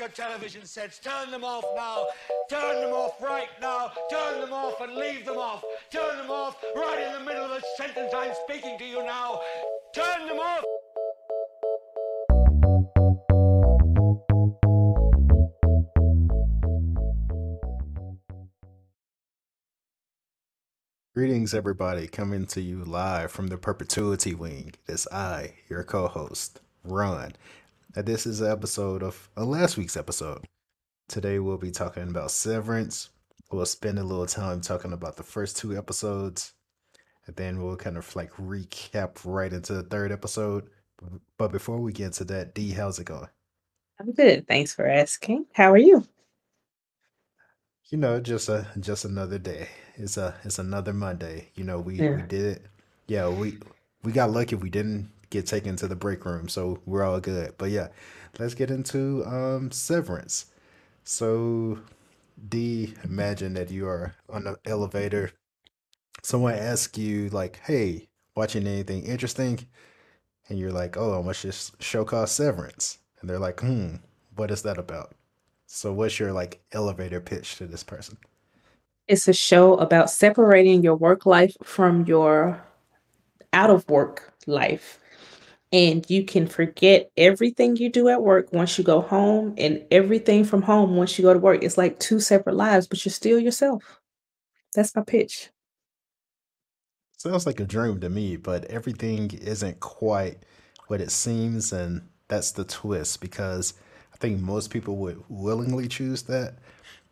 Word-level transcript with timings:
Your 0.00 0.08
television 0.08 0.64
sets. 0.64 0.98
Turn 0.98 1.30
them 1.30 1.44
off 1.44 1.62
now. 1.76 2.06
Turn 2.48 2.80
them 2.80 2.94
off 2.94 3.20
right 3.20 3.50
now. 3.60 3.92
Turn 4.10 4.40
them 4.40 4.50
off 4.50 4.80
and 4.80 4.94
leave 4.94 5.26
them 5.26 5.36
off. 5.36 5.62
Turn 5.92 6.16
them 6.16 6.30
off 6.30 6.56
right 6.74 7.06
in 7.06 7.12
the 7.12 7.20
middle 7.20 7.44
of 7.44 7.50
a 7.50 7.60
sentence 7.76 8.10
I'm 8.16 8.32
speaking 8.48 8.78
to 8.78 8.84
you 8.86 9.04
now. 9.04 9.40
Turn 9.94 10.26
them 10.26 10.38
off. 10.38 10.64
Greetings, 21.14 21.52
everybody, 21.52 22.06
coming 22.06 22.46
to 22.46 22.62
you 22.62 22.84
live 22.84 23.30
from 23.30 23.48
the 23.48 23.58
Perpetuity 23.58 24.34
Wing. 24.34 24.72
It's 24.88 25.06
I, 25.12 25.56
your 25.68 25.84
co 25.84 26.08
host, 26.08 26.60
Ron. 26.84 27.34
And 27.96 28.06
this 28.06 28.24
is 28.24 28.40
an 28.40 28.52
episode 28.52 29.02
of 29.02 29.28
uh, 29.36 29.44
last 29.44 29.76
week's 29.76 29.96
episode. 29.96 30.46
Today, 31.08 31.40
we'll 31.40 31.58
be 31.58 31.72
talking 31.72 32.04
about 32.04 32.30
Severance. 32.30 33.08
We'll 33.50 33.66
spend 33.66 33.98
a 33.98 34.04
little 34.04 34.26
time 34.26 34.60
talking 34.60 34.92
about 34.92 35.16
the 35.16 35.24
first 35.24 35.56
two 35.56 35.76
episodes, 35.76 36.52
and 37.26 37.34
then 37.34 37.60
we'll 37.60 37.76
kind 37.76 37.96
of 37.96 38.14
like 38.14 38.30
recap 38.34 39.18
right 39.24 39.52
into 39.52 39.72
the 39.72 39.82
third 39.82 40.12
episode. 40.12 40.68
But 41.36 41.50
before 41.50 41.80
we 41.80 41.92
get 41.92 42.12
to 42.14 42.24
that, 42.26 42.54
D, 42.54 42.70
how's 42.70 43.00
it 43.00 43.06
going? 43.06 43.28
I'm 43.98 44.12
good. 44.12 44.46
Thanks 44.46 44.72
for 44.72 44.86
asking. 44.86 45.46
How 45.52 45.72
are 45.72 45.78
you? 45.78 46.06
You 47.86 47.98
know, 47.98 48.20
just 48.20 48.48
a 48.48 48.68
just 48.78 49.04
another 49.04 49.38
day. 49.38 49.66
It's 49.96 50.16
a 50.16 50.36
it's 50.44 50.60
another 50.60 50.92
Monday. 50.92 51.48
You 51.56 51.64
know, 51.64 51.80
we 51.80 51.94
we 51.94 52.22
did 52.22 52.56
it. 52.56 52.66
Yeah, 53.08 53.28
we 53.28 53.58
we 54.04 54.12
got 54.12 54.30
lucky 54.30 54.54
we 54.54 54.70
didn't 54.70 55.10
get 55.30 55.46
taken 55.46 55.76
to 55.76 55.88
the 55.88 55.96
break 55.96 56.24
room, 56.24 56.48
so 56.48 56.80
we're 56.86 57.04
all 57.04 57.20
good. 57.20 57.54
But 57.58 57.70
yeah, 57.70 57.88
let's 58.38 58.54
get 58.54 58.70
into 58.70 59.24
um 59.26 59.70
Severance. 59.70 60.46
So 61.04 61.80
D, 62.48 62.94
imagine 63.04 63.54
that 63.54 63.70
you 63.70 63.88
are 63.88 64.14
on 64.30 64.44
the 64.44 64.58
elevator. 64.66 65.32
Someone 66.22 66.54
asks 66.54 66.98
you 66.98 67.28
like, 67.30 67.58
"Hey, 67.64 68.08
watching 68.36 68.66
anything 68.66 69.04
interesting?" 69.04 69.68
And 70.48 70.58
you're 70.58 70.72
like, 70.72 70.96
"Oh, 70.98 71.14
I 71.14 71.18
watched 71.18 71.44
this 71.44 71.72
show 71.80 72.04
called 72.04 72.28
Severance." 72.28 72.98
And 73.20 73.30
they're 73.30 73.38
like, 73.38 73.60
"Hmm, 73.60 73.96
what 74.36 74.50
is 74.50 74.62
that 74.62 74.78
about?" 74.78 75.14
So 75.66 75.92
what's 75.92 76.18
your 76.20 76.32
like 76.32 76.62
elevator 76.72 77.20
pitch 77.20 77.56
to 77.58 77.66
this 77.66 77.84
person? 77.84 78.18
It's 79.08 79.28
a 79.28 79.32
show 79.32 79.74
about 79.76 80.10
separating 80.10 80.82
your 80.82 80.94
work 80.94 81.26
life 81.26 81.56
from 81.62 82.06
your 82.06 82.62
out 83.54 83.70
of 83.70 83.88
work 83.90 84.34
life. 84.46 84.99
And 85.72 86.08
you 86.10 86.24
can 86.24 86.48
forget 86.48 87.10
everything 87.16 87.76
you 87.76 87.90
do 87.90 88.08
at 88.08 88.22
work 88.22 88.52
once 88.52 88.76
you 88.76 88.82
go 88.84 89.00
home 89.00 89.54
and 89.56 89.84
everything 89.92 90.44
from 90.44 90.62
home 90.62 90.96
once 90.96 91.16
you 91.18 91.22
go 91.22 91.32
to 91.32 91.38
work. 91.38 91.62
It's 91.62 91.78
like 91.78 92.00
two 92.00 92.18
separate 92.20 92.56
lives, 92.56 92.88
but 92.88 93.04
you're 93.04 93.12
still 93.12 93.38
yourself. 93.38 94.00
That's 94.74 94.94
my 94.96 95.02
pitch. 95.02 95.50
Sounds 97.18 97.46
like 97.46 97.60
a 97.60 97.64
dream 97.66 98.00
to 98.00 98.08
me, 98.08 98.36
but 98.36 98.64
everything 98.64 99.30
isn't 99.32 99.78
quite 99.80 100.38
what 100.88 101.00
it 101.00 101.10
seems, 101.10 101.72
and 101.72 102.08
that's 102.28 102.50
the 102.52 102.64
twist 102.64 103.20
because 103.20 103.74
I 104.12 104.16
think 104.16 104.40
most 104.40 104.70
people 104.70 104.96
would 104.96 105.22
willingly 105.28 105.86
choose 105.86 106.22
that. 106.24 106.54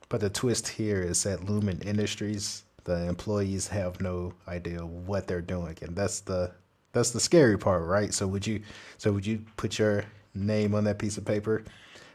But 0.09 0.21
the 0.21 0.31
twist 0.31 0.69
here 0.69 1.03
is 1.03 1.22
that 1.25 1.41
Lumon 1.41 1.84
Industries, 1.84 2.65
the 2.84 3.06
employees 3.06 3.69
have 3.69 4.00
no 4.00 4.33
idea 4.49 4.84
what 4.84 5.27
they're 5.28 5.43
doing, 5.43 5.77
and 5.83 5.94
that's 5.94 6.21
the 6.21 6.53
that's 6.93 7.10
the 7.10 7.21
scary 7.21 7.59
part, 7.59 7.82
right? 7.84 8.12
So 8.12 8.26
would 8.26 8.47
you 8.47 8.62
so 8.97 9.12
would 9.12 9.26
you 9.26 9.43
put 9.56 9.78
your 9.78 10.04
name 10.34 10.75
on 10.75 10.84
that 10.84 10.99
piece 10.99 11.19
of 11.19 11.25
paper? 11.25 11.65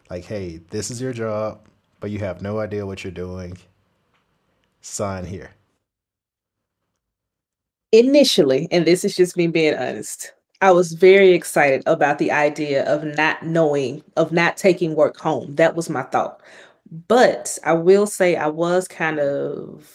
Like, 0.09 0.25
hey, 0.25 0.61
this 0.69 0.91
is 0.91 1.01
your 1.01 1.13
job, 1.13 1.61
but 1.99 2.11
you 2.11 2.19
have 2.19 2.41
no 2.41 2.59
idea 2.59 2.85
what 2.85 3.03
you're 3.03 3.11
doing. 3.11 3.57
Sign 4.81 5.25
here. 5.25 5.51
Initially, 7.91 8.67
and 8.71 8.85
this 8.85 9.05
is 9.05 9.15
just 9.15 9.37
me 9.37 9.47
being 9.47 9.75
honest, 9.75 10.33
I 10.61 10.71
was 10.71 10.93
very 10.93 11.31
excited 11.33 11.83
about 11.85 12.17
the 12.17 12.31
idea 12.31 12.85
of 12.85 13.03
not 13.03 13.43
knowing, 13.43 14.03
of 14.17 14.31
not 14.31 14.57
taking 14.57 14.95
work 14.95 15.19
home. 15.19 15.55
That 15.55 15.75
was 15.75 15.89
my 15.89 16.03
thought. 16.03 16.41
But 17.07 17.57
I 17.63 17.73
will 17.73 18.07
say 18.07 18.35
I 18.35 18.47
was 18.47 18.87
kind 18.87 19.19
of 19.19 19.91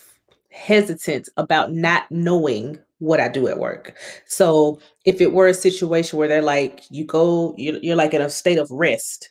hesitant 0.50 1.28
about 1.36 1.72
not 1.72 2.10
knowing 2.10 2.78
what 2.98 3.20
I 3.20 3.28
do 3.28 3.48
at 3.48 3.58
work. 3.58 3.96
So 4.26 4.80
if 5.04 5.20
it 5.20 5.32
were 5.32 5.48
a 5.48 5.54
situation 5.54 6.18
where 6.18 6.28
they're 6.28 6.42
like, 6.42 6.82
you 6.90 7.04
go, 7.04 7.54
you're, 7.56 7.78
you're 7.78 7.96
like 7.96 8.14
in 8.14 8.22
a 8.22 8.30
state 8.30 8.58
of 8.58 8.70
rest 8.70 9.30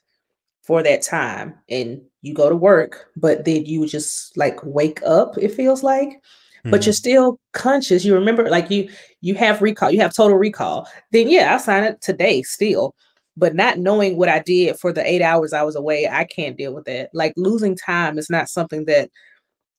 for 0.61 0.83
that 0.83 1.01
time 1.01 1.55
and 1.69 2.01
you 2.21 2.33
go 2.33 2.49
to 2.49 2.55
work, 2.55 3.07
but 3.15 3.45
then 3.45 3.65
you 3.65 3.85
just 3.87 4.35
like 4.37 4.59
wake 4.63 5.01
up, 5.03 5.37
it 5.37 5.53
feels 5.53 5.83
like 5.83 6.21
but 6.69 6.85
you're 6.85 6.93
mm-hmm. 6.93 6.97
still 6.97 7.39
conscious. 7.53 8.03
You 8.03 8.13
remember, 8.13 8.49
like 8.49 8.69
you 8.69 8.89
you 9.21 9.35
have 9.35 9.61
recall, 9.61 9.91
you 9.91 9.99
have 10.01 10.13
total 10.13 10.37
recall. 10.37 10.87
Then 11.11 11.29
yeah, 11.29 11.53
I'll 11.53 11.59
sign 11.59 11.83
it 11.83 12.01
today 12.01 12.41
still. 12.43 12.95
But 13.39 13.53
not 13.53 13.77
knowing 13.77 14.17
what 14.17 14.29
I 14.29 14.39
did 14.39 14.79
for 14.79 14.91
the 14.91 15.05
eight 15.05 15.21
hours 15.21 15.53
I 15.53 15.61
was 15.61 15.75
away, 15.75 16.07
I 16.09 16.23
can't 16.23 16.57
deal 16.57 16.73
with 16.73 16.85
that. 16.85 17.09
Like 17.13 17.33
losing 17.37 17.75
time 17.75 18.17
is 18.17 18.31
not 18.31 18.49
something 18.49 18.85
that 18.85 19.11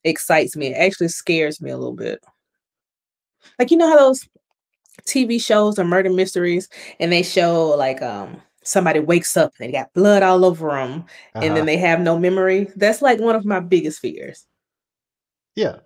excites 0.04 0.56
me. 0.56 0.68
It 0.68 0.76
actually 0.76 1.08
scares 1.08 1.60
me 1.60 1.70
a 1.70 1.76
little 1.76 1.96
bit. 1.96 2.20
Like 3.58 3.70
you 3.70 3.76
know 3.76 3.88
how 3.88 3.96
those 3.96 4.28
TV 5.06 5.38
shows 5.38 5.78
or 5.78 5.84
murder 5.84 6.10
mysteries, 6.10 6.68
and 7.00 7.12
they 7.12 7.22
show 7.22 7.68
like 7.70 8.02
um 8.02 8.42
somebody 8.64 9.00
wakes 9.00 9.36
up 9.36 9.52
and 9.60 9.68
they 9.68 9.72
got 9.72 9.92
blood 9.94 10.22
all 10.22 10.44
over 10.44 10.70
them, 10.70 11.06
and 11.40 11.56
then 11.56 11.64
Uh-huh. 11.64 11.66
they 11.66 11.78
have 11.78 12.00
no 12.00 12.18
memory. 12.18 12.68
That's 12.76 13.02
like 13.02 13.20
one 13.20 13.36
of 13.36 13.44
my 13.44 13.60
biggest 13.60 14.00
fears. 14.00 14.46
Yeah. 15.54 15.80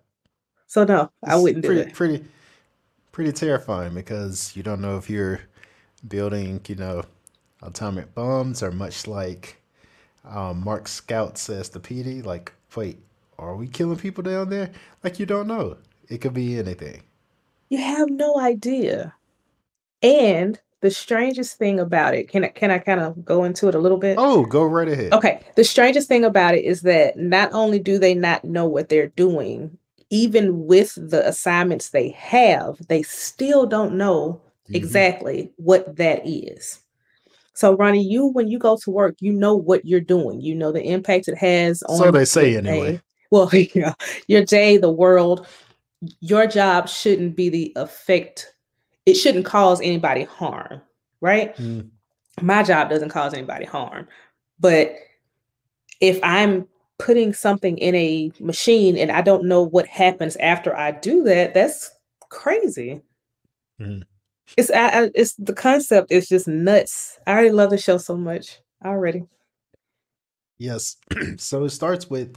So 0.67 0.85
no, 0.85 1.13
I 1.25 1.37
wouldn't 1.37 1.63
do 1.63 1.77
pretty 1.77 1.83
it. 1.83 1.93
pretty 1.93 2.25
pretty 3.13 3.33
terrifying 3.33 3.95
because 3.95 4.57
you 4.57 4.63
don't 4.65 4.81
know 4.83 4.97
if 4.99 5.11
you're 5.11 5.41
building, 6.09 6.61
you 6.69 6.77
know, 6.77 7.05
atomic 7.63 8.15
bombs 8.15 8.63
or 8.63 8.73
much 8.73 9.07
like 9.09 9.63
um, 10.25 10.65
Mark 10.65 10.89
Scout 10.89 11.39
says 11.39 11.69
to 11.71 11.81
Petey, 11.81 12.23
like, 12.23 12.53
wait, 12.77 13.01
are 13.39 13.57
we 13.57 13.69
killing 13.69 13.99
people 13.99 14.23
down 14.25 14.51
there? 14.51 14.71
Like 15.05 15.21
you 15.21 15.27
don't 15.27 15.49
know. 15.49 15.79
It 16.09 16.21
could 16.21 16.35
be 16.35 16.59
anything. 16.59 17.03
You 17.73 17.79
have 17.79 18.11
no 18.11 18.39
idea. 18.39 19.15
And 20.03 20.61
the 20.83 20.91
strangest 20.91 21.57
thing 21.57 21.81
about 21.81 22.13
it, 22.13 22.29
can 22.29 22.45
I 22.45 22.49
can 22.49 22.71
I 22.71 22.77
kind 22.79 23.01
of 23.01 23.25
go 23.25 23.45
into 23.45 23.67
it 23.67 23.75
a 23.75 23.79
little 23.79 23.97
bit? 23.97 24.19
Oh, 24.19 24.45
go 24.45 24.63
right 24.63 24.87
ahead. 24.89 25.15
Okay. 25.15 25.41
The 25.57 25.65
strangest 25.65 26.07
thing 26.07 26.23
about 26.23 26.55
it 26.55 26.67
is 26.67 26.83
that 26.83 27.17
not 27.17 27.51
only 27.55 27.79
do 27.79 27.99
they 27.99 28.13
not 28.15 28.45
know 28.45 28.67
what 28.67 28.91
they're 28.91 29.07
doing, 29.17 29.79
even 30.11 30.67
with 30.67 30.93
the 30.97 31.27
assignments 31.27 31.89
they 31.89 32.11
have, 32.11 32.77
they 32.89 33.03
still 33.05 33.65
don't 33.65 33.97
know 33.97 34.39
Mhm. 34.69 34.75
exactly 34.75 35.51
what 35.57 35.97
that 35.97 36.21
is. 36.27 36.81
So, 37.55 37.75
Ronnie, 37.75 38.05
you 38.07 38.27
when 38.27 38.49
you 38.49 38.59
go 38.59 38.77
to 38.85 38.91
work, 38.91 39.17
you 39.21 39.33
know 39.33 39.57
what 39.57 39.87
you're 39.87 39.99
doing. 39.99 40.43
You 40.43 40.55
know 40.57 40.73
the 40.73 40.83
impact 40.85 41.27
it 41.27 41.39
has 41.39 41.83
So 41.89 42.05
on 42.05 42.13
they 42.13 42.27
say 42.27 42.51
your 42.51 42.59
anyway. 42.59 42.93
day. 42.93 43.01
Well, 43.31 43.49
yeah, 43.75 43.95
your 44.27 44.45
day, 44.45 44.77
the 44.77 44.93
world. 44.93 45.47
Your 46.21 46.47
job 46.47 46.89
shouldn't 46.89 47.37
be 47.37 47.49
the 47.49 47.73
effect. 47.77 48.55
It 49.07 49.15
shouldn't 49.15 49.45
cause 49.47 49.81
anybody 49.81 50.25
harm, 50.25 50.81
right? 51.21 51.57
Mm, 51.57 51.91
My 52.41 52.63
job 52.63 52.89
doesn't 52.91 53.11
cause 53.11 53.35
anybody 53.35 53.65
harm. 53.65 54.09
But 54.59 54.95
if 56.01 56.19
I'm 56.23 56.67
putting 56.99 57.33
something 57.33 57.79
in 57.79 57.95
a 57.95 58.33
machine 58.41 58.97
and 58.97 59.11
I 59.11 59.23
don't 59.23 59.45
know 59.45 59.63
what 59.63 59.87
happens 59.87 60.37
after 60.37 60.77
I 60.77 60.93
do 60.93 61.23
that, 61.25 61.55
that's 61.55 61.91
crazy. 62.29 63.03
mhm. 63.81 64.03
It's 64.57 64.71
I, 64.71 65.05
I- 65.05 65.11
it's 65.15 65.35
the 65.35 65.55
concept 65.55 66.13
is 66.13 66.29
just 66.29 66.47
nuts. 66.49 67.19
I 67.27 67.33
already 67.33 67.51
love 67.51 67.71
the 67.71 67.79
show 67.79 67.97
so 67.99 68.17
much 68.17 68.61
already. 68.85 69.25
Yes. 70.59 70.97
so 71.39 71.65
it 71.65 71.71
starts 71.71 72.11
with 72.11 72.37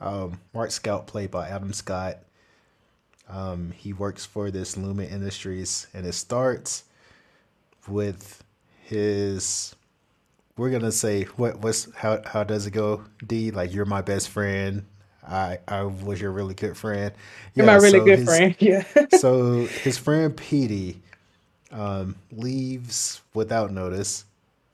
um, 0.00 0.38
Mark 0.54 0.70
Scout, 0.70 1.06
played 1.06 1.30
by 1.30 1.48
Adam 1.48 1.72
Scott. 1.72 2.18
Um, 3.28 3.72
he 3.76 3.92
works 3.92 4.24
for 4.26 4.50
this 4.50 4.76
Lumon 4.76 5.10
Industries, 5.10 5.86
and 5.94 6.06
it 6.06 6.14
starts 6.14 6.84
with 7.88 8.42
his. 8.82 9.74
We're 10.56 10.70
gonna 10.70 10.92
say 10.92 11.24
what 11.36 11.60
what's 11.60 11.92
how 11.94 12.20
how 12.26 12.44
does 12.44 12.66
it 12.66 12.72
go? 12.72 13.04
D 13.26 13.50
like 13.50 13.72
you're 13.72 13.84
my 13.86 14.02
best 14.02 14.28
friend. 14.28 14.84
I 15.26 15.58
I 15.68 15.82
was 15.82 16.20
your 16.20 16.32
really 16.32 16.54
good 16.54 16.76
friend. 16.76 17.12
You're 17.54 17.66
my 17.66 17.76
really 17.76 18.00
So 18.00 18.00
good 18.00 18.20
his 18.20 18.24
friend. 18.24 18.56
Yeah. 18.60 18.84
so 19.08 19.66
his 19.66 19.98
friend 19.98 20.36
Petey 20.36 21.02
um, 21.70 22.16
leaves 22.32 23.22
without 23.34 23.72
notice, 23.72 24.24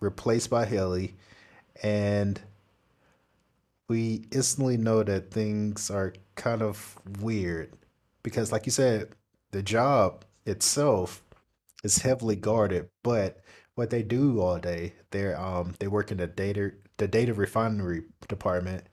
replaced 0.00 0.50
by 0.50 0.66
Haley, 0.66 1.14
and 1.82 2.40
we 3.88 4.24
instantly 4.32 4.76
know 4.76 5.02
that 5.02 5.30
things 5.30 5.90
are 5.90 6.14
kind 6.36 6.62
of 6.62 6.98
weird 7.20 7.70
because, 8.24 8.52
like 8.52 8.66
you 8.66 8.72
said, 8.72 9.10
the 9.52 9.62
job 9.62 10.26
itself 10.46 11.24
is 11.84 11.98
heavily 11.98 12.36
guarded, 12.36 12.88
but 13.02 13.40
what 13.74 13.90
they 13.90 14.02
do 14.02 14.40
all 14.40 14.58
day. 14.58 14.94
They're 15.10 15.38
um 15.40 15.74
they 15.80 15.88
work 15.88 16.10
in 16.12 16.18
the 16.18 16.26
data 16.26 16.72
the 16.98 17.08
data 17.08 17.34
refinery 17.34 18.04
department 18.28 18.84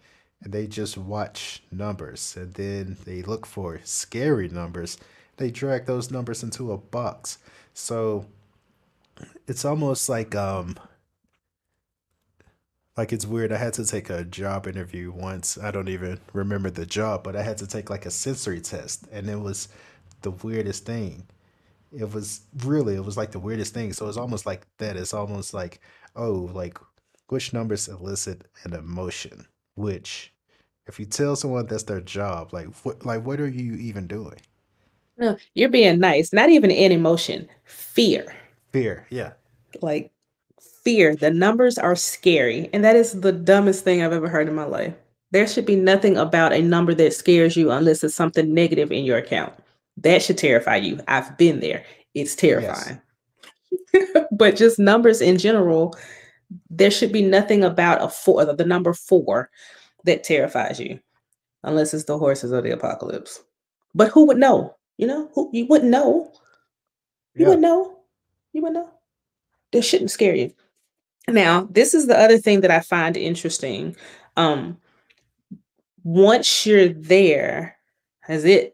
and 0.43 0.53
they 0.53 0.67
just 0.67 0.97
watch 0.97 1.63
numbers 1.71 2.35
and 2.37 2.53
then 2.55 2.97
they 3.05 3.21
look 3.23 3.45
for 3.45 3.79
scary 3.83 4.49
numbers. 4.49 4.97
They 5.37 5.51
drag 5.51 5.85
those 5.85 6.11
numbers 6.11 6.43
into 6.43 6.71
a 6.71 6.77
box. 6.77 7.37
So 7.73 8.25
it's 9.47 9.65
almost 9.65 10.09
like 10.09 10.35
um 10.35 10.75
like 12.97 13.13
it's 13.13 13.25
weird. 13.25 13.51
I 13.51 13.57
had 13.57 13.73
to 13.73 13.85
take 13.85 14.09
a 14.09 14.23
job 14.23 14.67
interview 14.67 15.11
once. 15.11 15.57
I 15.57 15.71
don't 15.71 15.89
even 15.89 16.19
remember 16.33 16.69
the 16.69 16.85
job, 16.85 17.23
but 17.23 17.35
I 17.35 17.43
had 17.43 17.57
to 17.59 17.67
take 17.67 17.89
like 17.89 18.05
a 18.05 18.11
sensory 18.11 18.61
test 18.61 19.07
and 19.11 19.29
it 19.29 19.39
was 19.39 19.69
the 20.21 20.31
weirdest 20.31 20.85
thing. 20.85 21.25
It 21.97 22.13
was 22.13 22.41
really 22.63 22.95
it 22.95 23.05
was 23.05 23.17
like 23.17 23.31
the 23.31 23.39
weirdest 23.39 23.73
thing. 23.73 23.93
So 23.93 24.07
it's 24.07 24.17
almost 24.17 24.45
like 24.45 24.65
that. 24.77 24.97
It's 24.97 25.13
almost 25.13 25.53
like, 25.53 25.79
oh, 26.15 26.49
like 26.53 26.77
which 27.27 27.53
numbers 27.53 27.87
elicit 27.87 28.45
an 28.63 28.73
emotion? 28.73 29.47
Which 29.75 30.33
if 30.87 30.99
you 30.99 31.05
tell 31.05 31.35
someone 31.35 31.67
that's 31.67 31.83
their 31.83 32.01
job, 32.01 32.53
like 32.53 32.67
what 32.83 33.05
like 33.05 33.25
what 33.25 33.39
are 33.39 33.47
you 33.47 33.75
even 33.75 34.07
doing? 34.07 34.39
No, 35.17 35.37
you're 35.53 35.69
being 35.69 35.99
nice. 35.99 36.33
Not 36.33 36.49
even 36.49 36.71
an 36.71 36.91
emotion, 36.91 37.47
fear. 37.63 38.25
Fear, 38.71 39.05
yeah. 39.09 39.33
Like 39.81 40.11
fear. 40.83 41.15
The 41.15 41.31
numbers 41.31 41.77
are 41.77 41.95
scary. 41.95 42.69
And 42.73 42.83
that 42.83 42.95
is 42.95 43.21
the 43.21 43.31
dumbest 43.31 43.83
thing 43.83 44.01
I've 44.01 44.13
ever 44.13 44.29
heard 44.29 44.47
in 44.47 44.55
my 44.55 44.65
life. 44.65 44.93
There 45.31 45.47
should 45.47 45.65
be 45.65 45.75
nothing 45.75 46.17
about 46.17 46.53
a 46.53 46.61
number 46.61 46.93
that 46.95 47.13
scares 47.13 47.55
you 47.55 47.71
unless 47.71 48.03
it's 48.03 48.15
something 48.15 48.53
negative 48.53 48.91
in 48.91 49.05
your 49.05 49.17
account. 49.17 49.53
That 49.97 50.21
should 50.21 50.37
terrify 50.37 50.77
you. 50.77 50.99
I've 51.07 51.37
been 51.37 51.59
there. 51.59 51.83
It's 52.13 52.31
Yes. 52.31 52.35
terrifying. 52.35 53.01
but 54.31 54.55
just 54.55 54.79
numbers 54.79 55.21
in 55.21 55.37
general, 55.37 55.95
there 56.69 56.91
should 56.91 57.11
be 57.13 57.21
nothing 57.21 57.63
about 57.63 58.01
a 58.01 58.09
four, 58.09 58.43
the 58.43 58.65
number 58.65 58.93
four 58.93 59.49
that 60.03 60.23
terrifies 60.23 60.79
you, 60.79 60.99
unless 61.63 61.93
it's 61.93 62.03
the 62.05 62.17
horses 62.17 62.51
of 62.51 62.63
the 62.63 62.71
apocalypse. 62.71 63.41
But 63.95 64.09
who 64.09 64.25
would 64.27 64.37
know? 64.37 64.75
You 64.97 65.07
know, 65.07 65.29
who 65.33 65.49
you 65.53 65.65
wouldn't 65.67 65.91
know. 65.91 66.31
You 67.35 67.41
Yeah. 67.43 67.47
wouldn't 67.47 67.61
know. 67.61 67.99
You 68.53 68.61
wouldn't 68.61 68.85
know. 68.85 68.91
That 69.71 69.83
shouldn't 69.83 70.11
scare 70.11 70.35
you. 70.35 70.51
Now, 71.27 71.67
this 71.71 71.93
is 71.93 72.07
the 72.07 72.17
other 72.17 72.37
thing 72.37 72.61
that 72.61 72.71
I 72.71 72.79
find 72.79 73.15
interesting. 73.15 73.95
Um, 74.37 74.77
once 76.03 76.65
you're 76.65 76.89
there, 76.89 77.77
has 78.21 78.45
it 78.45 78.73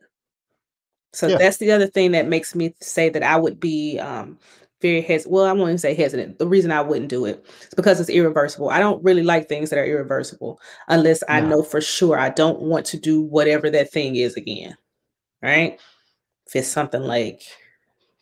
so 1.14 1.28
Yeah. 1.28 1.38
that's 1.38 1.58
the 1.58 1.72
other 1.72 1.88
thing 1.88 2.12
that 2.12 2.28
makes 2.28 2.54
me 2.54 2.76
say 2.82 3.10
that 3.10 3.24
I 3.24 3.38
would 3.38 3.60
be 3.60 3.98
um 4.00 4.38
very 4.82 5.02
hesitant. 5.02 5.34
well, 5.34 5.46
I 5.46 5.52
won't 5.54 5.70
even 5.70 5.78
say 5.80 5.96
hesitant. 5.96 6.38
The 6.38 6.48
reason 6.48 6.72
I 6.72 6.82
wouldn't 6.82 7.10
do 7.10 7.26
it 7.26 7.44
is 7.64 7.74
because 7.76 8.00
it's 8.00 8.10
irreversible. 8.12 8.70
I 8.70 8.80
don't 8.80 9.04
really 9.04 9.24
like 9.24 9.50
things 9.50 9.72
that 9.72 9.80
are 9.80 9.86
irreversible 9.86 10.60
unless 10.88 11.24
I 11.28 11.42
know 11.42 11.64
for 11.64 11.82
sure 11.82 12.20
I 12.20 12.30
don't 12.30 12.62
want 12.62 12.86
to 12.88 13.00
do 13.00 13.22
whatever 13.22 13.70
that 13.72 13.92
thing 13.92 14.16
is 14.18 14.36
again. 14.36 14.76
Right? 15.42 15.80
If 16.48 16.56
it's 16.56 16.68
something 16.68 17.02
like 17.02 17.42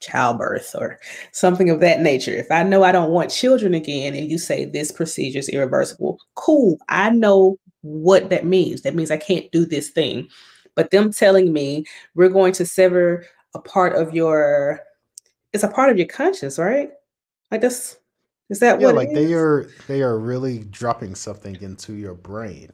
childbirth 0.05 0.75
or 0.75 0.99
something 1.31 1.69
of 1.69 1.79
that 1.81 2.01
nature. 2.01 2.31
If 2.31 2.51
I 2.51 2.63
know 2.63 2.83
I 2.83 2.91
don't 2.91 3.11
want 3.11 3.31
children 3.31 3.73
again 3.73 4.15
and 4.15 4.29
you 4.29 4.37
say 4.37 4.65
this 4.65 4.91
procedure 4.91 5.39
is 5.39 5.49
irreversible, 5.49 6.19
cool. 6.35 6.77
I 6.89 7.09
know 7.09 7.59
what 7.81 8.29
that 8.29 8.45
means. 8.45 8.81
That 8.81 8.95
means 8.95 9.11
I 9.11 9.17
can't 9.17 9.51
do 9.51 9.65
this 9.65 9.89
thing. 9.89 10.29
But 10.75 10.91
them 10.91 11.11
telling 11.11 11.53
me 11.53 11.85
we're 12.15 12.29
going 12.29 12.53
to 12.53 12.65
sever 12.65 13.25
a 13.53 13.59
part 13.59 13.95
of 13.95 14.13
your 14.13 14.81
it's 15.53 15.63
a 15.63 15.69
part 15.69 15.89
of 15.89 15.97
your 15.97 16.07
conscience, 16.07 16.59
right? 16.59 16.91
Like 17.51 17.61
this 17.61 17.97
is 18.49 18.59
that 18.59 18.79
Yeah, 18.79 18.87
what 18.87 18.95
like 18.95 19.13
they 19.13 19.33
are 19.33 19.69
they 19.87 20.01
are 20.03 20.19
really 20.19 20.59
dropping 20.65 21.15
something 21.15 21.55
into 21.61 21.93
your 21.93 22.15
brain. 22.15 22.71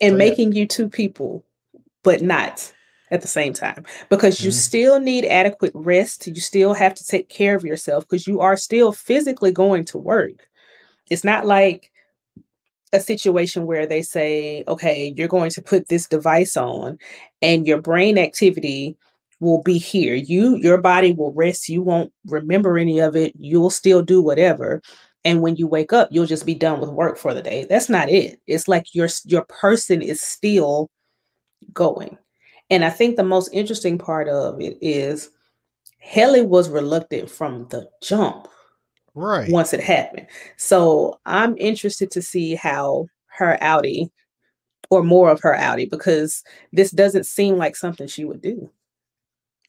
And 0.00 0.14
So 0.14 0.18
yeah. 0.18 0.18
making 0.18 0.52
you 0.52 0.66
two 0.66 0.88
people, 0.88 1.44
but 2.02 2.22
not 2.22 2.72
at 3.14 3.22
the 3.22 3.28
same 3.28 3.52
time 3.54 3.84
because 4.10 4.42
you 4.42 4.50
hmm 4.50 4.50
still 4.52 5.00
need 5.00 5.24
adequate 5.26 5.72
rest. 5.74 6.26
You 6.26 6.36
still 6.36 6.74
have 6.74 6.94
to 6.94 7.06
take 7.06 7.28
care 7.28 7.56
of 7.56 7.64
yourself 7.64 8.04
because 8.08 8.26
you 8.26 8.40
are 8.40 8.56
still 8.56 8.92
physically 8.92 9.52
going 9.52 9.84
to 9.86 9.98
work. 9.98 10.48
It's 11.10 11.24
not 11.24 11.46
like 11.46 11.90
a 12.92 13.00
situation 13.00 13.66
where 13.66 13.86
they 13.86 14.02
say, 14.02 14.64
okay, 14.68 15.12
you're 15.16 15.28
going 15.28 15.50
to 15.50 15.62
put 15.62 15.88
this 15.88 16.06
device 16.06 16.56
on 16.56 16.98
and 17.42 17.66
your 17.66 17.80
brain 17.80 18.18
activity 18.18 18.96
will 19.40 19.62
be 19.62 19.78
here. 19.78 20.14
You 20.14 20.56
your 20.56 20.78
body 20.80 21.12
will 21.12 21.32
rest, 21.32 21.68
you 21.68 21.82
won't 21.82 22.12
remember 22.26 22.78
any 22.78 23.00
of 23.00 23.16
it. 23.16 23.34
You'll 23.38 23.70
still 23.70 24.02
do 24.02 24.22
whatever. 24.22 24.80
And 25.24 25.40
when 25.40 25.56
you 25.56 25.66
wake 25.66 25.92
up, 25.92 26.08
you'll 26.12 26.26
just 26.26 26.46
be 26.46 26.54
done 26.54 26.80
with 26.80 26.90
work 26.90 27.18
for 27.18 27.34
the 27.34 27.42
day. 27.42 27.66
That's 27.68 27.88
not 27.88 28.10
it. 28.10 28.40
It's 28.46 28.68
like 28.68 28.94
your 28.94 29.08
your 29.24 29.44
person 29.46 30.02
is 30.02 30.20
still 30.20 30.90
going. 31.72 32.18
And 32.70 32.84
I 32.84 32.90
think 32.90 33.16
the 33.16 33.24
most 33.24 33.50
interesting 33.52 33.98
part 33.98 34.28
of 34.28 34.60
it 34.60 34.78
is 34.80 35.30
Haley 35.98 36.42
was 36.42 36.68
reluctant 36.68 37.30
from 37.30 37.66
the 37.68 37.88
jump 38.02 38.48
Right. 39.14 39.48
once 39.50 39.72
it 39.72 39.80
happened. 39.80 40.26
So 40.56 41.20
I'm 41.26 41.56
interested 41.58 42.10
to 42.12 42.22
see 42.22 42.54
how 42.54 43.06
her 43.26 43.58
outie 43.62 44.10
or 44.90 45.02
more 45.02 45.30
of 45.30 45.40
her 45.42 45.54
outie 45.54 45.90
because 45.90 46.42
this 46.72 46.90
doesn't 46.90 47.26
seem 47.26 47.56
like 47.56 47.76
something 47.76 48.06
she 48.06 48.24
would 48.24 48.40
do 48.42 48.70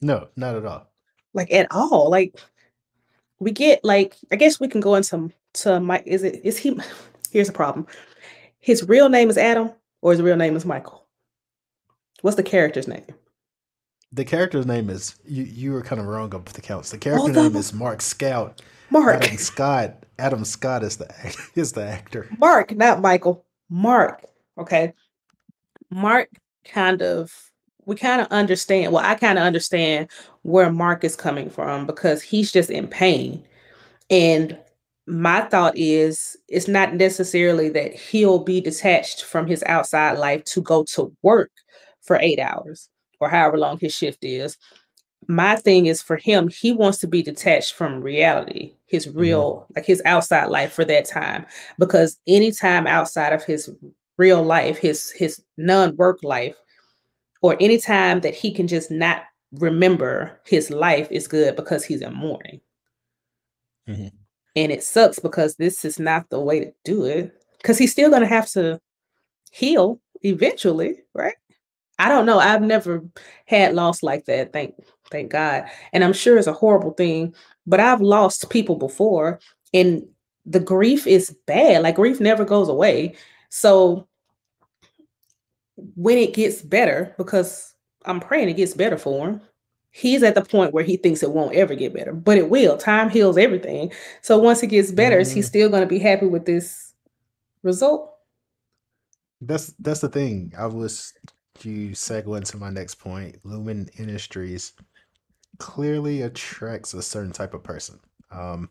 No, 0.00 0.28
not 0.36 0.56
at 0.56 0.64
all. 0.66 0.90
like 1.32 1.52
at 1.52 1.66
all. 1.70 2.10
Like 2.10 2.38
we 3.38 3.50
get 3.50 3.84
like 3.84 4.14
I 4.32 4.36
guess 4.36 4.58
we 4.60 4.68
can 4.68 4.80
go 4.80 4.94
into 4.94 5.30
to 5.54 5.80
Mike. 5.80 6.02
Is 6.06 6.22
it 6.22 6.40
is 6.44 6.58
he? 6.58 6.78
Here's 7.30 7.46
the 7.48 7.52
problem. 7.52 7.86
His 8.58 8.86
real 8.88 9.08
name 9.08 9.30
is 9.30 9.38
Adam 9.38 9.72
or 10.02 10.12
his 10.12 10.22
real 10.22 10.36
name 10.36 10.56
is 10.56 10.64
Michael. 10.64 11.05
What's 12.26 12.34
the 12.34 12.42
character's 12.42 12.88
name? 12.88 13.04
The 14.10 14.24
character's 14.24 14.66
name 14.66 14.90
is 14.90 15.14
you. 15.24 15.44
You 15.44 15.70
were 15.70 15.82
kind 15.82 16.00
of 16.00 16.08
wrong 16.08 16.34
up 16.34 16.46
the 16.46 16.60
counts. 16.60 16.90
The 16.90 16.98
character 16.98 17.32
Hold 17.32 17.34
name 17.36 17.54
is 17.54 17.72
Mark 17.72 18.02
Scout. 18.02 18.62
Mark. 18.90 19.22
Adam 19.22 19.38
Scott. 19.38 20.04
Adam 20.18 20.44
Scott 20.44 20.82
is 20.82 20.96
the 20.96 21.36
is 21.54 21.70
the 21.70 21.86
actor. 21.86 22.28
Mark, 22.36 22.74
not 22.74 23.00
Michael. 23.00 23.44
Mark. 23.70 24.24
Okay. 24.58 24.92
Mark 25.88 26.28
kind 26.64 27.00
of 27.00 27.32
we 27.84 27.94
kind 27.94 28.20
of 28.20 28.26
understand. 28.32 28.92
Well, 28.92 29.04
I 29.04 29.14
kind 29.14 29.38
of 29.38 29.44
understand 29.44 30.08
where 30.42 30.72
Mark 30.72 31.04
is 31.04 31.14
coming 31.14 31.48
from 31.48 31.86
because 31.86 32.22
he's 32.22 32.50
just 32.50 32.70
in 32.70 32.88
pain. 32.88 33.44
And 34.10 34.58
my 35.06 35.42
thought 35.42 35.78
is 35.78 36.36
it's 36.48 36.66
not 36.66 36.92
necessarily 36.92 37.68
that 37.68 37.94
he'll 37.94 38.40
be 38.40 38.60
detached 38.60 39.22
from 39.22 39.46
his 39.46 39.62
outside 39.66 40.18
life 40.18 40.42
to 40.46 40.60
go 40.60 40.82
to 40.94 41.14
work 41.22 41.52
for 42.06 42.18
8 42.20 42.38
hours 42.38 42.88
or 43.20 43.28
however 43.28 43.58
long 43.58 43.78
his 43.78 43.94
shift 43.94 44.24
is. 44.24 44.56
My 45.28 45.56
thing 45.56 45.86
is 45.86 46.02
for 46.02 46.16
him, 46.16 46.48
he 46.48 46.72
wants 46.72 46.98
to 46.98 47.08
be 47.08 47.22
detached 47.22 47.74
from 47.74 48.00
reality, 48.00 48.74
his 48.86 49.08
hmm 49.18 49.18
real, 49.18 49.66
like 49.74 49.86
his 49.86 50.02
outside 50.04 50.46
life 50.46 50.72
for 50.72 50.84
that 50.84 51.04
time. 51.06 51.46
Because 51.78 52.18
anytime 52.28 52.86
outside 52.86 53.32
of 53.32 53.44
his 53.44 53.70
real 54.18 54.42
life, 54.42 54.78
his 54.78 55.10
his 55.12 55.42
non-work 55.56 56.22
life, 56.22 56.56
or 57.42 57.56
any 57.60 57.78
time 57.78 58.20
that 58.20 58.34
he 58.34 58.52
can 58.52 58.68
just 58.68 58.90
not 58.90 59.24
remember 59.52 60.40
his 60.46 60.70
life 60.70 61.08
is 61.10 61.28
good 61.28 61.56
because 61.56 61.84
he's 61.84 62.02
in 62.02 62.14
mourning. 62.14 62.60
hmm 63.86 64.26
And 64.54 64.72
it 64.72 64.82
sucks 64.82 65.18
because 65.18 65.56
this 65.56 65.84
is 65.84 65.98
not 65.98 66.28
the 66.30 66.40
way 66.40 66.60
to 66.60 66.72
do 66.84 67.04
it. 67.04 67.32
Because 67.58 67.78
he's 67.78 67.92
still 67.92 68.10
gonna 68.10 68.26
have 68.26 68.48
to 68.52 68.80
heal 69.52 70.00
eventually, 70.22 71.02
right? 71.14 71.34
I 71.98 72.08
don't 72.08 72.26
know. 72.26 72.38
I've 72.38 72.62
never 72.62 73.02
had 73.46 73.74
loss 73.74 74.02
like 74.02 74.26
that. 74.26 74.52
Thank 74.52 74.74
thank 75.10 75.30
God. 75.30 75.64
And 75.92 76.04
I'm 76.04 76.12
sure 76.12 76.36
it's 76.36 76.46
a 76.46 76.52
horrible 76.52 76.92
thing, 76.92 77.34
but 77.66 77.80
I've 77.80 78.00
lost 78.00 78.50
people 78.50 78.76
before 78.76 79.40
and 79.72 80.06
the 80.44 80.60
grief 80.60 81.06
is 81.06 81.36
bad. 81.46 81.82
Like 81.82 81.96
grief 81.96 82.20
never 82.20 82.44
goes 82.44 82.68
away. 82.68 83.16
So 83.50 84.06
when 85.94 86.18
it 86.18 86.34
gets 86.34 86.62
better, 86.62 87.14
because 87.18 87.74
I'm 88.04 88.20
praying 88.20 88.48
it 88.48 88.56
gets 88.56 88.74
better 88.74 88.98
for 88.98 89.28
him, 89.28 89.40
he's 89.90 90.22
at 90.22 90.34
the 90.34 90.42
point 90.42 90.72
where 90.72 90.84
he 90.84 90.96
thinks 90.96 91.22
it 91.22 91.32
won't 91.32 91.54
ever 91.54 91.74
get 91.74 91.94
better, 91.94 92.12
but 92.12 92.38
it 92.38 92.50
will. 92.50 92.76
Time 92.76 93.10
heals 93.10 93.38
everything. 93.38 93.92
So 94.22 94.38
once 94.38 94.62
it 94.62 94.68
gets 94.68 94.92
better, 94.92 95.18
is 95.18 95.32
he 95.32 95.40
hmm 95.40 95.42
still 95.42 95.68
going 95.68 95.82
to 95.82 95.86
be 95.88 95.98
happy 95.98 96.26
with 96.26 96.44
this 96.46 96.94
result? 97.62 98.12
That's 99.40 99.72
that's 99.78 100.00
the 100.00 100.08
thing. 100.08 100.52
I 100.58 100.66
was 100.66 101.12
you 101.64 101.90
segue 101.90 102.36
into 102.36 102.56
my 102.56 102.70
next 102.70 102.96
point. 102.96 103.42
Lumon 103.44 103.88
Industries 103.98 104.72
clearly 105.58 106.22
attracts 106.22 106.94
a 106.94 107.02
certain 107.02 107.32
type 107.32 107.54
of 107.54 107.62
person. 107.62 108.00
Um, 108.30 108.70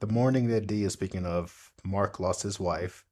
the 0.00 0.06
mourning 0.06 0.48
that 0.48 0.66
D 0.66 0.84
is 0.84 0.92
speaking 0.92 1.26
of, 1.26 1.72
Mark 1.84 2.20
lost 2.20 2.42
his 2.42 2.60
wife. 2.60 3.04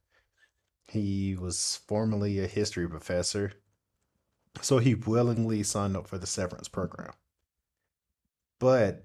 He 0.88 1.37
was 1.37 1.80
formerly 1.87 2.38
a 2.38 2.46
history 2.46 2.88
professor, 2.88 3.52
so 4.61 4.78
he 4.78 4.94
willingly 4.94 5.62
signed 5.62 5.96
up 5.96 6.06
for 6.06 6.18
the 6.18 6.26
severance 6.26 6.68
program. 6.68 7.12
But 8.61 9.04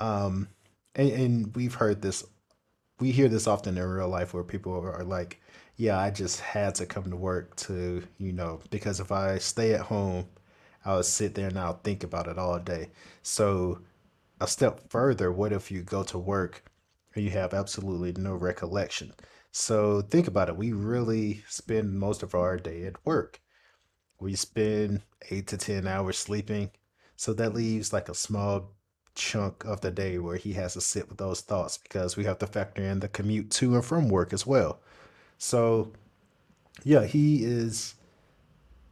um, 0.00 0.48
and, 0.94 1.10
and 1.10 1.56
we've 1.56 1.74
heard 1.74 2.02
this 2.02 2.24
we 3.00 3.12
hear 3.12 3.28
this 3.28 3.46
often 3.46 3.78
in 3.78 3.84
real 3.84 4.08
life 4.08 4.34
where 4.34 4.44
people 4.44 4.72
are 4.72 5.04
like 5.04 5.40
yeah 5.78 5.98
i 5.98 6.10
just 6.10 6.40
had 6.40 6.74
to 6.74 6.84
come 6.86 7.04
to 7.10 7.16
work 7.16 7.56
to 7.56 8.02
you 8.18 8.32
know 8.32 8.60
because 8.70 9.00
if 9.00 9.10
i 9.12 9.38
stay 9.38 9.72
at 9.74 9.80
home 9.80 10.26
i'll 10.84 11.02
sit 11.02 11.34
there 11.34 11.48
and 11.48 11.58
i'll 11.58 11.80
think 11.84 12.04
about 12.04 12.28
it 12.28 12.38
all 12.38 12.58
day. 12.58 12.90
So 13.22 13.80
a 14.40 14.48
step 14.48 14.80
further 14.90 15.32
what 15.32 15.52
if 15.52 15.70
you 15.70 15.82
go 15.82 16.02
to 16.04 16.18
work 16.18 16.64
and 17.14 17.24
you 17.24 17.30
have 17.32 17.54
absolutely 17.54 18.12
no 18.14 18.34
recollection? 18.34 19.12
So 19.52 20.02
think 20.02 20.28
about 20.28 20.48
it. 20.50 20.56
We 20.56 20.72
really 20.72 21.44
spend 21.48 21.98
most 21.98 22.22
of 22.22 22.34
our 22.34 22.56
day 22.58 22.84
at 22.86 23.04
work. 23.06 23.40
We 24.20 24.34
spend 24.36 25.02
eight 25.30 25.46
to 25.48 25.56
ten 25.56 25.86
hours 25.88 26.18
sleeping. 26.18 26.70
So 27.16 27.32
that 27.34 27.54
leaves 27.54 27.92
like 27.92 28.08
a 28.08 28.14
small 28.14 28.74
chunk 29.14 29.64
of 29.64 29.80
the 29.80 29.90
day 29.90 30.18
where 30.18 30.36
he 30.36 30.52
has 30.54 30.74
to 30.74 30.80
sit 30.80 31.08
with 31.08 31.18
those 31.18 31.40
thoughts 31.40 31.78
because 31.78 32.16
we 32.16 32.24
have 32.24 32.38
to 32.38 32.46
factor 32.46 32.82
in 32.82 33.00
the 33.00 33.08
commute 33.08 33.50
to 33.52 33.74
and 33.74 33.84
from 33.84 34.08
work 34.08 34.32
as 34.32 34.46
well. 34.46 34.80
So, 35.38 35.92
yeah, 36.84 37.04
he 37.04 37.44
is 37.44 37.94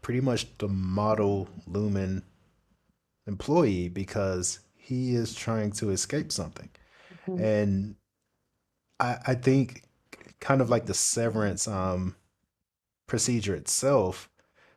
pretty 0.02 0.20
much 0.20 0.46
the 0.58 0.68
model 0.68 1.48
Lumon 1.68 2.22
employee 3.26 3.88
because 3.88 4.60
he 4.74 5.14
is 5.14 5.34
trying 5.34 5.72
to 5.72 5.90
escape 5.90 6.30
something. 6.30 6.70
Mm-hmm. 7.26 7.44
And 7.44 7.96
I, 9.00 9.18
I 9.26 9.34
think 9.34 9.82
kind 10.40 10.60
of 10.60 10.70
like 10.70 10.86
the 10.86 10.94
severance 10.94 11.66
um, 11.66 12.14
procedure 13.06 13.54
itself, 13.54 14.30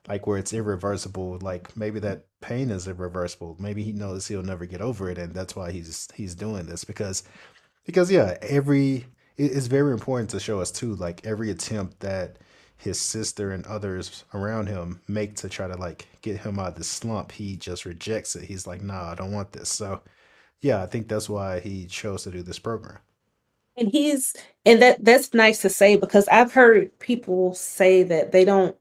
like 0.07 0.25
where 0.25 0.39
it's 0.39 0.53
irreversible, 0.53 1.37
like 1.41 1.77
maybe 1.77 1.99
that 1.99 2.25
pain 2.41 2.71
is 2.71 2.87
irreversible. 2.87 3.55
Maybe 3.59 3.83
he 3.83 3.91
knows 3.91 4.27
he'll 4.27 4.41
never 4.41 4.65
get 4.65 4.81
over 4.81 5.09
it, 5.09 5.17
and 5.17 5.33
that's 5.33 5.55
why 5.55 5.71
he's 5.71 6.07
he's 6.15 6.33
doing 6.33 6.65
this 6.65 6.83
because 6.83 7.23
because 7.85 8.11
yeah, 8.11 8.37
every 8.41 9.05
it's 9.39 9.67
very 9.67 9.93
important 9.93 10.29
to 10.31 10.39
show 10.39 10.59
us 10.59 10.71
too, 10.71 10.95
like 10.95 11.25
every 11.25 11.49
attempt 11.49 12.01
that 12.01 12.37
his 12.77 12.99
sister 12.99 13.51
and 13.51 13.65
others 13.67 14.23
around 14.33 14.67
him 14.67 15.01
make 15.07 15.35
to 15.35 15.49
try 15.49 15.67
to 15.67 15.75
like 15.77 16.07
get 16.21 16.39
him 16.41 16.59
out 16.59 16.69
of 16.69 16.75
the 16.75 16.83
slump, 16.83 17.31
he 17.31 17.55
just 17.55 17.85
rejects 17.85 18.35
it. 18.35 18.43
He's 18.43 18.67
like, 18.67 18.81
nah, 18.81 19.11
I 19.11 19.15
don't 19.15 19.31
want 19.31 19.51
this. 19.53 19.69
So 19.69 20.01
yeah, 20.61 20.83
I 20.83 20.87
think 20.87 21.07
that's 21.07 21.29
why 21.29 21.59
he 21.61 21.85
chose 21.87 22.23
to 22.23 22.31
do 22.31 22.41
this 22.43 22.59
program. 22.59 22.99
And 23.77 23.89
he's 23.89 24.35
and 24.65 24.81
that 24.81 25.03
that's 25.05 25.33
nice 25.33 25.61
to 25.61 25.69
say 25.69 25.95
because 25.95 26.27
I've 26.27 26.53
heard 26.53 26.97
people 26.99 27.53
say 27.53 28.03
that 28.03 28.33
they 28.33 28.43
don't 28.43 28.75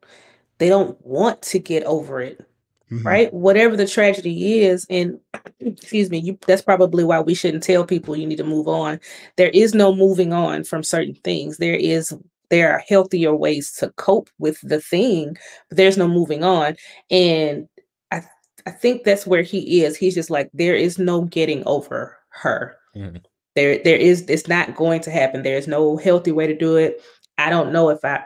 they 0.59 0.69
don't 0.69 1.05
want 1.07 1.41
to 1.43 1.61
get 1.61 1.85
over 1.85 2.21
it 2.21 2.45
mm-hmm. 2.91 3.07
right? 3.07 3.33
Whatever 3.33 3.77
the 3.77 3.87
tragedy 3.87 4.61
is, 4.61 4.87
and 4.91 5.19
excuse 5.61 6.11
me, 6.11 6.19
you, 6.19 6.39
that's 6.47 6.63
probably 6.63 7.05
why 7.05 7.21
we 7.21 7.35
shouldn't 7.35 7.63
tell 7.63 7.85
people 7.85 8.17
you 8.17 8.27
need 8.27 8.37
to 8.37 8.45
move 8.45 8.69
on. 8.69 9.01
There 9.37 9.51
is 9.51 9.75
no 9.75 9.95
moving 9.95 10.33
on 10.33 10.65
from 10.65 10.83
certain 10.83 11.15
things. 11.15 11.59
There 11.59 11.75
is 11.75 12.15
there 12.51 12.73
are 12.73 12.83
healthier 12.89 13.35
ways 13.35 13.73
to 13.73 13.91
cope 13.97 14.31
with 14.39 14.59
the 14.63 14.81
thing, 14.81 15.37
but 15.69 15.77
there's 15.77 15.99
no 15.99 16.09
moving 16.09 16.45
on. 16.45 16.77
And 17.11 17.69
I 18.11 18.23
I 18.67 18.71
think 18.71 19.05
that's 19.05 19.27
where 19.27 19.43
he 19.43 19.83
is. 19.83 19.97
He's 19.97 20.15
just 20.15 20.31
like 20.31 20.51
there 20.55 20.77
is 20.77 20.99
no 20.99 21.23
getting 21.23 21.63
over 21.67 22.17
her. 22.31 22.77
Mm-hmm. 22.97 23.19
There 23.55 23.79
there 23.83 23.97
is 23.97 24.23
it's 24.29 24.49
not 24.49 24.77
going 24.77 25.01
to 25.03 25.11
happen. 25.11 25.43
There's 25.43 25.69
no 25.69 25.97
healthy 25.97 26.33
way 26.33 26.47
to 26.47 26.57
do 26.57 26.77
it. 26.77 27.03
I 27.39 27.51
don't 27.51 27.73
know 27.73 27.91
if 27.91 28.05
I 28.05 28.25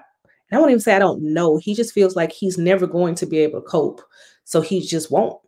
I 0.52 0.59
won't 0.59 0.71
even 0.71 0.81
say 0.81 0.95
I 0.95 0.99
don't 0.99 1.23
know. 1.23 1.57
He 1.57 1.75
just 1.75 1.95
feels 1.95 2.14
like 2.14 2.31
he's 2.31 2.59
never 2.59 2.87
going 2.87 3.14
to 3.16 3.26
be 3.26 3.38
able 3.38 3.61
to 3.61 3.66
cope. 3.66 4.02
So 4.45 4.61
he 4.61 4.81
just 4.81 5.11
won't. 5.11 5.39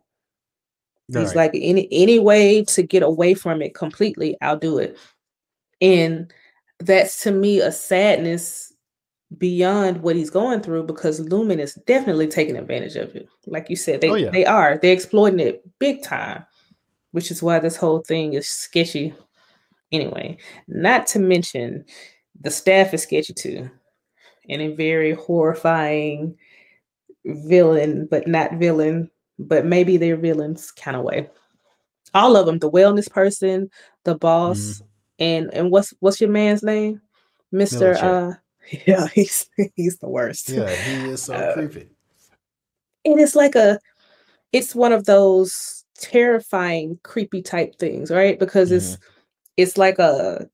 All 1.13 1.21
He's 1.21 1.35
right. 1.35 1.35
like 1.35 1.51
any 1.53 1.87
any 1.91 2.17
way 2.19 2.63
to 2.63 2.81
get 2.81 3.03
away 3.03 3.35
from 3.35 3.61
it 3.61 3.75
completely, 3.75 4.37
I'll 4.41 4.57
do 4.57 4.79
it. 4.79 4.97
And 5.81 6.33
that's 6.79 7.21
to 7.23 7.31
me 7.31 7.59
a 7.59 7.71
sadness 7.71 8.73
beyond 9.37 10.01
what 10.01 10.15
he's 10.15 10.29
going 10.29 10.61
through 10.61 10.83
because 10.83 11.19
Lumon 11.21 11.59
is 11.59 11.75
definitely 11.87 12.27
taking 12.27 12.55
advantage 12.55 12.95
of 12.95 13.15
it. 13.15 13.27
Like 13.45 13.69
you 13.69 13.75
said, 13.75 14.01
they, 14.01 14.09
oh, 14.09 14.15
yeah. 14.15 14.29
they 14.29 14.45
are. 14.45 14.77
They're 14.77 14.93
exploiting 14.93 15.39
it 15.39 15.63
big 15.79 16.03
time, 16.03 16.45
which 17.11 17.31
is 17.31 17.43
why 17.43 17.59
this 17.59 17.75
whole 17.75 17.99
thing 17.99 18.33
is 18.33 18.47
sketchy. 18.47 19.13
Anyway, 19.91 20.37
not 20.67 21.07
to 21.07 21.19
mention 21.19 21.85
the 22.39 22.51
staff 22.51 22.93
is 22.93 23.03
sketchy 23.03 23.33
too. 23.33 23.69
And 24.49 24.61
a 24.61 24.75
very 24.75 25.13
horrifying 25.13 26.37
villain, 27.25 28.07
but 28.09 28.27
not 28.27 28.53
villain, 28.53 29.09
but 29.39 29.65
maybe 29.65 29.97
they're 29.97 30.17
villains 30.17 30.71
kind 30.71 30.95
of 30.95 31.03
way. 31.03 31.29
All 32.13 32.37
of 32.37 32.45
them, 32.45 32.59
the 32.59 32.71
wellness 32.71 33.09
person, 33.09 33.69
the 34.03 34.15
boss, 34.15 34.59
mm-hmm. 34.59 34.85
and 35.19 35.53
and 35.53 35.71
what's 35.71 35.93
what's 35.99 36.21
your 36.21 36.29
man's 36.29 36.63
name? 36.63 37.01
Mr. 37.53 38.01
Uh 38.01 38.35
yeah, 38.87 39.07
he's 39.07 39.49
he's 39.75 39.97
the 39.97 40.09
worst. 40.09 40.49
Yeah, 40.49 40.69
he 40.69 41.09
is 41.09 41.23
so 41.23 41.33
uh, 41.33 41.53
creepy. 41.53 41.89
And 43.03 43.19
it's 43.19 43.35
like 43.35 43.55
a 43.55 43.79
it's 44.53 44.73
one 44.73 44.93
of 44.93 45.05
those 45.05 45.83
terrifying, 45.97 46.99
creepy 47.03 47.41
type 47.41 47.77
things, 47.77 48.09
right? 48.09 48.39
Because 48.39 48.69
mm-hmm. 48.69 48.77
it's 48.77 48.97
it's 49.57 49.77
like 49.77 49.99
a 49.99 50.47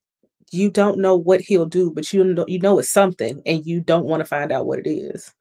you 0.51 0.69
don't 0.69 0.99
know 0.99 1.15
what 1.15 1.39
he'll 1.39 1.65
do, 1.65 1.91
but 1.91 2.11
you 2.11 2.23
know 2.23 2.45
you 2.47 2.59
know 2.59 2.79
it's 2.79 2.89
something, 2.89 3.41
and 3.45 3.65
you 3.65 3.81
don't 3.81 4.05
want 4.05 4.21
to 4.21 4.25
find 4.25 4.51
out 4.51 4.65
what 4.65 4.79
it 4.79 4.89
is. 4.89 5.31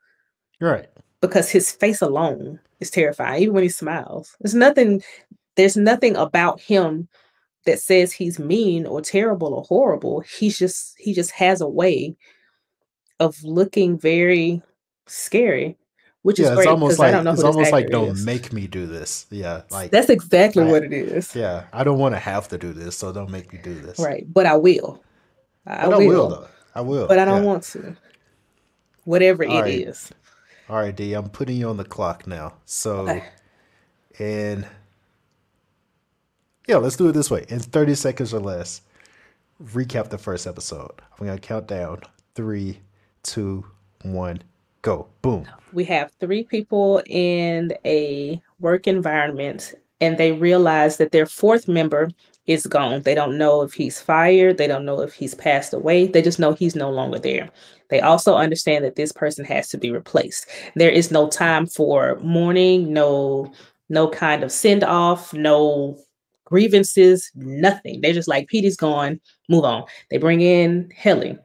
Right 0.60 0.88
because 1.20 1.50
his 1.50 1.70
face 1.70 2.00
alone 2.00 2.60
is 2.80 2.90
terrifying, 2.90 3.42
even 3.42 3.54
when 3.54 3.62
he 3.62 3.68
smiles. 3.68 4.36
There's 4.40 4.54
nothing, 4.54 5.02
there's 5.56 5.76
nothing 5.76 6.16
about 6.16 6.60
him 6.60 7.08
that 7.66 7.80
says 7.80 8.12
he's 8.12 8.38
mean 8.38 8.86
or 8.86 9.00
terrible 9.00 9.54
or 9.54 9.62
horrible. 9.64 10.20
He's 10.20 10.58
just 10.58 10.94
he 10.98 11.12
just 11.12 11.30
has 11.32 11.60
a 11.60 11.68
way 11.68 12.16
of 13.18 13.42
looking 13.44 13.98
very 13.98 14.62
scary. 15.06 15.76
Which 16.22 16.38
yeah, 16.38 16.48
is 16.48 16.54
great 16.54 16.68
because 16.68 16.98
like, 16.98 17.08
I 17.08 17.10
don't 17.12 17.24
know 17.24 17.32
it's 17.32 17.42
almost 17.42 17.72
like 17.72 17.88
don't 17.88 18.10
is. 18.10 18.26
make 18.26 18.52
me 18.52 18.66
do 18.66 18.86
this. 18.86 19.26
Yeah, 19.30 19.62
like 19.70 19.90
that's 19.90 20.10
exactly 20.10 20.64
I, 20.64 20.70
what 20.70 20.84
it 20.84 20.92
is. 20.92 21.34
Yeah, 21.34 21.64
I 21.72 21.82
don't 21.82 21.98
want 21.98 22.14
to 22.14 22.18
have 22.18 22.46
to 22.48 22.58
do 22.58 22.74
this, 22.74 22.98
so 22.98 23.10
don't 23.10 23.30
make 23.30 23.50
me 23.50 23.58
do 23.62 23.74
this. 23.74 23.98
Right, 23.98 24.30
but 24.30 24.44
I 24.44 24.54
will. 24.56 25.02
I, 25.66 25.88
will. 25.88 25.94
I 25.94 26.06
will 26.06 26.28
though. 26.28 26.48
I 26.74 26.80
will, 26.82 27.06
but 27.06 27.18
I 27.18 27.24
don't 27.24 27.42
yeah. 27.42 27.48
want 27.48 27.62
to. 27.64 27.96
Whatever 29.04 29.46
All 29.46 29.58
it 29.58 29.60
right. 29.62 29.88
is. 29.88 30.10
All 30.70 30.76
right, 30.76 30.94
D, 30.94 31.14
I'm 31.14 31.28
putting 31.28 31.56
you 31.56 31.68
on 31.68 31.78
the 31.78 31.84
clock 31.84 32.28
now. 32.28 32.52
So, 32.64 33.08
okay. 33.08 33.24
and 34.20 34.64
yeah, 36.68 36.76
let's 36.76 36.94
do 36.94 37.08
it 37.08 37.12
this 37.12 37.28
way. 37.28 37.44
In 37.48 37.58
30 37.58 37.96
seconds 37.96 38.32
or 38.32 38.38
less, 38.38 38.80
recap 39.60 40.10
the 40.10 40.18
first 40.18 40.46
episode. 40.46 40.92
I'm 41.18 41.26
going 41.26 41.36
to 41.36 41.44
count 41.44 41.66
down 41.66 42.02
three, 42.36 42.78
two, 43.24 43.66
one, 44.02 44.44
go. 44.82 45.08
Boom. 45.22 45.48
We 45.72 45.82
have 45.86 46.12
three 46.20 46.44
people 46.44 47.02
in 47.06 47.72
a 47.84 48.40
work 48.60 48.86
environment, 48.86 49.74
and 50.00 50.18
they 50.18 50.30
realize 50.30 50.98
that 50.98 51.10
their 51.10 51.26
fourth 51.26 51.66
member 51.66 52.10
is 52.46 52.66
gone. 52.66 53.02
They 53.02 53.14
don't 53.14 53.38
know 53.38 53.62
if 53.62 53.72
he's 53.72 54.00
fired, 54.00 54.58
they 54.58 54.66
don't 54.66 54.84
know 54.84 55.00
if 55.00 55.14
he's 55.14 55.34
passed 55.34 55.72
away, 55.72 56.06
they 56.06 56.22
just 56.22 56.38
know 56.38 56.52
he's 56.52 56.74
no 56.74 56.90
longer 56.90 57.18
there. 57.18 57.50
They 57.88 58.00
also 58.00 58.36
understand 58.36 58.84
that 58.84 58.96
this 58.96 59.12
person 59.12 59.44
has 59.44 59.68
to 59.70 59.78
be 59.78 59.90
replaced. 59.90 60.46
There 60.76 60.90
is 60.90 61.10
no 61.10 61.28
time 61.28 61.66
for 61.66 62.18
mourning, 62.22 62.92
no 62.92 63.52
no 63.88 64.08
kind 64.08 64.44
of 64.44 64.52
send 64.52 64.84
off, 64.84 65.34
no 65.34 65.98
grievances, 66.44 67.30
nothing. 67.34 68.00
They're 68.00 68.12
just 68.12 68.28
like 68.28 68.48
Petey's 68.48 68.76
gone, 68.76 69.20
move 69.48 69.64
on. 69.64 69.84
They 70.10 70.18
bring 70.18 70.40
in 70.40 70.90
Helly. 70.96 71.36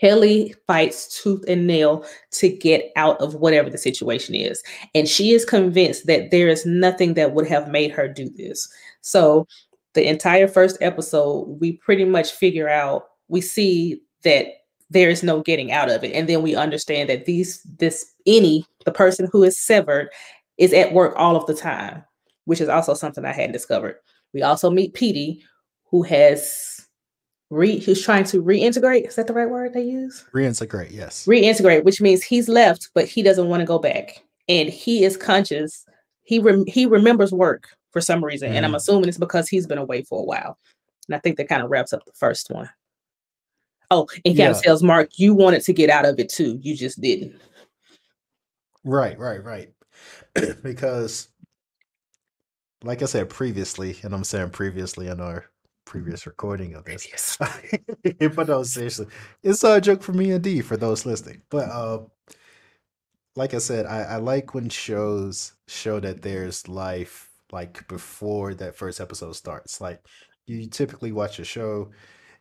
Helly 0.00 0.54
fights 0.66 1.22
tooth 1.22 1.44
and 1.48 1.66
nail 1.66 2.04
to 2.32 2.48
get 2.48 2.92
out 2.96 3.18
of 3.20 3.34
whatever 3.36 3.70
the 3.70 3.78
situation 3.78 4.34
is. 4.34 4.62
And 4.94 5.08
she 5.08 5.32
is 5.32 5.44
convinced 5.44 6.06
that 6.06 6.30
there 6.30 6.48
is 6.48 6.66
nothing 6.66 7.14
that 7.14 7.32
would 7.32 7.46
have 7.48 7.68
made 7.68 7.90
her 7.92 8.06
do 8.06 8.28
this. 8.28 8.68
So, 9.00 9.46
the 9.94 10.08
entire 10.08 10.48
first 10.48 10.78
episode, 10.80 11.58
we 11.60 11.72
pretty 11.72 12.04
much 12.04 12.32
figure 12.32 12.68
out, 12.68 13.08
we 13.28 13.40
see 13.40 14.00
that 14.24 14.46
there 14.90 15.10
is 15.10 15.22
no 15.22 15.42
getting 15.42 15.72
out 15.72 15.90
of 15.90 16.04
it. 16.04 16.12
And 16.12 16.28
then 16.28 16.42
we 16.42 16.54
understand 16.54 17.08
that 17.08 17.24
these 17.24 17.62
this 17.78 18.12
innie 18.26 18.64
the 18.84 18.92
person 18.92 19.28
who 19.30 19.42
is 19.42 19.58
severed 19.58 20.10
is 20.58 20.72
at 20.72 20.92
work 20.92 21.14
all 21.16 21.36
of 21.36 21.46
the 21.46 21.54
time, 21.54 22.04
which 22.44 22.60
is 22.60 22.68
also 22.68 22.94
something 22.94 23.24
I 23.24 23.32
hadn't 23.32 23.52
discovered. 23.52 23.96
We 24.34 24.42
also 24.42 24.70
meet 24.70 24.94
Petey, 24.94 25.42
who 25.84 26.02
has 26.02 26.86
re 27.50 27.78
who's 27.80 28.02
trying 28.02 28.24
to 28.24 28.42
reintegrate. 28.42 29.08
Is 29.08 29.16
that 29.16 29.26
the 29.26 29.34
right 29.34 29.48
word 29.48 29.72
they 29.72 29.82
use? 29.82 30.24
Reintegrate, 30.34 30.92
yes. 30.92 31.26
Reintegrate, 31.26 31.84
which 31.84 32.00
means 32.00 32.22
he's 32.22 32.48
left, 32.48 32.90
but 32.94 33.06
he 33.06 33.22
doesn't 33.22 33.48
want 33.48 33.60
to 33.60 33.66
go 33.66 33.78
back, 33.78 34.22
and 34.48 34.68
he 34.68 35.04
is 35.04 35.16
conscious. 35.16 35.86
He 36.24 36.38
rem- 36.38 36.66
he 36.66 36.86
remembers 36.86 37.32
work 37.32 37.68
for 37.92 38.00
some 38.00 38.24
reason, 38.24 38.52
mm. 38.52 38.56
and 38.56 38.64
I'm 38.64 38.70
mm-hmm. 38.70 38.76
assuming 38.76 39.08
it's 39.08 39.18
because 39.18 39.48
he's 39.48 39.66
been 39.66 39.78
away 39.78 40.02
for 40.02 40.20
a 40.20 40.24
while. 40.24 40.58
And 41.08 41.14
I 41.14 41.18
think 41.18 41.36
that 41.36 41.48
kind 41.48 41.62
of 41.62 41.70
wraps 41.70 41.92
up 41.92 42.04
the 42.04 42.12
first 42.12 42.50
one. 42.50 42.70
Oh, 43.90 44.08
and 44.24 44.36
kind 44.36 44.50
of 44.50 44.62
tells 44.62 44.82
Mark, 44.82 45.18
you 45.18 45.34
wanted 45.34 45.62
to 45.64 45.72
get 45.72 45.90
out 45.90 46.06
of 46.06 46.18
it 46.18 46.30
too. 46.30 46.58
You 46.62 46.74
just 46.74 47.00
didn't. 47.00 47.34
Right, 48.84 49.18
right, 49.18 49.44
right. 49.44 49.70
because, 50.62 51.28
like 52.82 53.02
I 53.02 53.04
said 53.04 53.28
previously, 53.28 53.98
and 54.02 54.14
I'm 54.14 54.24
saying 54.24 54.50
previously 54.50 55.08
in 55.08 55.20
our 55.20 55.44
previous 55.84 56.26
recording 56.26 56.74
of 56.74 56.86
this. 56.86 57.06
Yes. 57.06 57.36
but 58.34 58.48
no, 58.48 58.62
seriously, 58.62 59.06
it's 59.42 59.62
a 59.62 59.78
joke 59.80 60.02
for 60.02 60.12
me 60.12 60.30
and 60.30 60.42
D 60.42 60.62
for 60.62 60.78
those 60.78 61.04
listening. 61.04 61.42
But 61.50 61.68
uh, 61.68 62.00
like 63.36 63.52
I 63.52 63.58
said, 63.58 63.84
I, 63.84 64.02
I 64.02 64.16
like 64.16 64.54
when 64.54 64.70
shows 64.70 65.52
show 65.68 66.00
that 66.00 66.22
there's 66.22 66.66
life 66.66 67.31
like 67.52 67.86
before 67.88 68.54
that 68.54 68.76
first 68.76 69.00
episode 69.00 69.36
starts. 69.36 69.80
Like 69.80 70.04
you 70.46 70.66
typically 70.66 71.12
watch 71.12 71.38
a 71.38 71.44
show, 71.44 71.90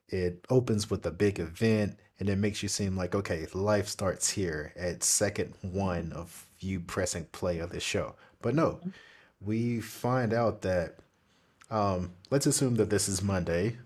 it 0.07 0.43
opens 0.49 0.89
with 0.89 1.05
a 1.05 1.11
big 1.11 1.39
event 1.39 1.99
and 2.19 2.29
it 2.29 2.37
makes 2.37 2.63
you 2.63 2.69
seem 2.69 2.95
like 2.95 3.13
okay, 3.13 3.45
life 3.53 3.87
starts 3.87 4.29
here 4.29 4.73
at 4.75 5.03
second 5.03 5.53
one 5.61 6.11
of 6.13 6.47
you 6.59 6.79
pressing 6.79 7.25
play 7.31 7.59
of 7.59 7.71
the 7.71 7.79
show. 7.79 8.15
But 8.41 8.55
no, 8.55 8.79
we 9.39 9.81
find 9.81 10.33
out 10.33 10.61
that 10.61 10.97
um, 11.69 12.13
let's 12.29 12.45
assume 12.45 12.75
that 12.75 12.89
this 12.89 13.07
is 13.07 13.21
Monday. 13.21 13.77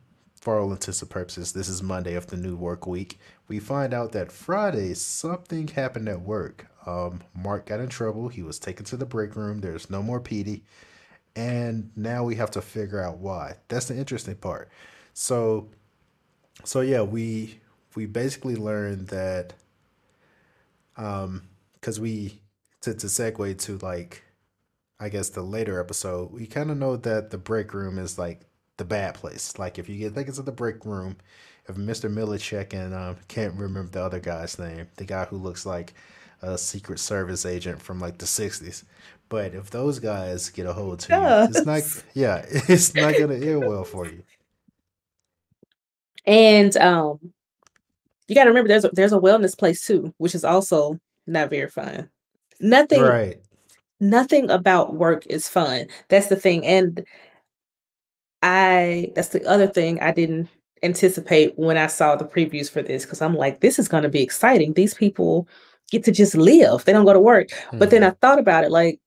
For 0.42 0.60
all 0.60 0.72
intents 0.72 1.02
and 1.02 1.10
purposes, 1.10 1.54
this 1.54 1.68
is 1.68 1.82
Monday 1.82 2.14
of 2.14 2.28
the 2.28 2.38
new 2.38 2.56
work 2.56 2.86
week. 2.86 3.18
We 3.48 3.60
find 3.60 3.96
out 3.96 4.12
that 4.12 4.32
Friday 4.32 4.94
something 4.94 5.70
happened 5.70 6.08
at 6.08 6.22
work. 6.22 6.68
Um, 6.86 7.22
Mark 7.34 7.66
got 7.66 7.80
in 7.80 7.90
trouble. 7.90 8.28
He 8.28 8.44
was 8.44 8.60
taken 8.60 8.86
to 8.86 8.98
the 8.98 9.08
break 9.08 9.36
room. 9.36 9.62
There's 9.62 9.90
no 9.90 10.04
more 10.04 10.20
Petey, 10.20 10.64
and 11.36 11.92
now 11.96 12.24
we 12.24 12.36
have 12.36 12.52
to 12.52 12.62
figure 12.62 13.02
out 13.02 13.18
why. 13.18 13.56
That's 13.68 13.88
the 13.88 13.98
interesting 13.98 14.36
part. 14.36 14.70
So, 15.14 15.70
so 16.64 16.82
yeah, 16.82 17.02
we 17.02 17.60
we 17.96 18.06
basically 18.06 18.56
learned 18.56 19.08
that 19.10 19.54
um, 20.98 21.44
because 21.74 22.00
we 22.00 22.40
to 22.82 22.94
to 22.94 23.08
segue 23.08 23.58
to 23.60 23.78
like 23.80 24.24
I 25.00 25.10
guess 25.10 25.30
the 25.30 25.42
later 25.42 25.80
episode, 25.80 26.32
we 26.32 26.48
kind 26.48 26.72
of 26.72 26.78
know 26.78 26.96
that 26.98 27.30
the 27.30 27.38
break 27.38 27.74
room 27.74 28.00
is 28.00 28.18
like 28.18 28.42
the 28.78 28.86
bad 28.86 29.16
place. 29.16 29.58
Like 29.60 29.78
if 29.78 29.90
you 29.90 29.98
get 29.98 30.16
tickets 30.16 30.38
to 30.38 30.44
the 30.44 30.52
break 30.52 30.86
room, 30.86 31.18
if 31.68 31.76
Mr. 31.76 32.10
Milchick 32.12 32.74
and 32.74 32.94
um, 32.94 33.18
can't 33.28 33.56
remember 33.56 33.92
the 33.92 34.04
other 34.04 34.20
guy's 34.20 34.58
name, 34.60 34.88
the 34.98 35.06
guy 35.06 35.26
who 35.26 35.38
looks 35.38 35.66
like 35.66 35.94
a 36.42 36.58
Secret 36.58 37.00
Service 37.00 37.46
agent 37.46 37.82
from 37.82 38.00
like 38.00 38.18
the 38.18 38.26
'60s, 38.26 38.84
but 39.30 39.54
if 39.54 39.70
those 39.72 40.00
guys 40.00 40.50
get 40.50 40.66
a 40.68 40.74
hold 40.74 41.00
to 41.02 41.16
you, 41.16 41.38
it's 41.48 41.66
not 41.66 41.84
yeah, 42.14 42.46
it's 42.50 42.96
not 42.96 43.18
gonna 43.18 43.36
end 43.36 43.66
well 43.66 43.84
for 43.84 44.08
you. 44.08 44.24
And 46.26 46.76
um, 46.78 47.20
you 48.28 48.36
got 48.36 48.46
to 48.46 48.50
remember 48.50 48.68
there's 48.68 48.86
a, 48.86 48.90
there's 48.94 49.14
a 49.14 49.20
wellness 49.20 49.58
place 49.58 49.86
too, 49.86 50.14
which 50.18 50.36
is 50.36 50.44
also 50.44 51.00
not 51.28 51.50
very 51.50 51.70
fun. 51.70 52.10
Nothing 52.60 53.02
Right. 53.02 53.42
nothing 54.00 54.50
about 54.50 54.96
work 54.96 55.26
is 55.28 55.48
fun. 55.48 55.88
That's 56.10 56.28
the 56.28 56.36
thing. 56.36 56.66
And 56.66 57.06
I 58.42 59.12
that's 59.16 59.30
the 59.30 59.46
other 59.48 59.68
thing 59.68 60.00
I 60.02 60.12
didn't 60.12 60.50
anticipate 60.84 61.58
when 61.58 61.78
I 61.78 61.88
saw 61.88 62.16
the 62.16 62.26
previews 62.26 62.70
for 62.70 62.82
this 62.82 63.06
because 63.06 63.22
I'm 63.22 63.36
like, 63.36 63.60
this 63.62 63.80
is 63.80 63.88
going 63.88 64.04
to 64.04 64.10
be 64.10 64.22
exciting. 64.22 64.74
These 64.74 64.94
people 64.94 65.48
get 65.92 66.04
to 66.06 66.12
just 66.12 66.36
live. 66.36 66.86
They 66.86 66.92
don't 66.92 67.06
go 67.06 67.14
to 67.14 67.20
work. 67.20 67.50
But 67.74 67.90
then 67.90 68.04
I 68.04 68.12
thought 68.12 68.40
about 68.40 68.64
it 68.64 68.72
like 68.72 69.00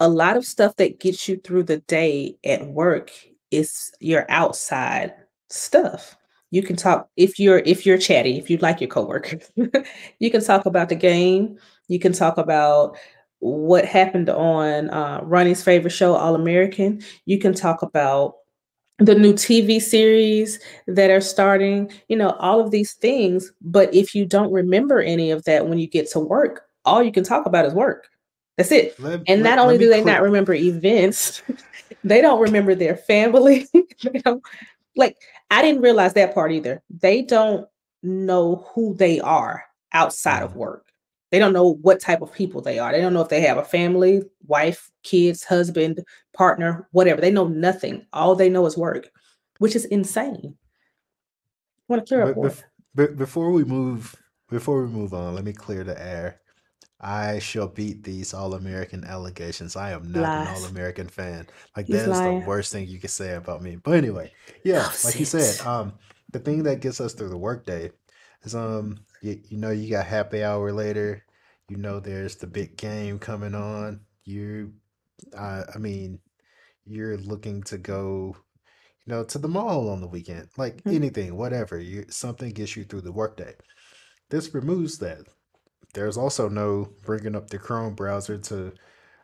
a 0.00 0.08
lot 0.08 0.36
of 0.36 0.44
stuff 0.44 0.76
that 0.76 0.98
gets 0.98 1.28
you 1.28 1.36
through 1.36 1.64
the 1.64 1.78
day 1.78 2.36
at 2.44 2.66
work 2.66 3.10
is 3.50 3.92
your 4.00 4.26
outside 4.28 5.14
stuff. 5.48 6.16
You 6.50 6.62
can 6.62 6.76
talk 6.76 7.08
if 7.16 7.38
you're 7.38 7.60
if 7.60 7.86
you're 7.86 7.98
chatty, 7.98 8.36
if 8.36 8.50
you 8.50 8.58
like 8.58 8.80
your 8.80 8.90
coworkers. 8.90 9.50
you 10.18 10.30
can 10.30 10.42
talk 10.44 10.66
about 10.66 10.88
the 10.88 10.96
game. 10.96 11.56
You 11.88 11.98
can 11.98 12.12
talk 12.12 12.36
about 12.36 12.98
what 13.38 13.84
happened 13.84 14.28
on 14.28 14.90
uh, 14.90 15.20
Ronnie's 15.22 15.62
favorite 15.62 15.90
show, 15.90 16.14
All 16.14 16.34
American. 16.34 17.02
You 17.24 17.38
can 17.38 17.54
talk 17.54 17.82
about 17.82 18.34
the 18.98 19.14
new 19.14 19.32
TV 19.32 19.80
series 19.80 20.60
that 20.86 21.10
are 21.10 21.20
starting, 21.20 21.90
you 22.08 22.16
know, 22.16 22.30
all 22.38 22.60
of 22.60 22.70
these 22.70 22.94
things. 22.94 23.50
But 23.60 23.92
if 23.94 24.14
you 24.14 24.24
don't 24.26 24.52
remember 24.52 25.00
any 25.00 25.30
of 25.30 25.44
that 25.44 25.66
when 25.68 25.78
you 25.78 25.86
get 25.88 26.10
to 26.12 26.20
work, 26.20 26.66
all 26.84 27.02
you 27.02 27.12
can 27.12 27.24
talk 27.24 27.46
about 27.46 27.64
is 27.64 27.74
work. 27.74 28.08
That's 28.56 28.70
it. 28.70 28.98
Let, 29.00 29.22
And 29.26 29.42
not 29.42 29.56
let, 29.56 29.58
only 29.60 29.78
do 29.78 29.88
they 29.88 30.04
not 30.04 30.22
remember 30.22 30.52
events, 30.54 31.42
they 32.04 32.20
don't 32.20 32.40
remember 32.40 32.74
their 32.74 32.96
family. 32.96 33.66
they 34.02 34.18
don't 34.20 34.42
like 34.94 35.16
I 35.50 35.62
didn't 35.62 35.82
realize 35.82 36.14
that 36.14 36.34
part 36.34 36.52
either. 36.52 36.82
They 36.90 37.22
don't 37.22 37.66
know 38.02 38.66
who 38.74 38.94
they 38.94 39.20
are 39.20 39.64
outside 39.92 40.42
of 40.42 40.52
Mhm. 40.52 40.56
work. 40.56 40.91
They 41.32 41.38
don't 41.38 41.54
know 41.54 41.76
what 41.80 41.98
type 41.98 42.20
of 42.20 42.30
people 42.30 42.60
they 42.60 42.78
are. 42.78 42.92
They 42.92 43.00
don't 43.00 43.14
know 43.14 43.22
if 43.22 43.30
they 43.30 43.40
have 43.40 43.56
a 43.56 43.64
family, 43.64 44.22
wife, 44.46 44.90
kids, 45.02 45.42
husband, 45.42 46.04
partner, 46.34 46.88
whatever. 46.92 47.22
They 47.22 47.30
know 47.30 47.48
nothing. 47.48 48.06
All 48.12 48.36
they 48.36 48.50
know 48.50 48.66
is 48.66 48.76
work, 48.76 49.08
which 49.58 49.74
is 49.74 49.86
insane. 49.86 50.40
I 50.44 51.82
want 51.88 52.06
to 52.06 52.14
clear 52.14 52.30
up 52.30 52.56
be- 52.94 53.06
before 53.06 53.50
we 53.50 53.64
move, 53.64 54.14
before 54.50 54.82
we 54.82 54.88
move 54.88 55.14
on, 55.14 55.34
let 55.34 55.44
me 55.44 55.54
clear 55.54 55.84
the 55.84 55.98
air. 56.00 56.42
I 57.00 57.38
shall 57.38 57.66
beat 57.66 58.04
these 58.04 58.34
All 58.34 58.52
American 58.52 59.02
allegations. 59.02 59.74
I 59.74 59.92
am 59.92 60.12
not 60.12 60.36
an 60.36 60.46
All 60.48 60.64
American 60.66 61.08
fan. 61.08 61.46
Like 61.74 61.86
He's 61.86 61.96
that 61.96 62.10
is 62.10 62.20
the 62.20 62.46
worst 62.46 62.72
thing 62.72 62.86
you 62.86 63.00
can 63.00 63.08
say 63.08 63.36
about 63.36 63.62
me. 63.62 63.76
But 63.76 63.92
anyway, 63.92 64.30
yeah, 64.64 64.82
Loves 64.82 65.04
like 65.06 65.18
you 65.18 65.24
said, 65.24 65.66
um, 65.66 65.94
the 66.30 66.38
thing 66.38 66.62
that 66.64 66.80
gets 66.80 67.00
us 67.00 67.14
through 67.14 67.30
the 67.30 67.38
workday 67.38 67.90
is 68.42 68.54
um, 68.54 68.98
you, 69.22 69.40
you 69.48 69.58
know, 69.58 69.72
you 69.72 69.90
got 69.90 70.06
happy 70.06 70.44
hour 70.44 70.72
later. 70.72 71.24
You 71.68 71.78
know, 71.78 72.00
there's 72.00 72.36
the 72.36 72.48
big 72.48 72.76
game 72.78 73.20
coming 73.20 73.54
on. 73.56 74.02
You, 74.24 74.74
I, 75.38 75.64
I 75.74 75.78
mean, 75.78 76.20
you're 76.86 77.18
looking 77.18 77.62
to 77.64 77.78
go, 77.78 78.36
you 79.06 79.12
know, 79.12 79.24
to 79.24 79.38
the 79.38 79.48
mall 79.48 79.90
on 79.90 80.00
the 80.00 80.08
weekend, 80.08 80.50
like 80.58 80.82
Mhm. 80.84 80.94
anything, 80.94 81.36
whatever. 81.36 81.78
You 81.80 82.06
something 82.10 82.52
gets 82.52 82.76
you 82.76 82.84
through 82.84 83.02
the 83.02 83.12
workday. 83.12 83.54
This 84.30 84.54
removes 84.54 84.98
that. 84.98 85.28
There's 85.94 86.18
also 86.18 86.48
no 86.48 86.94
bringing 87.04 87.36
up 87.36 87.50
the 87.50 87.58
Chrome 87.58 87.94
browser 87.96 88.38
to 88.38 88.74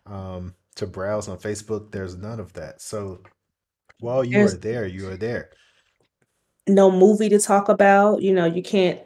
um, 0.07 0.57
to 0.77 0.87
browse 0.87 1.29
on 1.29 1.39
Facebook. 1.39 1.93
There's 1.93 2.17
none 2.17 2.41
of 2.41 2.55
that. 2.55 2.83
So 2.83 3.23
while 4.01 4.25
you 4.25 4.45
are 4.45 4.53
there, 4.53 4.87
you 4.87 5.09
are 5.09 5.19
there. 5.19 5.51
no 6.69 6.91
movie 6.91 7.29
to 7.31 7.39
talk 7.39 7.69
about. 7.69 8.23
You 8.23 8.35
know, 8.35 8.45
you 8.47 8.63
can't 8.63 9.01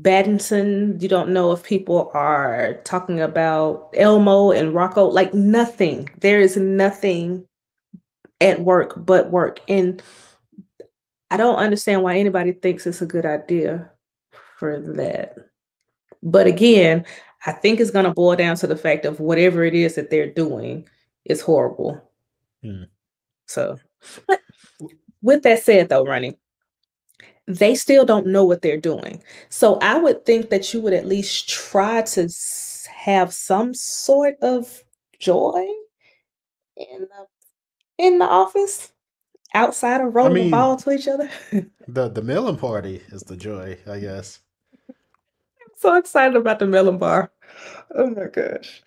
Baddington. 0.00 1.00
You 1.00 1.08
don't 1.08 1.30
know 1.30 1.52
if 1.52 1.62
people 1.62 2.10
are 2.14 2.80
talking 2.84 3.20
about 3.20 3.90
Elmo 3.94 4.50
and 4.50 4.74
Rocco. 4.74 5.06
Like 5.06 5.32
nothing. 5.34 6.08
There 6.20 6.40
is 6.40 6.56
nothing 6.56 7.46
at 8.40 8.60
work 8.60 8.94
but 8.96 9.30
work. 9.30 9.60
And 9.68 10.02
I 11.30 11.36
don't 11.36 11.56
understand 11.56 12.02
why 12.02 12.16
anybody 12.16 12.52
thinks 12.52 12.86
it's 12.86 13.02
a 13.02 13.06
good 13.06 13.26
idea 13.26 13.90
for 14.58 14.80
that. 14.94 15.36
But 16.22 16.46
again, 16.46 17.06
I 17.46 17.52
think 17.52 17.80
it's 17.80 17.90
going 17.90 18.04
to 18.04 18.12
boil 18.12 18.36
down 18.36 18.56
to 18.56 18.66
the 18.66 18.76
fact 18.76 19.04
of 19.04 19.20
whatever 19.20 19.64
it 19.64 19.74
is 19.74 19.94
that 19.94 20.10
they're 20.10 20.30
doing 20.30 20.88
is 21.24 21.40
horrible. 21.40 22.02
Hmm. 22.62 22.84
So, 23.46 23.78
but 24.26 24.40
with 25.22 25.42
that 25.42 25.62
said, 25.62 25.88
though, 25.88 26.04
Ronnie, 26.04 26.38
they 27.58 27.74
still 27.74 28.04
don't 28.04 28.26
know 28.26 28.44
what 28.44 28.62
they're 28.62 28.80
doing. 28.80 29.22
So 29.48 29.78
I 29.80 29.98
would 29.98 30.24
think 30.26 30.50
that 30.50 30.72
you 30.72 30.80
would 30.80 30.92
at 30.94 31.06
least 31.06 31.48
try 31.48 32.02
to 32.02 32.24
s- 32.24 32.86
have 32.90 33.32
some 33.32 33.74
sort 33.74 34.36
of 34.42 34.84
joy 35.18 35.66
in 36.76 37.00
the 37.02 37.26
in 37.98 38.18
the 38.18 38.26
office 38.26 38.92
outside 39.54 40.00
of 40.00 40.14
I 40.22 40.28
rolling 40.28 40.44
the 40.44 40.50
ball 40.50 40.76
to 40.78 40.90
each 40.92 41.08
other. 41.08 41.30
the 41.88 42.08
the 42.08 42.22
melon 42.22 42.56
party 42.56 43.02
is 43.08 43.22
the 43.22 43.36
joy, 43.36 43.78
I 43.86 43.98
guess. 44.00 44.40
I'm 45.62 45.72
so 45.76 45.94
excited 45.94 46.36
about 46.36 46.58
the 46.58 46.66
melon 46.66 46.98
bar. 46.98 47.32
Oh 47.94 48.10
my 48.10 48.26
gosh. 48.26 48.82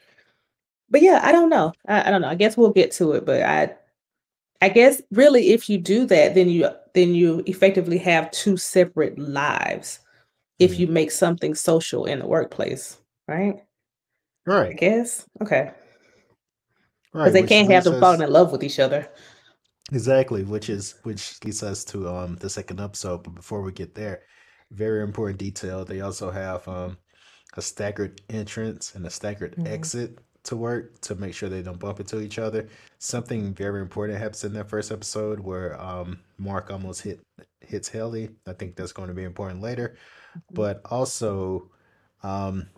But 0.89 1.01
yeah, 1.01 1.19
I 1.23 1.31
don't 1.31 1.49
know. 1.49 1.73
I, 1.87 2.07
I 2.07 2.11
don't 2.11 2.21
know. 2.21 2.29
I 2.29 2.35
guess 2.35 2.57
we'll 2.57 2.71
get 2.71 2.91
to 2.93 3.13
it, 3.13 3.25
but 3.25 3.41
I 3.43 3.75
I 4.63 4.69
guess 4.69 5.01
really 5.11 5.49
if 5.49 5.69
you 5.69 5.77
do 5.77 6.05
that, 6.07 6.35
then 6.35 6.49
you 6.49 6.69
then 6.93 7.13
you 7.15 7.43
effectively 7.47 7.97
have 7.99 8.31
two 8.31 8.55
separate 8.57 9.19
lives 9.19 9.99
if 10.59 10.73
Mhm. 10.73 10.79
you 10.79 10.87
make 10.87 11.11
something 11.11 11.55
social 11.55 12.05
in 12.05 12.19
the 12.19 12.27
workplace, 12.27 12.97
right? 13.27 13.61
Right. 14.45 14.71
I 14.71 14.73
guess. 14.73 15.25
Okay. 15.41 15.71
Right. 17.13 17.25
Because 17.25 17.33
they 17.33 17.43
can't 17.43 17.71
have 17.71 17.83
them 17.83 17.99
falling 17.99 18.21
in 18.21 18.31
love 18.31 18.51
with 18.53 18.63
each 18.63 18.79
other. 18.79 19.09
exactly, 19.91 20.43
which 20.43 20.69
is 20.69 20.95
which 21.03 21.43
leads 21.43 21.63
us 21.63 21.83
to 21.85 22.07
um 22.09 22.35
the 22.37 22.49
second 22.49 22.79
episode. 22.79 23.23
But 23.23 23.35
before 23.35 23.61
we 23.61 23.71
get 23.71 23.95
there, 23.95 24.23
very 24.71 25.03
important 25.03 25.39
detail. 25.39 25.85
They 25.85 26.01
also 26.01 26.31
have 26.31 26.67
um 26.67 26.97
a 27.57 27.61
staggered 27.61 28.21
entrance 28.29 28.95
and 28.95 29.05
a 29.05 29.09
staggered 29.09 29.57
Mhm. 29.57 29.67
exit 29.67 30.19
to 30.43 30.55
work 30.57 30.99
to 31.01 31.15
make 31.15 31.33
sure 31.33 31.49
they 31.49 31.61
don't 31.61 31.79
bump 31.79 31.99
into 31.99 32.19
each 32.21 32.39
other. 32.39 32.67
Something 32.99 33.53
very 33.53 33.81
important 33.81 34.19
happens 34.19 34.43
in 34.43 34.53
that 34.53 34.69
first 34.69 34.91
episode 34.91 35.39
where 35.39 35.79
um 35.81 36.19
Mark 36.37 36.71
almost 36.71 37.01
hit 37.01 37.21
hits 37.61 37.89
Haley. 37.89 38.29
I 38.47 38.53
think 38.53 38.75
that's 38.75 38.91
going 38.93 39.07
to 39.09 39.13
be 39.15 39.23
important 39.23 39.61
later. 39.61 39.95
Mhm. 40.51 40.55
But 40.55 40.81
also, 40.85 41.71
um, 42.23 42.69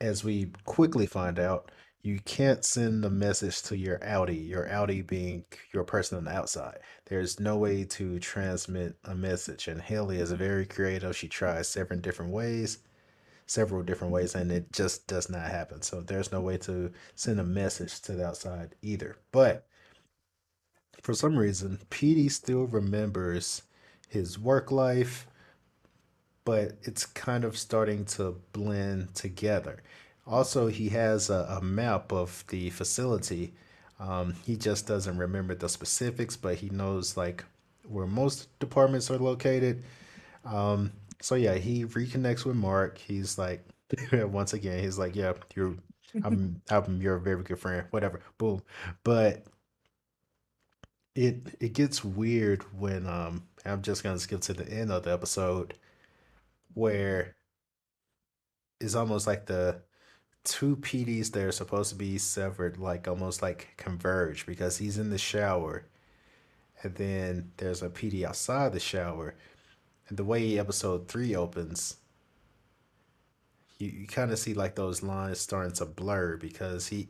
as 0.00 0.24
we 0.24 0.52
quickly 0.64 1.06
find 1.06 1.38
out, 1.38 1.70
you 2.02 2.20
can't 2.20 2.64
send 2.64 3.04
a 3.04 3.10
message 3.10 3.62
to 3.62 3.76
your 3.76 3.98
outie, 4.00 4.46
your 4.48 4.66
outie 4.68 5.06
being 5.06 5.44
your 5.72 5.84
person 5.84 6.18
on 6.18 6.24
the 6.24 6.30
outside. 6.32 6.78
There's 7.06 7.40
no 7.40 7.56
way 7.58 7.84
to 7.84 8.18
transmit 8.20 8.96
a 9.04 9.14
message. 9.14 9.66
And 9.68 9.80
Haley 9.80 10.18
is 10.20 10.30
very 10.32 10.66
creative. 10.66 11.16
She 11.16 11.28
tries 11.28 11.68
several 11.68 11.98
different 12.00 12.32
ways, 12.32 12.78
several 13.46 13.82
different 13.82 14.12
ways, 14.12 14.34
and 14.34 14.50
it 14.50 14.72
just 14.72 15.06
does 15.06 15.30
not 15.30 15.48
happen. 15.48 15.82
So 15.82 16.00
there's 16.00 16.32
no 16.32 16.40
way 16.40 16.58
to 16.58 16.92
send 17.14 17.40
a 17.40 17.44
message 17.44 18.00
to 18.02 18.12
the 18.12 18.26
outside 18.26 18.74
either. 18.82 19.16
But 19.32 19.66
for 21.00 21.14
some 21.14 21.36
reason, 21.36 21.78
Petey 21.90 22.28
still 22.28 22.66
remembers 22.66 23.62
his 24.08 24.38
work 24.38 24.70
life, 24.70 25.26
but 26.44 26.72
it's 26.82 27.06
kind 27.06 27.44
of 27.44 27.56
starting 27.56 28.04
to 28.04 28.36
blend 28.52 29.14
together. 29.14 29.82
Also, 30.26 30.66
he 30.66 30.88
has 30.88 31.30
a, 31.30 31.58
a 31.60 31.62
map 31.62 32.12
of 32.12 32.44
the 32.48 32.70
facility. 32.70 33.52
Um, 34.00 34.34
he 34.44 34.56
just 34.56 34.86
doesn't 34.86 35.18
remember 35.18 35.54
the 35.54 35.68
specifics, 35.68 36.36
but 36.36 36.56
he 36.56 36.68
knows 36.70 37.16
like 37.16 37.44
where 37.88 38.06
most 38.06 38.48
departments 38.58 39.10
are 39.10 39.18
located. 39.18 39.84
Um, 40.44 40.92
so 41.26 41.34
yeah, 41.34 41.54
he 41.54 41.84
reconnects 41.84 42.44
with 42.44 42.54
Mark. 42.54 42.98
He's 42.98 43.36
like, 43.36 43.66
once 44.12 44.52
again, 44.52 44.80
he's 44.80 44.96
like, 44.96 45.16
yeah, 45.16 45.32
you're, 45.56 45.74
I'm, 46.22 46.62
I'm 46.70 47.02
your 47.02 47.18
very 47.18 47.42
good 47.42 47.58
friend, 47.58 47.84
whatever. 47.90 48.20
Boom. 48.38 48.62
But 49.02 49.44
it 51.16 51.56
it 51.58 51.72
gets 51.72 52.04
weird 52.04 52.62
when 52.78 53.08
um 53.08 53.42
I'm 53.64 53.82
just 53.82 54.04
gonna 54.04 54.20
skip 54.20 54.40
to 54.42 54.52
the 54.52 54.70
end 54.72 54.92
of 54.92 55.02
the 55.02 55.12
episode 55.12 55.74
where 56.74 57.34
it's 58.80 58.94
almost 58.94 59.26
like 59.26 59.46
the 59.46 59.82
two 60.44 60.76
Peteys 60.76 61.32
that 61.32 61.42
are 61.42 61.50
supposed 61.50 61.90
to 61.90 61.96
be 61.96 62.18
severed, 62.18 62.78
like 62.78 63.08
almost 63.08 63.42
like 63.42 63.74
converge 63.76 64.46
because 64.46 64.78
he's 64.78 64.96
in 64.96 65.10
the 65.10 65.18
shower, 65.18 65.86
and 66.84 66.94
then 66.94 67.50
there's 67.56 67.82
a 67.82 67.90
Petey 67.90 68.24
outside 68.24 68.72
the 68.72 68.78
shower, 68.78 69.34
the 70.10 70.24
way 70.24 70.58
episode 70.58 71.08
three 71.08 71.34
opens, 71.34 71.96
you, 73.78 73.88
you 73.88 74.06
kind 74.06 74.30
of 74.30 74.38
see 74.38 74.54
like 74.54 74.74
those 74.74 75.02
lines 75.02 75.40
starting 75.40 75.72
to 75.72 75.86
blur 75.86 76.36
because 76.36 76.88
he, 76.88 77.08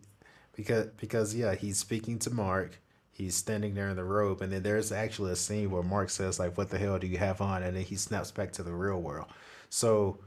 because 0.54 0.86
because 0.96 1.34
yeah, 1.34 1.54
he's 1.54 1.78
speaking 1.78 2.18
to 2.20 2.30
Mark. 2.30 2.80
He's 3.12 3.34
standing 3.34 3.74
there 3.74 3.88
in 3.88 3.96
the 3.96 4.04
robe, 4.04 4.42
and 4.42 4.52
then 4.52 4.62
there's 4.62 4.92
actually 4.92 5.32
a 5.32 5.36
scene 5.36 5.70
where 5.70 5.82
Mark 5.82 6.10
says 6.10 6.38
like, 6.38 6.56
"What 6.58 6.70
the 6.70 6.78
hell 6.78 6.98
do 6.98 7.06
you 7.06 7.18
have 7.18 7.40
on?" 7.40 7.62
and 7.62 7.76
then 7.76 7.84
he 7.84 7.96
snaps 7.96 8.30
back 8.30 8.52
to 8.52 8.62
the 8.62 8.72
real 8.72 9.00
world. 9.00 9.28
So 9.70 10.18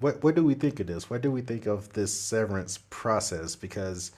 what 0.00 0.22
what 0.22 0.34
do 0.34 0.44
we 0.44 0.54
think 0.54 0.80
of 0.80 0.86
this? 0.86 1.10
What 1.10 1.22
do 1.22 1.30
we 1.30 1.40
think 1.40 1.66
of 1.66 1.92
this 1.92 2.12
severance 2.12 2.78
process? 2.90 3.56
Because 3.56 4.12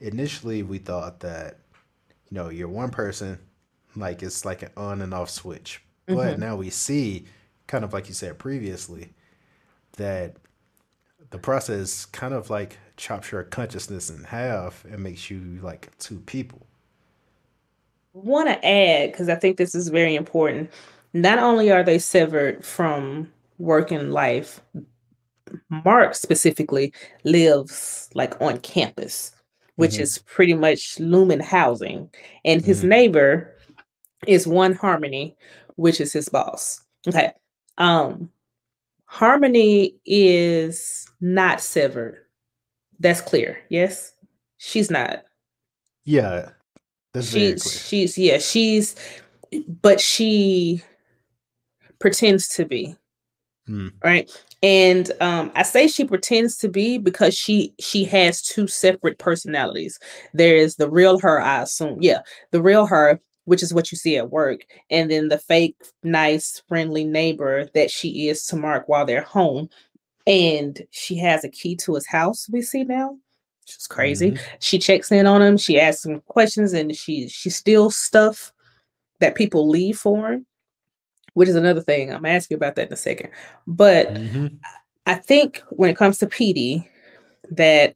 initially 0.00 0.62
we 0.62 0.78
thought 0.78 1.20
that 1.20 1.58
you 2.30 2.36
know 2.36 2.48
you're 2.48 2.68
one 2.68 2.90
person, 2.90 3.38
like 3.96 4.22
it's 4.22 4.44
like 4.44 4.62
an 4.62 4.70
on 4.76 5.02
and 5.02 5.14
off 5.14 5.30
switch. 5.30 5.83
But 6.10 6.38
hmm 6.38 6.40
now 6.40 6.56
we 6.56 6.70
see, 6.70 7.26
kind 7.66 7.84
of 7.84 7.92
like 7.92 8.08
you 8.08 8.14
said 8.14 8.38
previously, 8.38 9.12
that 9.98 10.36
the 11.30 11.38
process 11.38 12.06
kind 12.06 12.34
of 12.34 12.50
like 12.50 12.78
chops 12.96 13.32
your 13.32 13.44
consciousness 13.44 14.10
in 14.10 14.24
half 14.24 14.84
and 14.86 15.02
makes 15.02 15.30
you 15.30 15.60
like 15.62 15.96
two 15.98 16.20
people. 16.20 16.66
Want 18.12 18.48
to 18.48 18.64
add 18.66 19.10
because 19.10 19.28
I 19.28 19.34
think 19.34 19.56
this 19.56 19.74
is 19.74 19.88
very 19.88 20.14
important. 20.14 20.70
Not 21.12 21.38
only 21.38 21.70
are 21.72 21.82
they 21.82 21.98
severed 21.98 22.64
from 22.64 23.32
work 23.58 23.90
and 23.90 24.12
life, 24.12 24.60
Mark 25.84 26.14
specifically 26.14 26.92
lives 27.24 28.08
like 28.14 28.40
on 28.40 28.58
campus, 28.60 29.32
which 29.76 29.98
hmm 29.98 30.00
is 30.00 30.18
pretty 30.26 30.54
much 30.54 30.96
Lumon 30.96 31.40
housing, 31.42 32.10
and 32.44 32.62
his 32.62 32.82
hmm 32.82 32.84
neighbor 32.84 33.54
is 34.26 34.46
One 34.46 34.74
Harmony, 34.74 35.36
which 35.76 36.00
is 36.00 36.12
his 36.12 36.28
boss. 36.28 36.80
Okay. 37.08 37.32
Um, 37.78 38.30
Harmony 39.06 39.96
is 40.06 41.06
not 41.20 41.60
severed. 41.60 42.18
That's 43.00 43.20
clear. 43.20 43.58
Yes. 43.68 44.12
She's 44.58 44.90
not. 44.90 45.24
Yeah, 46.04 46.50
that's 47.12 47.30
very 47.30 47.52
She's 47.52 47.62
clear. 47.62 47.78
she's 47.84 48.18
yeah, 48.18 48.38
she's 48.38 48.96
but 49.82 50.00
she 50.00 50.82
pretends 51.98 52.48
to 52.48 52.64
be. 52.64 52.96
Mm, 53.66 53.92
right 54.04 54.30
and 54.62 55.10
um 55.22 55.50
i 55.54 55.62
say 55.62 55.88
she 55.88 56.04
pretends 56.04 56.58
to 56.58 56.68
be 56.68 56.98
because 56.98 57.34
she 57.34 57.72
she 57.80 58.04
has 58.04 58.42
two 58.42 58.66
separate 58.66 59.18
personalities 59.18 59.98
there 60.34 60.54
is 60.54 60.76
the 60.76 60.90
real 60.90 61.18
her 61.18 61.40
i 61.40 61.62
assume 61.62 61.96
yeah 62.02 62.18
the 62.50 62.60
real 62.60 62.84
her 62.84 63.18
which 63.44 63.62
is 63.62 63.74
what 63.74 63.90
you 63.92 63.98
see 63.98 64.16
at 64.16 64.30
work 64.30 64.64
and 64.90 65.10
then 65.10 65.28
the 65.28 65.38
fake 65.38 65.76
nice 66.02 66.62
friendly 66.68 67.04
neighbor 67.04 67.68
that 67.74 67.90
she 67.90 68.28
is 68.28 68.44
to 68.46 68.56
mark 68.56 68.88
while 68.88 69.04
they're 69.04 69.22
home 69.22 69.68
and 70.26 70.82
she 70.90 71.16
has 71.16 71.44
a 71.44 71.48
key 71.48 71.76
to 71.76 71.94
his 71.94 72.06
house 72.06 72.48
we 72.50 72.62
see 72.62 72.84
now 72.84 73.10
which 73.62 73.76
is 73.76 73.86
crazy 73.86 74.30
hmm 74.30 74.36
she 74.60 74.78
checks 74.78 75.12
in 75.12 75.26
on 75.26 75.42
him 75.42 75.56
she 75.56 75.78
asks 75.80 76.04
him 76.04 76.20
questions 76.26 76.72
and 76.72 76.94
she 76.96 77.28
she 77.28 77.50
steals 77.50 77.96
stuff 77.96 78.52
that 79.20 79.34
people 79.34 79.68
leave 79.68 79.98
for 79.98 80.32
him 80.32 80.46
which 81.34 81.48
is 81.48 81.56
another 81.56 81.80
thing. 81.80 82.10
I'm 82.10 82.22
gonna 82.22 82.34
ask 82.34 82.50
you 82.50 82.56
about 82.56 82.76
that 82.76 82.86
in 82.88 82.92
a 82.92 82.96
second. 82.96 83.30
But 83.66 84.16
hmm 84.16 84.46
I 85.06 85.16
think 85.16 85.62
when 85.68 85.90
it 85.90 85.98
comes 85.98 86.16
to 86.18 86.26
Petey, 86.26 86.88
that 87.50 87.94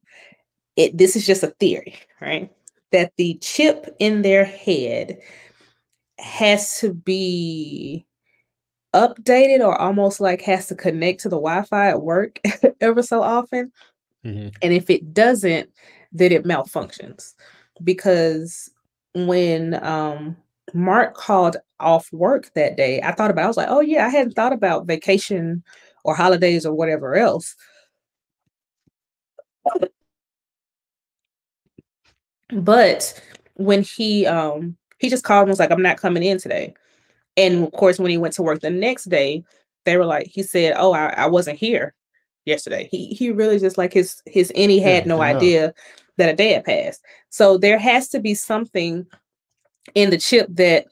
it 0.77 0.97
this 0.97 1.17
is 1.17 1.27
just 1.27 1.43
a 1.43 1.55
theory, 1.59 1.95
right? 2.21 2.53
That 2.93 3.13
the 3.17 3.35
chip 3.43 3.95
in 3.99 4.23
their 4.23 4.45
head 4.45 5.19
has 6.19 6.79
to 6.81 6.95
be 6.95 8.07
updated 8.95 9.61
or 9.61 9.79
almost 9.81 10.21
like 10.21 10.41
has 10.43 10.67
to 10.69 10.75
connect 10.75 11.21
to 11.21 11.29
the 11.29 11.37
Wi-Fi 11.37 11.89
at 11.91 12.03
work 12.03 12.41
ever 12.81 13.03
so 13.03 13.23
often. 13.23 13.73
hmm 14.25 14.49
And 14.63 14.73
if 14.73 14.91
it 14.91 15.13
doesn't, 15.15 15.71
then 16.13 16.33
it 16.33 16.45
malfunctions. 16.45 17.35
Because 17.85 18.71
when 19.15 19.83
um 19.85 20.37
Mark 20.75 21.15
called 21.15 21.57
off 21.81 22.13
work 22.13 22.51
that 22.55 22.77
day, 22.77 23.01
I 23.03 23.13
thought 23.13 23.31
about 23.31 23.45
I 23.45 23.49
was 23.49 23.57
like, 23.57 23.69
oh 23.71 23.81
yeah, 23.81 24.07
I 24.07 24.11
hadn't 24.11 24.35
thought 24.35 24.53
about 24.53 24.87
vacation 24.87 25.63
or 26.05 26.15
holidays 26.15 26.67
or 26.67 26.75
whatever 26.75 27.15
else. 27.17 27.55
But 32.53 33.21
when 33.55 33.83
he 33.83 34.27
um 34.27 34.77
he 34.99 35.09
just 35.09 35.25
called 35.25 35.43
and 35.43 35.51
was 35.51 35.59
like, 35.59 35.71
I'm 35.71 35.83
not 35.83 35.99
coming 35.99 36.23
in 36.23 36.39
today. 36.39 36.75
And 37.37 37.65
of 37.65 37.73
course, 37.73 37.99
when 37.99 38.11
he 38.11 38.19
went 38.19 38.35
to 38.35 38.43
work 38.43 38.61
the 38.61 38.71
next 38.71 39.05
day, 39.05 39.45
they 39.85 39.97
were 39.97 40.07
like, 40.07 40.27
he 40.29 40.43
said, 40.43 40.75
Oh, 40.77 40.93
I, 40.93 41.09
I 41.11 41.27
wasn't 41.27 41.59
here 41.59 41.95
yesterday. 42.47 42.89
He 42.91 43.09
he 43.15 43.31
really 43.31 43.59
just 43.59 43.79
like 43.79 43.93
his 43.93 44.23
his 44.27 44.51
and 44.57 44.71
he 44.71 44.81
Yeah, 44.81 44.97
had 44.97 45.07
no 45.07 45.21
idea 45.23 45.75
that 46.17 46.31
a 46.31 46.37
day 46.37 46.53
had 46.55 46.65
passed. 46.65 47.03
So 47.31 47.59
there 47.59 47.79
has 47.79 48.09
to 48.11 48.21
be 48.21 48.35
something 48.35 49.07
in 49.95 50.11
the 50.11 50.19
chip 50.19 50.49
that 50.51 50.87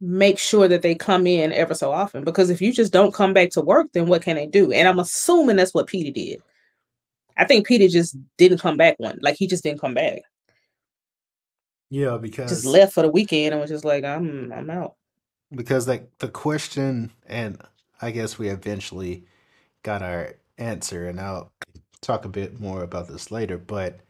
makes 0.00 0.42
sure 0.42 0.68
that 0.68 0.82
they 0.82 0.94
come 0.94 1.26
in 1.26 1.52
ever 1.52 1.74
so 1.74 1.90
often. 1.90 2.24
Because 2.24 2.50
if 2.50 2.60
you 2.62 2.72
just 2.72 2.92
don't 2.92 3.14
come 3.14 3.32
back 3.32 3.50
to 3.50 3.60
work, 3.60 3.88
then 3.92 4.06
what 4.06 4.22
can 4.22 4.36
they 4.36 4.46
do? 4.46 4.70
And 4.72 4.86
I'm 4.86 5.00
assuming 5.00 5.56
that's 5.56 5.74
what 5.74 5.88
Peter 5.88 6.12
did. 6.12 6.40
I 7.36 7.44
think 7.44 7.66
Peter 7.66 7.88
just 7.88 8.16
didn't 8.36 8.58
come 8.58 8.76
back 8.76 8.96
one. 8.98 9.18
Like 9.22 9.36
he 9.36 9.46
just 9.46 9.62
didn't 9.64 9.80
come 9.80 9.94
back. 9.94 10.22
Yeah, 11.90 12.18
because 12.18 12.50
Just 12.50 12.64
left 12.66 12.92
for 12.94 13.02
the 13.02 13.10
weekend 13.10 13.52
and 13.54 13.60
was 13.60 13.70
just 13.70 13.84
like, 13.84 14.04
I'm 14.04 14.52
I'm 14.52 14.70
out. 14.70 14.96
because 15.54 15.88
like 15.88 16.10
the 16.18 16.28
question, 16.28 17.12
and 17.26 17.60
I 18.02 18.10
guess 18.12 18.38
we 18.38 18.48
eventually 18.48 19.24
got 19.82 20.02
our 20.02 20.34
answer, 20.58 21.08
and 21.08 21.20
I'll 21.20 21.52
talk 22.02 22.24
a 22.24 22.28
bit 22.28 22.60
more 22.60 22.82
about 22.84 23.08
this 23.08 23.30
later. 23.30 23.58
But 23.58 24.00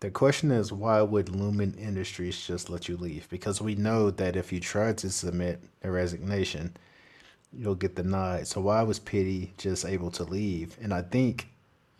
the 0.00 0.10
question 0.10 0.50
is, 0.50 0.72
why 0.72 1.02
would 1.02 1.26
Lumon 1.28 1.78
Industries 1.78 2.40
just 2.46 2.70
let 2.70 2.88
you 2.88 2.96
leave? 2.96 3.28
Because 3.30 3.60
we 3.62 3.74
know 3.76 4.10
that 4.12 4.36
if 4.36 4.52
you 4.52 4.60
try 4.60 4.92
to 4.94 5.10
submit 5.10 5.62
a 5.82 5.90
resignation, 5.90 6.76
you'll 7.52 7.74
get 7.76 7.96
denied. 7.96 8.46
So 8.48 8.60
why 8.62 8.82
was 8.82 8.98
Petey 9.00 9.54
just 9.58 9.84
able 9.86 10.10
to 10.12 10.24
leave? 10.24 10.76
And 10.82 10.94
I 10.94 11.02
think 11.02 11.48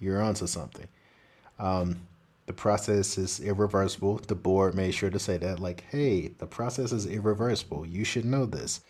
you're 0.00 0.22
onto 0.22 0.46
something. 0.46 0.88
Um, 1.58 2.02
The 2.50 2.56
process 2.56 3.16
is 3.16 3.38
irreversible. 3.38 4.18
The 4.26 4.34
board 4.34 4.74
made 4.74 4.90
sure 4.90 5.08
to 5.08 5.20
say 5.20 5.38
that, 5.38 5.60
like, 5.60 5.84
hey, 5.88 6.32
the 6.38 6.48
process 6.48 6.90
is 6.90 7.06
irreversible. 7.06 7.86
You 7.86 8.02
should 8.02 8.24
know 8.24 8.44
this. 8.44 8.80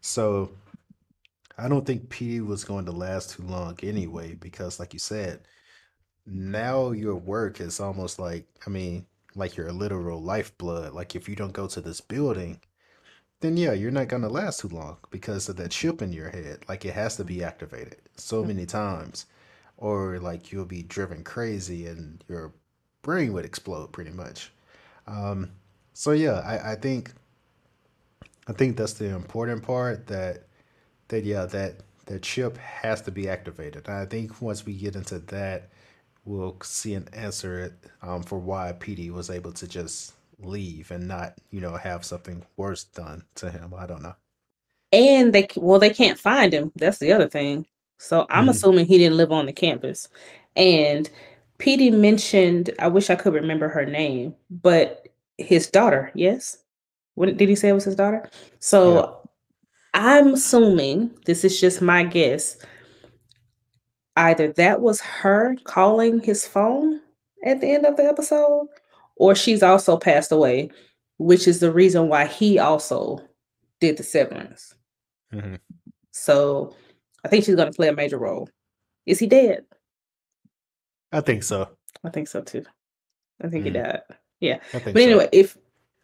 So 0.00 0.52
I 1.58 1.68
don't 1.68 1.84
think 1.84 2.08
Petey 2.08 2.40
was 2.40 2.64
going 2.64 2.86
to 2.86 2.92
last 2.92 3.32
too 3.32 3.42
long 3.42 3.78
anyway, 3.82 4.36
because, 4.36 4.80
like 4.80 4.94
you 4.94 4.98
said, 4.98 5.40
now 6.24 6.92
your 6.92 7.14
work 7.14 7.60
is 7.60 7.78
almost 7.78 8.18
like, 8.18 8.46
I 8.66 8.70
mean, 8.70 9.04
like 9.34 9.54
your 9.54 9.70
literal 9.70 10.22
lifeblood. 10.22 10.94
Like, 10.94 11.14
if 11.14 11.28
you 11.28 11.36
don't 11.36 11.52
go 11.52 11.66
to 11.66 11.82
this 11.82 12.00
building, 12.00 12.58
then 13.40 13.58
yeah, 13.58 13.74
you're 13.74 13.90
not 13.90 14.08
going 14.08 14.22
to 14.22 14.30
last 14.30 14.60
too 14.60 14.68
long 14.68 14.96
because 15.10 15.46
of 15.50 15.56
that 15.56 15.72
chip 15.72 16.00
in 16.00 16.14
your 16.14 16.30
head. 16.30 16.64
Like, 16.70 16.86
it 16.86 16.94
has 16.94 17.16
to 17.16 17.24
be 17.24 17.44
activated 17.44 18.00
so 18.16 18.40
hmm. 18.40 18.48
many 18.48 18.64
times, 18.64 19.26
or 19.76 20.18
like 20.20 20.52
you'll 20.52 20.64
be 20.64 20.82
driven 20.82 21.22
crazy 21.22 21.86
and 21.86 22.24
your 22.26 22.54
brain 23.02 23.32
would 23.32 23.44
explode 23.44 23.92
pretty 23.92 24.10
much. 24.10 24.52
Um, 25.06 25.50
so 25.94 26.12
yeah, 26.12 26.40
I, 26.44 26.72
I 26.72 26.76
think 26.76 27.12
I 28.46 28.52
think 28.52 28.76
that's 28.76 28.92
the 28.94 29.06
important 29.14 29.62
part 29.62 30.06
that 30.08 30.44
that 31.08 31.24
yeah 31.24 31.46
that 31.46 31.76
that 32.06 32.22
chip 32.22 32.56
has 32.58 33.02
to 33.02 33.10
be 33.12 33.28
activated. 33.28 33.86
And 33.88 33.96
I 33.96 34.06
think 34.06 34.40
once 34.42 34.66
we 34.66 34.74
get 34.74 34.96
into 34.96 35.18
that, 35.20 35.70
we'll 36.24 36.58
see 36.62 36.94
an 36.94 37.08
answer 37.14 37.76
um, 38.02 38.22
for 38.24 38.38
why 38.38 38.72
Petey 38.72 39.10
was 39.10 39.30
able 39.30 39.52
to 39.54 39.68
just 39.68 40.14
leave 40.40 40.90
and 40.90 41.08
not 41.08 41.34
you 41.50 41.60
know 41.60 41.76
have 41.76 42.04
something 42.04 42.44
worse 42.56 42.84
done 42.84 43.24
to 43.36 43.50
him. 43.50 43.74
I 43.76 43.86
don't 43.86 44.02
know. 44.02 44.16
And 44.92 45.32
they 45.32 45.48
well 45.56 45.78
they 45.78 45.90
can't 45.90 46.18
find 46.18 46.52
him. 46.52 46.72
That's 46.76 46.98
the 46.98 47.12
other 47.12 47.28
thing. 47.28 47.66
So 47.98 48.26
I'm 48.30 48.48
hmm 48.48 48.48
assuming 48.48 48.86
he 48.86 48.98
didn't 48.98 49.16
live 49.18 49.32
on 49.32 49.46
the 49.46 49.52
campus. 49.52 50.08
And 50.56 51.08
Petey 51.60 51.90
mentioned, 51.90 52.70
I 52.78 52.88
wish 52.88 53.10
I 53.10 53.14
could 53.14 53.34
remember 53.34 53.68
her 53.68 53.84
name, 53.84 54.34
but 54.50 55.06
his 55.36 55.70
daughter, 55.70 56.10
yes? 56.14 56.56
What 57.14 57.36
did 57.36 57.48
he 57.48 57.54
say 57.54 57.68
it 57.68 57.74
was 57.74 57.84
his 57.84 57.96
daughter? 57.96 58.22
Yeah. 58.24 58.38
So 58.60 59.28
I'm 59.94 60.34
assuming 60.34 61.10
this 61.26 61.44
is 61.44 61.60
just 61.60 61.82
my 61.82 62.02
guess. 62.02 62.56
Either 64.16 64.52
that 64.54 64.80
was 64.80 65.00
her 65.00 65.54
calling 65.64 66.20
his 66.20 66.46
phone 66.46 67.00
at 67.44 67.60
the 67.60 67.70
end 67.70 67.84
of 67.84 67.96
the 67.96 68.04
episode, 68.04 68.68
or 69.16 69.34
she's 69.34 69.62
also 69.62 69.98
passed 69.98 70.32
away, 70.32 70.70
which 71.18 71.46
is 71.46 71.60
the 71.60 71.70
reason 71.70 72.08
why 72.08 72.26
he 72.26 72.58
also 72.58 73.18
did 73.80 73.98
the 73.98 74.02
severance. 74.02 74.74
hmm 75.30 75.56
So 76.12 76.74
I 77.22 77.28
think 77.28 77.44
she's 77.44 77.54
going 77.54 77.70
to 77.70 77.76
play 77.76 77.88
a 77.88 77.94
major 77.94 78.18
role. 78.18 78.48
Is 79.04 79.18
he 79.18 79.26
dead? 79.26 79.64
I 81.12 81.20
think 81.20 81.42
so. 81.42 81.76
I 82.04 82.10
think 82.10 82.28
so 82.28 82.40
too. 82.42 82.64
I 83.42 83.48
think 83.48 83.64
he 83.64 83.70
Mm, 83.70 83.74
died. 83.74 84.02
Yeah. 84.40 84.58
But 84.92 85.02
so. 85.02 85.02
anyway, 85.02 85.28
if 85.32 85.56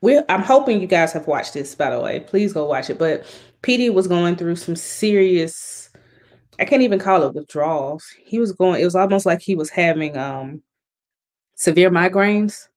we're 0.03 0.25
I'm 0.29 0.43
hoping 0.43 0.81
you 0.81 0.87
guys 0.87 1.13
have 1.13 1.27
watched 1.27 1.55
this, 1.55 1.75
by 1.75 1.91
the 1.91 2.01
way. 2.01 2.21
Please 2.21 2.53
go 2.53 2.67
watch 2.67 2.91
it. 2.91 2.99
But 2.99 3.25
Petey 3.63 3.91
was 3.91 4.09
going 4.09 4.37
through 4.37 4.57
some 4.57 4.77
serious 4.77 5.91
I 6.59 6.65
can't 6.65 6.83
even 6.83 6.99
call 6.99 7.23
it 7.25 7.35
withdrawals. 7.35 8.05
He 8.25 8.39
was 8.39 8.53
going, 8.53 8.81
it 8.81 8.85
was 8.85 8.97
almost 8.97 9.27
like 9.27 9.41
he 9.43 9.55
was 9.57 9.71
having 9.71 10.17
um 10.17 10.63
severe 11.57 11.91
migraines 11.91 12.69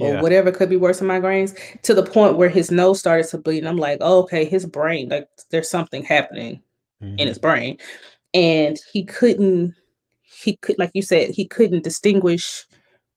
or 0.00 0.14
Yeah. 0.14 0.22
whatever 0.22 0.52
could 0.52 0.68
be 0.70 0.76
worse 0.76 0.98
than 0.98 1.08
migraines 1.08 1.56
to 1.82 1.94
the 1.94 2.04
point 2.04 2.36
where 2.36 2.48
his 2.48 2.70
nose 2.70 2.98
started 3.00 3.26
to 3.28 3.38
bleed. 3.38 3.58
And 3.60 3.68
I'm 3.68 3.78
like, 3.78 3.98
oh, 4.00 4.20
okay, 4.24 4.44
his 4.44 4.66
brain, 4.66 5.08
like 5.08 5.28
there's 5.50 5.70
something 5.70 6.04
happening 6.04 6.62
in 7.18 7.26
hmm 7.26 7.28
his 7.28 7.38
brain. 7.38 7.78
And 8.34 8.78
he 8.92 9.04
couldn't, 9.04 9.74
he 10.26 10.56
could, 10.56 10.78
like 10.78 10.90
you 10.94 11.02
said, 11.02 11.30
he 11.30 11.46
couldn't 11.46 11.84
distinguish 11.84 12.66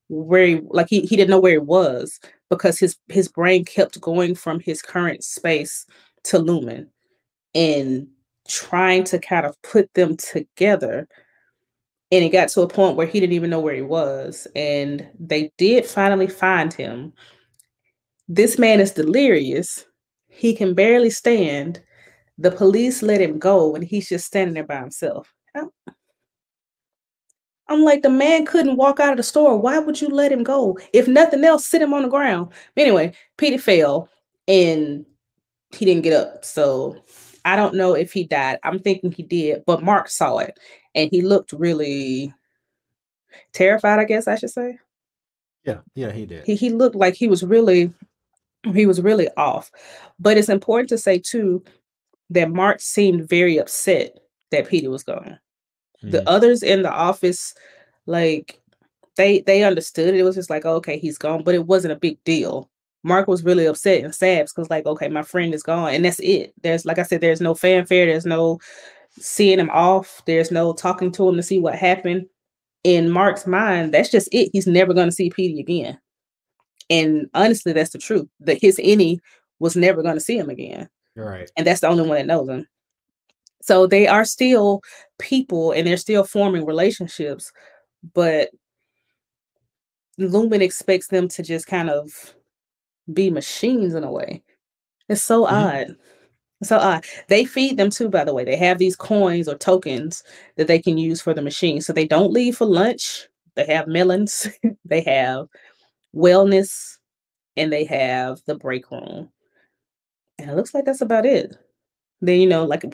where 0.09 0.45
he, 0.45 0.61
like 0.69 0.87
he, 0.89 1.01
he 1.01 1.15
didn't 1.15 1.29
know 1.29 1.39
where 1.39 1.53
he 1.53 1.57
was 1.57 2.19
because 2.49 2.79
his 2.79 2.97
his 3.07 3.27
brain 3.27 3.65
kept 3.65 3.99
going 4.01 4.35
from 4.35 4.59
his 4.59 4.81
current 4.81 5.23
space 5.23 5.85
to 6.23 6.37
Lumon 6.37 6.87
and 7.55 8.07
trying 8.47 9.03
to 9.05 9.19
kind 9.19 9.45
of 9.45 9.59
put 9.61 9.93
them 9.93 10.17
together. 10.17 11.07
And 12.11 12.23
it 12.23 12.29
got 12.29 12.49
to 12.49 12.61
a 12.61 12.67
point 12.67 12.95
where 12.95 13.05
he 13.05 13.19
didn't 13.19 13.33
even 13.33 13.51
know 13.51 13.59
where 13.59 13.75
he 13.75 13.83
was. 13.83 14.47
And 14.55 15.07
they 15.19 15.51
did 15.57 15.85
finally 15.85 16.27
find 16.27 16.73
him. 16.73 17.13
This 18.27 18.57
man 18.57 18.79
is 18.79 18.91
delirious. 18.91 19.85
He 20.27 20.55
can 20.55 20.73
barely 20.73 21.11
stand. 21.11 21.81
The 22.39 22.51
police 22.51 23.03
let 23.03 23.21
him 23.21 23.37
go 23.37 23.75
and 23.75 23.83
he's 23.83 24.09
just 24.09 24.25
standing 24.25 24.55
there 24.55 24.63
by 24.63 24.79
himself. 24.79 25.31
I'm 27.69 27.83
like, 27.83 28.01
the 28.01 28.09
man 28.09 28.45
couldn't 28.45 28.77
walk 28.77 28.99
out 28.99 29.11
of 29.11 29.17
the 29.17 29.23
store. 29.23 29.57
Why 29.57 29.77
would 29.79 30.01
you 30.01 30.09
let 30.09 30.31
him 30.31 30.43
go? 30.43 30.77
If 30.91 31.07
nothing 31.07 31.43
else, 31.43 31.67
sit 31.67 31.81
him 31.81 31.93
on 31.93 32.01
the 32.01 32.09
ground. 32.09 32.51
Anyway, 32.75 33.13
Peter 33.37 33.59
fell 33.59 34.09
and 34.47 35.05
he 35.71 35.85
didn't 35.85 36.03
get 36.03 36.13
up. 36.13 36.43
So 36.43 36.97
I 37.45 37.55
don't 37.55 37.75
know 37.75 37.93
if 37.93 38.11
he 38.11 38.23
died. 38.23 38.59
I'm 38.63 38.79
thinking 38.79 39.11
he 39.11 39.23
did, 39.23 39.63
but 39.65 39.83
Mark 39.83 40.09
saw 40.09 40.39
it 40.39 40.59
and 40.95 41.11
he 41.11 41.21
looked 41.21 41.53
really 41.53 42.33
terrified, 43.53 43.99
I 43.99 44.05
guess 44.05 44.27
I 44.27 44.35
should 44.35 44.49
say. 44.49 44.79
Yeah. 45.63 45.79
Yeah. 45.93 46.11
He 46.11 46.25
did. 46.25 46.45
He 46.45 46.55
he 46.55 46.71
looked 46.71 46.95
like 46.95 47.13
he 47.13 47.27
was 47.27 47.43
really 47.43 47.93
he 48.73 48.85
was 48.85 49.01
really 49.01 49.29
off. 49.37 49.71
But 50.19 50.37
it's 50.37 50.49
important 50.49 50.89
to 50.89 50.97
say 50.97 51.19
too 51.19 51.63
that 52.31 52.49
Mark 52.49 52.81
seemed 52.81 53.29
very 53.29 53.57
upset 53.57 54.17
that 54.51 54.67
Peter 54.67 54.89
was 54.89 55.03
The 56.07 56.21
hmm 56.21 56.29
others 56.29 56.63
in 56.63 56.83
the 56.83 56.91
office, 56.91 57.53
like 58.05 58.59
they 59.17 59.41
they 59.41 59.63
understood 59.63 60.09
it. 60.13 60.19
It 60.19 60.23
was 60.23 60.35
just 60.35 60.49
like, 60.49 60.65
okay, 60.65 60.97
he's 60.99 61.17
gone, 61.17 61.43
but 61.43 61.55
it 61.55 61.67
wasn't 61.67 61.93
a 61.93 61.97
big 61.97 62.23
deal. 62.23 62.69
Mark 63.03 63.27
was 63.27 63.43
really 63.43 63.65
upset 63.65 64.03
and 64.03 64.13
sad 64.13 64.47
because, 64.47 64.69
like, 64.69 64.85
okay, 64.85 65.07
my 65.07 65.21
friend 65.23 65.53
is 65.53 65.63
gone, 65.63 65.93
and 65.93 66.05
that's 66.05 66.19
it. 66.19 66.53
There's, 66.63 66.85
like 66.85 66.99
I 66.99 67.03
said, 67.03 67.21
there's 67.21 67.41
no 67.41 67.55
fanfare. 67.55 68.05
There's 68.05 68.25
no 68.25 68.59
seeing 69.19 69.59
him 69.59 69.69
off. 69.71 70.21
There's 70.25 70.51
no 70.51 70.73
talking 70.73 71.11
to 71.13 71.29
him 71.29 71.35
to 71.37 71.43
see 71.43 71.59
what 71.59 71.75
happened. 71.75 72.27
In 72.83 73.09
Mark's 73.09 73.47
mind, 73.47 73.93
that's 73.93 74.09
just 74.11 74.29
it. 74.33 74.49
He's 74.53 74.67
never 74.67 74.93
going 74.93 75.09
to 75.09 75.15
see 75.15 75.29
Petey 75.29 75.59
again. 75.59 75.99
And 76.89 77.29
honestly, 77.33 77.73
that's 77.73 77.91
the 77.91 77.99
truth. 77.99 78.27
That 78.41 78.61
his 78.61 78.77
innie 78.77 79.19
was 79.59 79.75
never 79.75 80.01
going 80.01 80.15
to 80.15 80.21
see 80.21 80.37
him 80.37 80.49
again, 80.49 80.89
right. 81.15 81.49
and 81.57 81.67
that's 81.67 81.81
the 81.81 81.87
only 81.87 82.07
one 82.07 82.17
that 82.17 82.27
knows 82.27 82.49
him. 82.49 82.67
So 83.69 83.87
they 83.87 84.07
are 84.07 84.25
still 84.25 84.81
people, 85.19 85.71
and 85.73 85.85
they're 85.87 85.97
still 85.97 86.23
forming 86.23 86.65
relationships, 86.65 87.51
but 88.15 88.49
Lumon 90.19 90.61
expects 90.61 91.07
them 91.07 91.27
to 91.29 91.43
just 91.43 91.67
kind 91.67 91.89
of 91.89 92.35
be 93.13 93.29
machines 93.29 93.95
in 93.95 94.03
a 94.03 94.11
way. 94.11 94.43
It's 95.09 95.23
so 95.23 95.45
hmm 95.47 95.53
odd. 95.53 95.97
It's 96.61 96.69
so 96.69 96.77
odd. 96.77 97.05
They 97.29 97.45
feed 97.45 97.77
them 97.77 97.89
too, 97.89 98.09
by 98.09 98.25
the 98.25 98.33
way. 98.33 98.45
They 98.45 98.57
have 98.57 98.79
these 98.79 98.95
coins 98.95 99.49
or 99.49 99.55
tokens 99.57 100.23
that 100.57 100.67
they 100.67 100.79
can 100.79 100.97
use 100.97 101.21
for 101.21 101.33
the 101.33 101.41
machine. 101.41 101.81
So 101.81 101.93
they 101.93 102.07
don't 102.07 102.33
leave 102.33 102.57
for 102.57 102.65
lunch. 102.67 103.27
They 103.55 103.65
have 103.67 103.87
melons, 103.87 104.47
they 104.85 105.01
have 105.01 105.47
wellness, 106.15 106.97
and 107.57 107.73
they 107.73 107.85
have 107.85 108.39
the 108.47 108.55
break 108.55 108.91
room. 108.91 109.29
And 110.37 110.49
it 110.49 110.55
looks 110.55 110.73
like 110.73 110.85
that's 110.85 111.01
about 111.01 111.25
it. 111.25 111.55
Then, 112.21 112.39
you 112.41 112.47
know, 112.47 112.65
like 112.65 112.85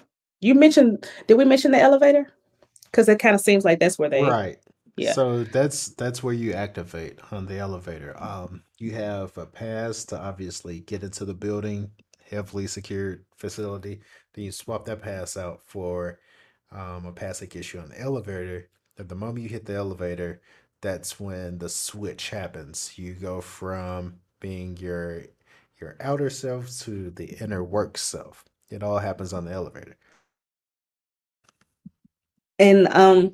you 0.45 0.55
mentioned, 0.55 1.07
did 1.27 1.37
we 1.37 1.45
mention 1.45 1.71
the 1.71 1.79
elevator? 1.81 2.31
Because 2.91 3.09
it 3.09 3.19
kind 3.19 3.35
of 3.35 3.41
seems 3.41 3.65
like 3.65 3.79
that's 3.79 3.99
where 3.99 4.09
they, 4.09 4.21
Right. 4.21 4.57
yeah. 4.97 5.13
So 5.13 5.43
that's 5.45 5.89
that's 5.89 6.23
where 6.23 6.33
you 6.33 6.53
activate 6.53 7.19
on 7.31 7.45
the 7.45 7.57
elevator. 7.59 8.15
Um, 8.21 8.63
you 8.79 8.93
have 8.93 9.37
a 9.37 9.45
pass 9.45 10.05
to 10.05 10.19
obviously 10.19 10.81
get 10.81 11.03
into 11.03 11.25
the 11.25 11.33
building, 11.33 11.91
heavily 12.29 12.67
secured 12.67 13.25
facility. 13.37 14.01
Then 14.33 14.45
you 14.45 14.51
swap 14.51 14.85
that 14.85 15.01
pass 15.01 15.37
out 15.37 15.61
for 15.65 16.19
um, 16.71 17.05
a 17.05 17.11
pass 17.13 17.39
that 17.39 17.51
gets 17.51 17.73
you 17.73 17.81
on 17.81 17.89
the 17.89 18.01
elevator. 18.01 18.69
At 18.99 19.09
the 19.09 19.15
moment 19.15 19.43
you 19.43 19.49
hit 19.49 19.65
the 19.65 19.75
elevator, 19.75 20.41
that's 20.81 21.19
when 21.19 21.57
the 21.59 21.69
switch 21.69 22.29
happens. 22.31 22.97
You 22.97 23.13
go 23.13 23.41
from 23.41 24.19
being 24.41 24.77
your 24.77 25.23
your 25.81 25.97
outer 26.01 26.29
self 26.29 26.71
to 26.81 27.11
the 27.11 27.25
inner 27.43 27.63
work 27.63 27.97
self. 27.97 28.45
It 28.69 28.83
all 28.83 28.99
happens 28.99 29.33
on 29.33 29.45
the 29.45 29.51
elevator. 29.51 29.97
And 32.59 32.87
um, 32.89 33.33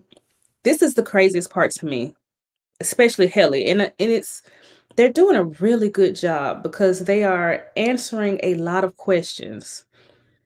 this 0.64 0.82
is 0.82 0.96
the 0.96 1.04
craziest 1.04 1.50
part 1.50 1.72
to 1.72 1.86
me, 1.86 2.16
especially 2.80 3.28
Helly. 3.28 3.68
And, 3.68 3.82
uh, 3.82 3.90
and 4.00 4.12
it's 4.12 4.42
they're 4.96 5.12
doing 5.12 5.36
a 5.36 5.46
really 5.46 5.90
good 5.90 6.16
job 6.16 6.64
because 6.64 7.06
they 7.06 7.24
are 7.24 7.66
answering 7.78 8.40
a 8.44 8.56
lot 8.56 8.84
of 8.84 8.98
questions 8.98 9.86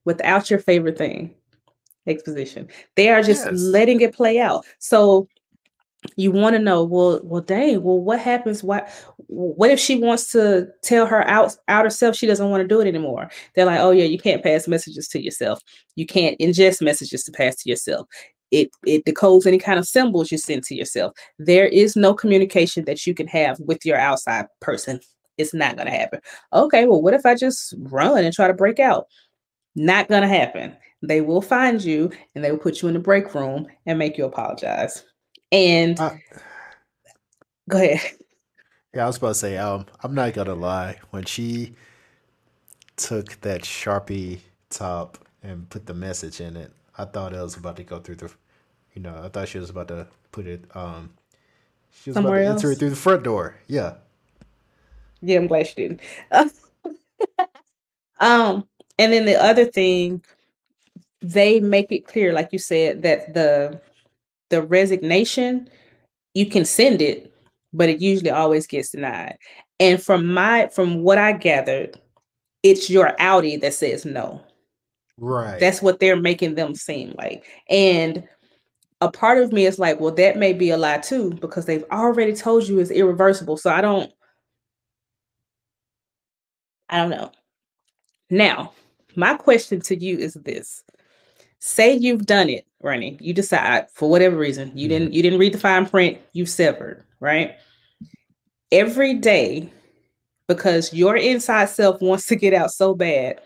without 0.06 0.50
your 0.50 0.60
favorite 0.60 0.98
thing, 0.98 1.34
exposition. 2.06 2.68
They 2.96 3.10
are 3.10 3.24
just 3.24 3.46
Yes. 3.46 3.60
letting 3.60 4.02
it 4.02 4.14
play 4.14 4.40
out. 4.40 4.66
So 4.80 5.28
you 6.18 6.32
want 6.32 6.56
to 6.56 6.62
know, 6.62 6.84
well, 6.84 7.20
well, 7.24 7.42
dang, 7.42 7.82
well, 7.82 8.00
what 8.00 8.20
happens? 8.20 8.64
What 8.64 8.90
what 9.28 9.72
if 9.72 9.80
she 9.80 9.98
wants 9.98 10.32
to 10.34 10.68
tell 10.84 11.08
her 11.08 11.28
out 11.28 11.56
outer 11.68 11.90
self 11.90 12.16
she 12.16 12.28
doesn't 12.28 12.50
want 12.50 12.62
to 12.62 12.68
do 12.68 12.80
it 12.80 12.88
anymore? 12.88 13.30
They're 13.56 13.66
like, 13.66 13.80
oh 13.80 13.92
yeah, 13.92 14.04
you 14.06 14.20
can't 14.20 14.44
pass 14.44 14.68
messages 14.68 15.08
to 15.10 15.22
yourself. 15.24 15.60
You 15.96 16.06
can't 16.06 16.38
ingest 16.40 16.82
messages 16.82 17.24
to 17.24 17.32
pass 17.32 17.56
to 17.64 17.70
yourself. 17.70 18.08
It 18.56 18.70
it 18.86 19.04
decodes 19.04 19.46
any 19.46 19.58
kind 19.58 19.78
of 19.78 19.86
symbols 19.86 20.32
you 20.32 20.38
send 20.38 20.63
to 20.65 20.76
yourself. 20.76 21.13
There 21.38 21.68
is 21.68 21.98
no 21.98 22.13
communication 22.13 22.86
that 22.86 23.06
you 23.06 23.13
can 23.13 23.28
have 23.28 23.60
with 23.60 23.86
your 23.86 23.98
outside 23.98 24.46
person. 24.62 25.02
It's 25.38 25.54
not 25.54 25.76
gonna 25.76 25.91
happen. 25.91 26.22
Okay, 26.54 26.86
well, 26.86 27.02
what 27.02 27.13
if 27.13 27.26
I 27.26 27.36
just 27.36 27.74
run 27.80 28.24
and 28.24 28.34
try 28.34 28.48
to 28.48 28.54
break 28.54 28.80
out? 28.80 29.08
Not 29.76 30.08
gonna 30.08 30.30
happen. 30.30 30.78
They 31.02 31.20
will 31.20 31.41
find 31.41 31.84
you 31.84 32.12
and 32.34 32.44
they 32.44 32.52
will 32.52 32.58
put 32.58 32.82
you 32.82 32.88
in 32.88 32.94
the 32.94 33.00
break 33.02 33.36
room 33.36 33.68
and 33.86 34.00
make 34.00 34.18
you 34.18 34.24
apologize. 34.24 35.04
And 35.52 36.00
I, 36.00 36.22
go 37.70 37.78
ahead. 37.78 38.00
Yeah, 38.94 39.04
I 39.04 39.08
was 39.08 39.18
about 39.18 39.28
to 39.30 39.34
say, 39.36 39.58
um, 39.58 39.86
I'm 40.02 40.15
not 40.15 40.34
gonna 40.34 40.56
lie. 40.56 40.98
When 41.10 41.26
she 41.26 41.76
took 42.96 43.41
that 43.41 43.63
Sharpie 43.63 44.39
top 44.70 45.18
and 45.44 45.70
put 45.70 45.86
the 45.86 45.94
message 45.94 46.39
in 46.39 46.56
it, 46.56 46.72
I 46.98 47.04
thought 47.04 47.34
it 47.34 47.41
was 47.41 47.58
about 47.58 47.76
to 47.76 47.84
go 47.84 48.00
through 48.00 48.15
the, 48.15 48.32
you 48.95 49.01
know, 49.01 49.21
I 49.23 49.29
thought 49.29 49.49
she 49.49 49.60
was 49.60 49.69
about 49.69 49.89
to 49.89 50.08
put 50.31 50.47
it, 50.47 50.63
um, 50.75 51.12
She 51.91 52.10
was 52.10 52.17
about 52.17 52.23
somewhere 52.23 52.43
to 52.43 52.49
enter 52.49 52.71
it 52.71 52.79
through 52.79 52.89
the 52.89 52.95
front 52.95 53.23
door. 53.23 53.58
Yeah. 53.67 53.95
Yeah, 55.21 55.38
I'm 55.38 55.47
glad 55.47 55.67
she 55.67 55.75
didn't. 55.75 56.01
um, 58.19 58.67
and 58.97 59.13
then 59.13 59.25
the 59.25 59.41
other 59.41 59.65
thing, 59.65 60.23
they 61.21 61.60
make 61.60 61.91
it 61.91 62.08
clear, 62.08 62.34
like 62.34 62.49
you 62.51 62.60
said, 62.60 63.01
that 63.03 63.34
the 63.34 63.81
the 64.49 64.62
resignation 64.62 65.67
you 66.36 66.45
can 66.45 66.65
send 66.65 67.01
it, 67.01 67.34
but 67.73 67.89
it 67.89 67.99
usually 67.99 68.29
always 68.29 68.67
gets 68.67 68.91
denied. 68.91 69.38
And 69.79 70.01
from 70.01 70.27
my 70.27 70.67
from 70.67 71.01
what 71.01 71.17
I 71.17 71.31
gathered, 71.31 71.99
it's 72.62 72.89
your 72.89 73.15
outie 73.19 73.60
that 73.62 73.73
says 73.73 74.05
no. 74.05 74.41
Right. 75.17 75.60
That's 75.60 75.81
what 75.81 75.99
they're 75.99 76.19
making 76.19 76.55
them 76.55 76.75
seem 76.75 77.15
like. 77.17 77.45
And 77.69 78.27
a 79.01 79.12
part 79.12 79.38
of 79.38 79.51
me 79.51 79.65
is 79.65 79.79
like, 79.79 79.99
well, 79.99 80.13
that 80.15 80.38
may 80.38 80.53
be 80.53 80.69
a 80.69 80.77
lie 80.77 80.99
too, 80.99 81.31
because 81.41 81.65
they've 81.65 81.86
already 81.91 82.34
told 82.34 82.67
you 82.67 82.79
it's 82.79 82.91
irreversible. 82.91 83.58
So 83.58 83.69
I 83.69 83.81
don't, 83.81 84.12
I 86.89 86.97
don't 86.97 87.10
know. 87.10 87.31
Now, 88.29 88.73
my 89.15 89.36
question 89.36 89.81
to 89.81 89.95
you 89.95 90.17
is 90.17 90.34
this. 90.34 90.84
Say 91.60 91.95
you've 91.95 92.25
done 92.25 92.49
it, 92.49 92.65
Ronnie. 92.81 93.17
You 93.19 93.34
decide 93.34 93.88
for 93.91 94.10
whatever 94.10 94.38
reason, 94.38 94.71
you 94.75 94.88
didn't 94.88 95.08
mm-hmm. 95.10 95.15
you 95.15 95.23
didn't 95.23 95.39
read 95.39 95.53
the 95.53 95.60
fine 95.60 95.86
print, 95.88 96.19
you 96.34 96.45
severed, 96.45 97.03
right? 97.19 97.55
Every 98.71 99.15
day, 99.15 99.71
because 100.47 100.93
your 100.93 101.15
inside 101.15 101.69
self 101.69 102.01
wants 102.01 102.27
to 102.27 102.36
get 102.36 102.53
out 102.53 102.71
so 102.71 102.93
bad, 102.93 103.41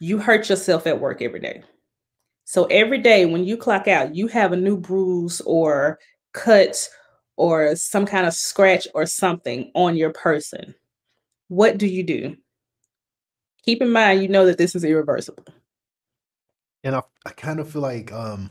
you 0.00 0.18
hurt 0.18 0.48
yourself 0.48 0.86
at 0.86 1.00
work 1.00 1.20
every 1.20 1.40
day. 1.40 1.62
So 2.44 2.64
every 2.64 2.98
day 2.98 3.24
when 3.24 3.44
you 3.44 3.56
clock 3.56 3.88
out, 3.88 4.14
you 4.14 4.26
have 4.28 4.52
a 4.52 4.56
new 4.56 4.76
bruise 4.76 5.40
or 5.42 5.98
cut 6.32 6.88
or 7.36 7.74
some 7.76 8.06
kind 8.06 8.26
of 8.26 8.34
scratch 8.34 8.86
or 8.94 9.06
something 9.06 9.70
on 9.74 9.96
your 9.96 10.10
person. 10.10 10.74
What 11.48 11.78
do 11.78 11.86
you 11.86 12.02
do? 12.02 12.36
Keep 13.64 13.82
in 13.82 13.90
mind, 13.92 14.22
you 14.22 14.28
know 14.28 14.46
that 14.46 14.58
this 14.58 14.74
is 14.74 14.84
irreversible. 14.84 15.44
And 16.84 16.96
I, 16.96 17.02
I 17.24 17.30
kind 17.30 17.60
of 17.60 17.70
feel 17.70 17.82
like, 17.82 18.12
um, 18.12 18.50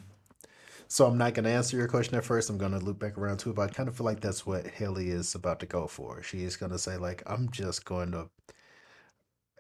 so 0.88 1.06
I'm 1.06 1.18
not 1.18 1.34
going 1.34 1.44
to 1.46 1.52
answer 1.52 1.78
your 1.78 1.88
question 1.88 2.16
at 2.16 2.26
first. 2.26 2.50
I'm 2.50 2.58
going 2.58 2.72
to 2.72 2.80
loop 2.80 3.00
back 3.00 3.18
around 3.18 3.38
to 3.40 3.50
it, 3.50 3.56
but 3.56 3.70
I 3.70 3.74
kind 3.74 3.90
of 3.90 3.96
feel 3.96 4.06
like 4.06 4.20
that's 4.20 4.46
what 4.46 4.68
Helly 4.68 5.10
is 5.10 5.36
about 5.36 5.60
to 5.62 5.66
go 5.66 5.88
for. 5.88 6.24
She 6.24 6.44
is 6.44 6.58
going 6.58 6.72
to 6.72 6.80
say, 6.80 6.98
like, 6.98 7.24
I'm 7.26 7.50
just 7.52 7.86
going 7.86 8.12
to 8.12 8.30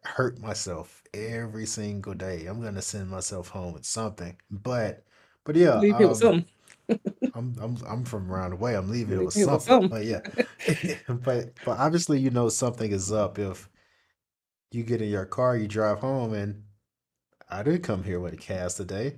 hurt 0.03 0.39
myself 0.39 1.03
every 1.13 1.65
single 1.65 2.13
day. 2.13 2.45
I'm 2.45 2.61
to 2.61 2.81
send 2.81 3.09
myself 3.09 3.49
home 3.49 3.73
with 3.73 3.85
something. 3.85 4.37
But, 4.49 5.03
but 5.43 5.55
yeah, 5.55 5.79
Leave 5.79 5.99
with 5.99 6.09
um, 6.09 6.15
something. 6.15 6.45
I'm 7.33 7.55
I'm 7.61 7.77
I'm 7.87 8.03
from 8.03 8.31
around 8.31 8.51
the 8.51 8.55
way. 8.57 8.75
I'm 8.75 8.89
leaving 8.89 9.17
Leave 9.17 9.25
with 9.27 9.35
here 9.35 9.47
with 9.47 9.63
something. 9.63 9.89
But 9.89 10.05
yeah, 10.05 10.21
but 11.07 11.53
but 11.65 11.77
obviously 11.77 12.19
you 12.19 12.29
know 12.29 12.49
something 12.49 12.91
is 12.91 13.11
up 13.11 13.39
if 13.39 13.69
you 14.71 14.83
get 14.83 15.01
in 15.01 15.09
your 15.09 15.25
car, 15.25 15.55
you 15.55 15.67
drive 15.67 15.99
home, 15.99 16.33
and 16.33 16.63
I 17.49 17.63
didn't 17.63 17.83
come 17.83 18.03
here 18.03 18.19
with 18.19 18.33
a 18.33 18.37
cast 18.37 18.77
today. 18.77 19.15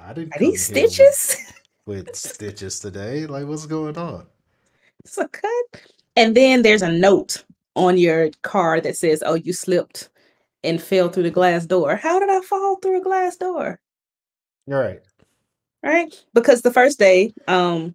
I 0.00 0.12
didn't 0.12 0.36
Are 0.36 0.38
these 0.38 0.66
here 0.68 0.82
with 0.82 0.92
stitches? 0.92 1.36
with 1.86 2.16
stitches 2.16 2.80
today. 2.80 3.26
Like 3.26 3.46
what's 3.46 3.66
going 3.66 3.98
on? 3.98 4.26
It's 5.04 5.18
a 5.18 5.28
cut. 5.28 5.82
And 6.16 6.36
then 6.36 6.62
there's 6.62 6.82
a 6.82 6.92
note 6.92 7.44
on 7.74 7.96
your 7.96 8.30
car 8.42 8.80
that 8.80 8.96
says, 8.96 9.22
Oh, 9.24 9.34
you 9.34 9.52
slipped 9.52 10.08
and 10.64 10.82
fell 10.82 11.08
through 11.08 11.24
the 11.24 11.30
glass 11.30 11.66
door. 11.66 11.96
How 11.96 12.18
did 12.18 12.30
I 12.30 12.40
fall 12.42 12.76
through 12.76 13.00
a 13.00 13.04
glass 13.04 13.36
door? 13.36 13.80
All 14.68 14.74
right. 14.74 15.00
right? 15.82 16.14
Because 16.34 16.62
the 16.62 16.72
first 16.72 16.98
day, 16.98 17.32
um, 17.48 17.94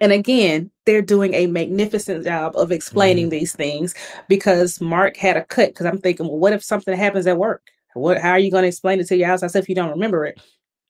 and 0.00 0.12
again, 0.12 0.70
they're 0.84 1.02
doing 1.02 1.34
a 1.34 1.46
magnificent 1.46 2.24
job 2.24 2.56
of 2.56 2.72
explaining 2.72 3.26
hmm 3.26 3.30
these 3.30 3.54
things 3.54 3.94
because 4.28 4.80
Mark 4.80 5.16
had 5.16 5.36
a 5.36 5.44
cut. 5.44 5.70
Because 5.70 5.86
I'm 5.86 5.98
thinking, 5.98 6.26
well, 6.26 6.38
what 6.38 6.52
if 6.52 6.62
something 6.64 6.96
happens 6.96 7.26
at 7.26 7.38
work? 7.38 7.62
What? 7.94 8.18
How 8.18 8.32
are 8.32 8.38
you 8.38 8.50
going 8.50 8.62
to 8.62 8.68
explain 8.68 9.00
it 9.00 9.06
to 9.08 9.16
your 9.16 9.30
outside 9.30 9.50
self 9.50 9.64
if 9.64 9.68
you 9.68 9.74
don't 9.74 9.90
remember 9.90 10.26
it? 10.26 10.40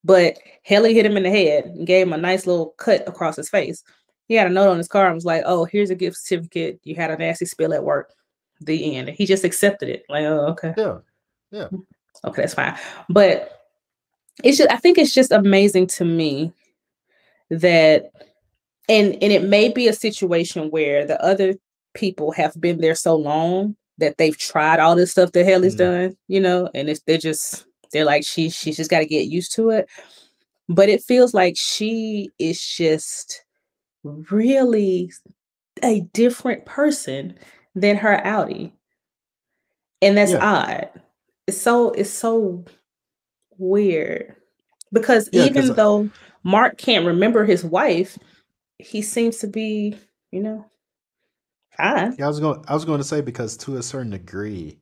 But 0.04 0.38
Helly 0.64 0.94
hit 0.94 1.06
him 1.06 1.16
in 1.16 1.22
the 1.24 1.30
head 1.30 1.66
and 1.66 1.86
gave 1.86 2.06
him 2.06 2.12
a 2.12 2.18
nice 2.18 2.46
little 2.46 2.74
cut 2.78 3.06
across 3.08 3.36
his 3.36 3.48
face. 3.48 3.82
He 4.28 4.34
had 4.34 4.48
a 4.48 4.50
note 4.50 4.70
on 4.70 4.78
his 4.78 4.88
car 4.88 5.06
and 5.06 5.14
was 5.14 5.24
like, 5.24 5.42
"Oh, 5.46 5.64
here's 5.64 5.90
a 5.90 5.94
gift 5.94 6.16
certificate. 6.16 6.80
You 6.82 6.96
had 6.96 7.10
a 7.10 7.16
nasty 7.16 7.44
spill 7.46 7.74
at 7.74 7.84
work." 7.84 8.12
The 8.60 8.96
end. 8.96 9.08
He 9.10 9.26
just 9.26 9.44
accepted 9.44 9.88
it. 9.88 10.04
Like, 10.08 10.24
oh, 10.24 10.46
okay, 10.48 10.74
Yeah. 10.76 10.98
Yeah. 11.50 11.68
okay, 12.24 12.42
that's 12.42 12.54
fine. 12.54 12.76
But 13.08 13.52
it's 14.42 14.58
just, 14.58 14.70
I 14.70 14.76
think 14.76 14.98
it's 14.98 15.14
just 15.14 15.32
amazing 15.32 15.86
to 15.88 16.04
me 16.04 16.52
that 17.50 18.10
and 18.88 19.14
and 19.22 19.32
it 19.32 19.44
may 19.44 19.68
be 19.70 19.88
a 19.88 19.92
situation 19.92 20.70
where 20.70 21.04
the 21.06 21.22
other 21.22 21.54
people 21.94 22.32
have 22.32 22.58
been 22.60 22.80
there 22.80 22.94
so 22.94 23.16
long 23.16 23.76
that 23.98 24.16
they've 24.18 24.36
tried 24.36 24.78
all 24.80 24.94
this 24.94 25.10
stuff 25.10 25.32
that 25.32 25.44
Helly's 25.46 25.74
Mm. 25.74 25.78
done, 25.78 26.16
you 26.28 26.40
know, 26.40 26.68
and 26.74 26.88
it's 26.88 27.00
they're 27.06 27.18
just 27.18 27.66
they're 27.92 28.04
like 28.04 28.24
she 28.24 28.50
she's 28.50 28.76
just 28.76 28.90
got 28.90 29.00
to 29.00 29.06
get 29.06 29.26
used 29.28 29.54
to 29.54 29.70
it. 29.70 29.88
But 30.68 30.88
it 30.88 31.02
feels 31.02 31.34
like 31.34 31.54
she 31.56 32.30
is 32.38 32.60
just 32.60 33.44
really 34.02 35.12
a 35.82 36.00
different 36.12 36.64
person 36.66 37.38
than 37.76 37.98
her 37.98 38.20
outie. 38.24 38.72
And 40.02 40.16
that's 40.16 40.34
Yeah. 40.34 40.40
odd. 40.40 40.90
It's 41.46 41.60
so 41.60 41.90
it's 41.92 42.10
so 42.10 42.64
weird 43.58 44.36
because 44.92 45.30
Yeah. 45.32 45.50
Even 45.54 45.74
though 45.74 46.10
Mark 46.44 46.78
can't 46.78 47.06
remember 47.06 47.44
his 47.44 47.64
wife, 47.64 48.18
he 48.78 49.02
seems 49.02 49.38
to 49.38 49.48
be, 49.48 49.96
you 50.32 50.42
know, 50.42 50.66
fine. 51.76 52.18
yeah, 52.18 52.26
I 52.26 52.28
was 52.28 52.40
going 52.40 52.64
I 52.68 52.74
was 52.74 52.84
going 52.84 52.98
to 53.00 53.04
say 53.04 53.20
because 53.20 53.56
to 53.58 53.76
a 53.76 53.82
certain 53.82 54.10
degree, 54.10 54.78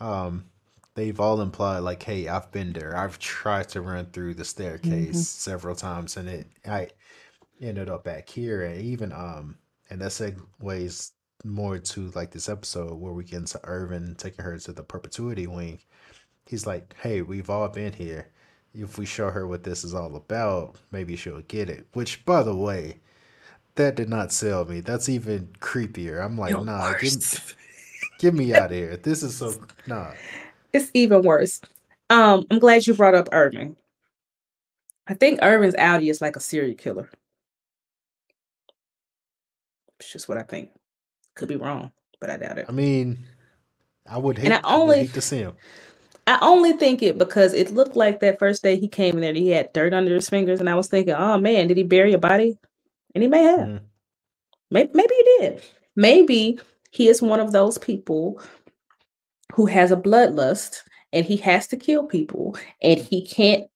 um, 0.00 0.46
they've 0.94 1.20
all 1.20 1.40
implied 1.42 1.80
like, 1.80 2.02
hey, 2.02 2.28
I've 2.28 2.52
been 2.52 2.72
there. 2.74 2.96
I've 2.96 3.18
tried 3.18 3.68
to 3.70 3.82
run 3.82 4.06
through 4.06 4.34
the 4.34 4.44
staircase 4.46 5.18
hmm 5.18 5.22
several 5.22 5.76
times, 5.76 6.16
and 6.16 6.28
it 6.28 6.48
I 6.66 6.88
ended 7.60 7.88
up 7.90 8.04
back 8.04 8.28
here 8.28 8.64
and 8.64 8.80
even 8.82 9.12
um 9.12 9.58
and 9.90 10.00
that 10.00 10.10
segues 10.12 11.12
more 11.44 11.78
to 11.78 12.10
like 12.14 12.30
this 12.30 12.48
episode 12.48 12.94
where 12.94 13.12
we 13.12 13.24
get 13.24 13.38
into 13.38 13.60
Irving 13.64 14.14
taking 14.16 14.44
her 14.44 14.58
to 14.58 14.72
the 14.72 14.82
perpetuity 14.82 15.46
wing. 15.46 15.80
He's 16.46 16.66
like, 16.66 16.94
Hey, 17.00 17.22
we've 17.22 17.50
all 17.50 17.68
been 17.68 17.92
here. 17.92 18.28
If 18.74 18.98
we 18.98 19.04
show 19.06 19.30
her 19.30 19.46
what 19.46 19.64
this 19.64 19.84
is 19.84 19.94
all 19.94 20.16
about, 20.16 20.76
maybe 20.92 21.16
she'll 21.16 21.40
get 21.42 21.68
it. 21.68 21.86
Which 21.92 22.24
by 22.24 22.42
the 22.42 22.54
way, 22.56 23.00
that 23.74 23.96
did 23.96 24.08
not 24.08 24.32
sell 24.32 24.64
me. 24.64 24.80
That's 24.80 25.08
even 25.08 25.48
creepier. 25.60 26.24
I'm 26.24 26.38
like, 26.38 26.50
You're 26.50 26.64
nah, 26.64 26.92
get 26.92 27.02
worse. 27.02 27.54
get 28.18 28.34
me 28.34 28.54
out 28.54 28.66
of 28.66 28.76
here. 28.76 28.96
This 28.96 29.22
is 29.22 29.36
so 29.36 29.54
nah. 29.86 30.12
It's 30.72 30.90
even 30.94 31.22
worse. 31.22 31.60
Um, 32.10 32.46
I'm 32.50 32.58
glad 32.58 32.86
you 32.86 32.94
brought 32.94 33.14
up 33.14 33.28
Irving. 33.32 33.76
I 35.06 35.14
think 35.14 35.40
Irving's 35.42 35.74
outie 35.74 36.10
is 36.10 36.20
like 36.20 36.36
a 36.36 36.40
serial 36.40 36.74
killer. 36.74 37.10
It's 39.98 40.12
just 40.12 40.28
what 40.28 40.38
I 40.38 40.42
think. 40.42 40.70
Could 41.36 41.48
be 41.48 41.56
wrong, 41.56 41.92
but 42.20 42.30
I 42.30 42.36
doubt 42.38 42.58
it. 42.58 42.66
I 42.68 42.72
mean, 42.72 43.26
I 44.08 44.18
would 44.18 44.38
hate, 44.38 44.46
And 44.46 44.54
I 44.54 44.56
hate 44.58 44.64
I 44.66 44.74
only 44.74 44.98
hate 45.00 45.14
to 45.14 45.20
see 45.20 45.38
him. 45.38 45.54
I 46.26 46.38
only 46.42 46.74
think 46.74 47.02
it 47.02 47.18
because 47.18 47.54
it 47.54 47.72
looked 47.72 47.96
like 47.96 48.20
that 48.20 48.38
first 48.38 48.62
day 48.62 48.78
he 48.78 48.88
came 48.88 49.16
in 49.16 49.20
there, 49.22 49.34
he 49.34 49.50
had 49.50 49.72
dirt 49.72 49.94
under 49.94 50.14
his 50.14 50.28
fingers, 50.30 50.60
and 50.60 50.70
I 50.70 50.74
was 50.76 50.88
thinking, 50.88 51.14
oh 51.14 51.38
man, 51.38 51.68
did 51.68 51.76
he 51.78 51.82
bury 51.84 52.12
a 52.14 52.18
body? 52.18 52.58
And 53.14 53.22
he 53.22 53.28
may 53.28 53.44
have. 53.44 53.60
Mm, 53.60 53.80
Maybe, 54.70 54.90
maybe 54.94 55.14
he 55.14 55.24
did. 55.40 55.62
Maybe 55.96 56.60
he 56.92 57.08
is 57.08 57.22
one 57.22 57.40
of 57.40 57.52
those 57.52 57.78
people 57.78 58.42
who 59.54 59.66
has 59.66 59.92
a 59.92 59.96
bloodlust 59.96 60.82
and 61.12 61.26
he 61.26 61.36
has 61.38 61.68
to 61.68 61.78
kill 61.78 62.06
people 62.06 62.56
and 62.82 63.00
he 63.00 63.26
can't 63.26 63.66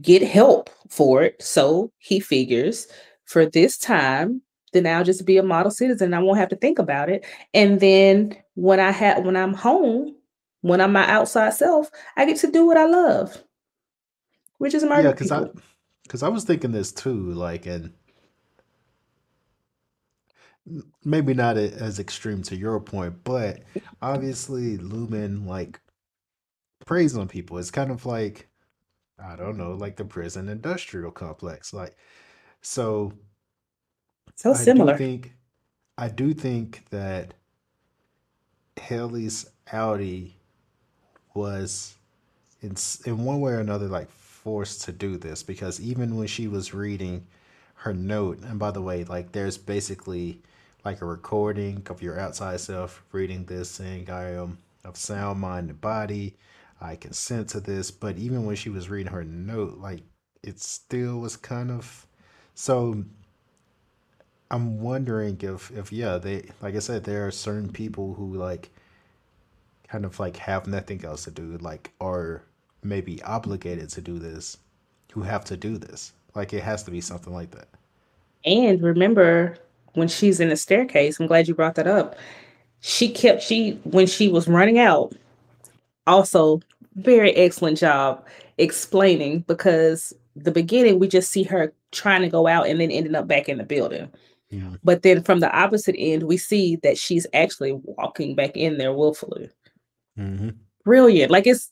get 0.00 0.22
help 0.22 0.70
for 0.90 1.22
it. 1.22 1.42
So 1.42 1.92
he 1.98 2.20
figures 2.20 2.88
for 3.26 3.46
this 3.46 3.78
time, 3.78 4.42
then 4.72 4.86
I'll 4.86 5.04
just 5.04 5.26
be 5.26 5.38
a 5.38 5.42
model 5.42 5.70
citizen. 5.70 6.14
I 6.14 6.20
won't 6.20 6.38
have 6.38 6.48
to 6.50 6.56
think 6.56 6.78
about 6.78 7.08
it. 7.08 7.26
And 7.54 7.80
then 7.80 8.36
when 8.54 8.80
I 8.80 8.90
have 8.90 9.24
when 9.24 9.36
I'm 9.36 9.54
home, 9.54 10.14
when 10.60 10.80
I'm 10.80 10.92
my 10.92 11.08
outside 11.08 11.54
self, 11.54 11.90
I 12.16 12.26
get 12.26 12.38
to 12.38 12.50
do 12.50 12.66
what 12.66 12.76
I 12.76 12.86
love, 12.86 13.42
which 14.58 14.74
is 14.74 14.84
my. 14.84 15.00
Yeah, 15.00 15.12
because 15.12 15.32
I 15.32 15.44
because 16.02 16.22
I 16.22 16.28
was 16.28 16.44
thinking 16.44 16.72
this 16.72 16.92
too, 16.92 17.32
like, 17.32 17.66
and 17.66 17.92
maybe 21.04 21.34
not 21.34 21.56
as 21.56 21.98
extreme 21.98 22.42
to 22.42 22.56
your 22.56 22.80
point, 22.80 23.24
but 23.24 23.62
obviously 24.02 24.78
Lumon 24.78 25.46
like 25.46 25.80
preys 26.84 27.16
on 27.16 27.28
people. 27.28 27.58
It's 27.58 27.70
kind 27.70 27.90
of 27.90 28.06
like 28.06 28.48
I 29.18 29.36
don't 29.36 29.56
know, 29.56 29.72
like 29.72 29.96
the 29.96 30.04
prison 30.04 30.48
industrial 30.48 31.10
complex. 31.10 31.72
Like, 31.72 31.96
so 32.60 33.12
So 34.36 34.54
similar. 34.54 34.94
I 34.94 34.96
do 34.96 35.04
think 35.04 35.32
I 35.98 36.08
do 36.08 36.34
think 36.34 36.86
that 36.90 37.34
Helly's 38.78 39.50
outie 39.72 40.32
was 41.34 41.96
in 42.62 42.76
in 43.06 43.24
one 43.24 43.40
way 43.40 43.52
or 43.52 43.60
another 43.60 43.88
like 43.88 44.10
forced 44.10 44.82
to 44.84 44.92
do 44.92 45.16
this 45.16 45.42
because 45.42 45.80
even 45.80 46.16
when 46.16 46.26
she 46.26 46.48
was 46.48 46.74
reading 46.74 47.26
her 47.76 47.94
note, 47.94 48.40
and 48.42 48.58
by 48.58 48.70
the 48.72 48.82
way, 48.82 49.04
like 49.04 49.32
there's 49.32 49.58
basically 49.58 50.42
like 50.84 51.02
a 51.02 51.06
recording 51.06 51.86
of 51.90 52.02
your 52.02 52.18
outside 52.18 52.60
self 52.60 53.04
reading 53.12 53.44
this, 53.46 53.70
saying, 53.70 54.10
"I 54.10 54.30
am 54.32 54.58
of 54.84 54.96
sound 54.96 55.40
mind 55.40 55.70
and 55.70 55.80
body. 55.80 56.36
I 56.80 56.96
consent 56.96 57.50
to 57.50 57.60
this." 57.60 57.90
But 57.90 58.18
even 58.18 58.44
when 58.46 58.56
she 58.56 58.70
was 58.70 58.88
reading 58.90 59.12
her 59.12 59.24
note, 59.24 59.78
like 59.78 60.02
it 60.42 60.60
still 60.60 61.20
was 61.20 61.36
kind 61.36 61.70
of 61.70 62.06
so. 62.54 63.04
I'm 64.50 64.80
wondering 64.80 65.38
if 65.40 65.70
if 65.70 65.92
yeah, 65.92 66.18
they 66.18 66.50
like 66.62 66.74
I 66.74 66.78
said, 66.78 67.04
there 67.04 67.26
are 67.26 67.30
certain 67.30 67.70
people 67.70 68.14
who 68.14 68.34
like 68.34 68.70
kind 69.88 70.04
of 70.04 70.18
like 70.20 70.36
have 70.36 70.66
nothing 70.66 71.04
else 71.04 71.24
to 71.24 71.30
do, 71.30 71.58
like 71.58 71.92
are 72.00 72.42
maybe 72.82 73.22
obligated 73.22 73.90
to 73.90 74.00
do 74.00 74.18
this, 74.18 74.56
who 75.12 75.22
have 75.22 75.44
to 75.46 75.56
do 75.56 75.78
this. 75.78 76.12
Like 76.34 76.52
it 76.52 76.62
has 76.62 76.82
to 76.84 76.90
be 76.90 77.00
something 77.00 77.32
like 77.32 77.50
that. 77.52 77.68
And 78.44 78.82
remember 78.82 79.58
when 79.94 80.08
she's 80.08 80.40
in 80.40 80.48
the 80.48 80.56
staircase, 80.56 81.18
I'm 81.18 81.26
glad 81.26 81.48
you 81.48 81.54
brought 81.54 81.74
that 81.74 81.86
up. 81.86 82.16
She 82.80 83.10
kept 83.10 83.42
she 83.42 83.72
when 83.84 84.06
she 84.06 84.28
was 84.28 84.48
running 84.48 84.78
out, 84.78 85.12
also 86.06 86.60
very 86.94 87.34
excellent 87.34 87.78
job 87.78 88.24
explaining 88.56 89.40
because 89.40 90.12
the 90.36 90.50
beginning 90.50 90.98
we 90.98 91.08
just 91.08 91.30
see 91.30 91.42
her 91.44 91.72
trying 91.92 92.22
to 92.22 92.28
go 92.28 92.46
out 92.46 92.66
and 92.66 92.80
then 92.80 92.90
ending 92.90 93.14
up 93.14 93.26
back 93.26 93.48
in 93.48 93.58
the 93.58 93.64
building. 93.64 94.10
Yeah. 94.50 94.70
But 94.82 95.02
then 95.02 95.22
from 95.22 95.40
the 95.40 95.54
opposite 95.56 95.96
end, 95.98 96.22
we 96.22 96.36
see 96.36 96.76
that 96.76 96.96
she's 96.96 97.26
actually 97.34 97.72
walking 97.82 98.34
back 98.34 98.56
in 98.56 98.78
there 98.78 98.92
willfully. 98.92 99.50
hmm 100.16 100.50
Brilliant. 100.84 101.30
Like 101.30 101.46
it's 101.46 101.70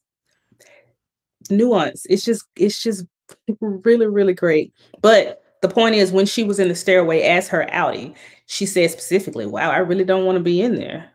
nuance. 1.51 2.07
It's 2.11 2.25
just 2.25 2.45
it's 2.57 2.83
just 2.83 3.07
really, 3.61 4.07
really 4.07 4.35
great. 4.35 4.73
But 5.01 5.43
the 5.63 5.69
point 5.69 5.95
is 5.95 6.13
when 6.13 6.27
she 6.27 6.45
was 6.45 6.59
in 6.59 6.69
the 6.69 6.75
stairway 6.75 7.23
as 7.23 7.49
her 7.49 7.73
outing, 7.73 8.15
she 8.47 8.67
said 8.67 8.91
specifically, 8.91 9.47
Wow, 9.47 9.71
I 9.71 9.79
really 9.79 10.05
don't 10.05 10.27
want 10.27 10.37
to 10.37 10.45
be 10.45 10.61
in 10.61 10.75
there. 10.75 11.11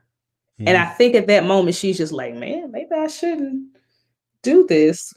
And 0.66 0.78
I 0.78 0.86
think 0.86 1.16
at 1.16 1.28
that 1.28 1.46
moment 1.46 1.76
she's 1.76 1.98
just 1.98 2.12
like, 2.12 2.36
Man, 2.36 2.72
maybe 2.72 2.90
I 2.96 3.08
shouldn't 3.08 3.76
do 4.42 4.66
this. 4.68 5.14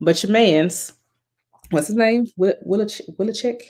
But 0.00 0.22
your 0.22 0.32
man's 0.32 0.92
what's 1.70 1.88
his 1.88 1.96
name? 1.96 2.26
Will 2.36 2.54
Willich 2.66 3.00
Willichek? 3.18 3.60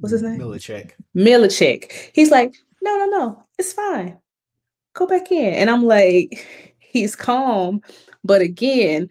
What's 0.00 0.12
his 0.12 0.22
name? 0.22 0.38
Millicek. 0.40 0.92
Millicek. 1.16 1.92
He's 2.12 2.30
like, 2.30 2.54
no, 2.82 2.96
no, 2.98 3.06
no, 3.06 3.44
it's 3.58 3.72
fine. 3.72 4.18
Go 4.94 5.06
back 5.06 5.30
in. 5.30 5.54
And 5.54 5.70
I'm 5.70 5.84
like, 5.84 6.46
he's 6.78 7.14
calm, 7.14 7.82
but 8.24 8.40
again, 8.40 9.08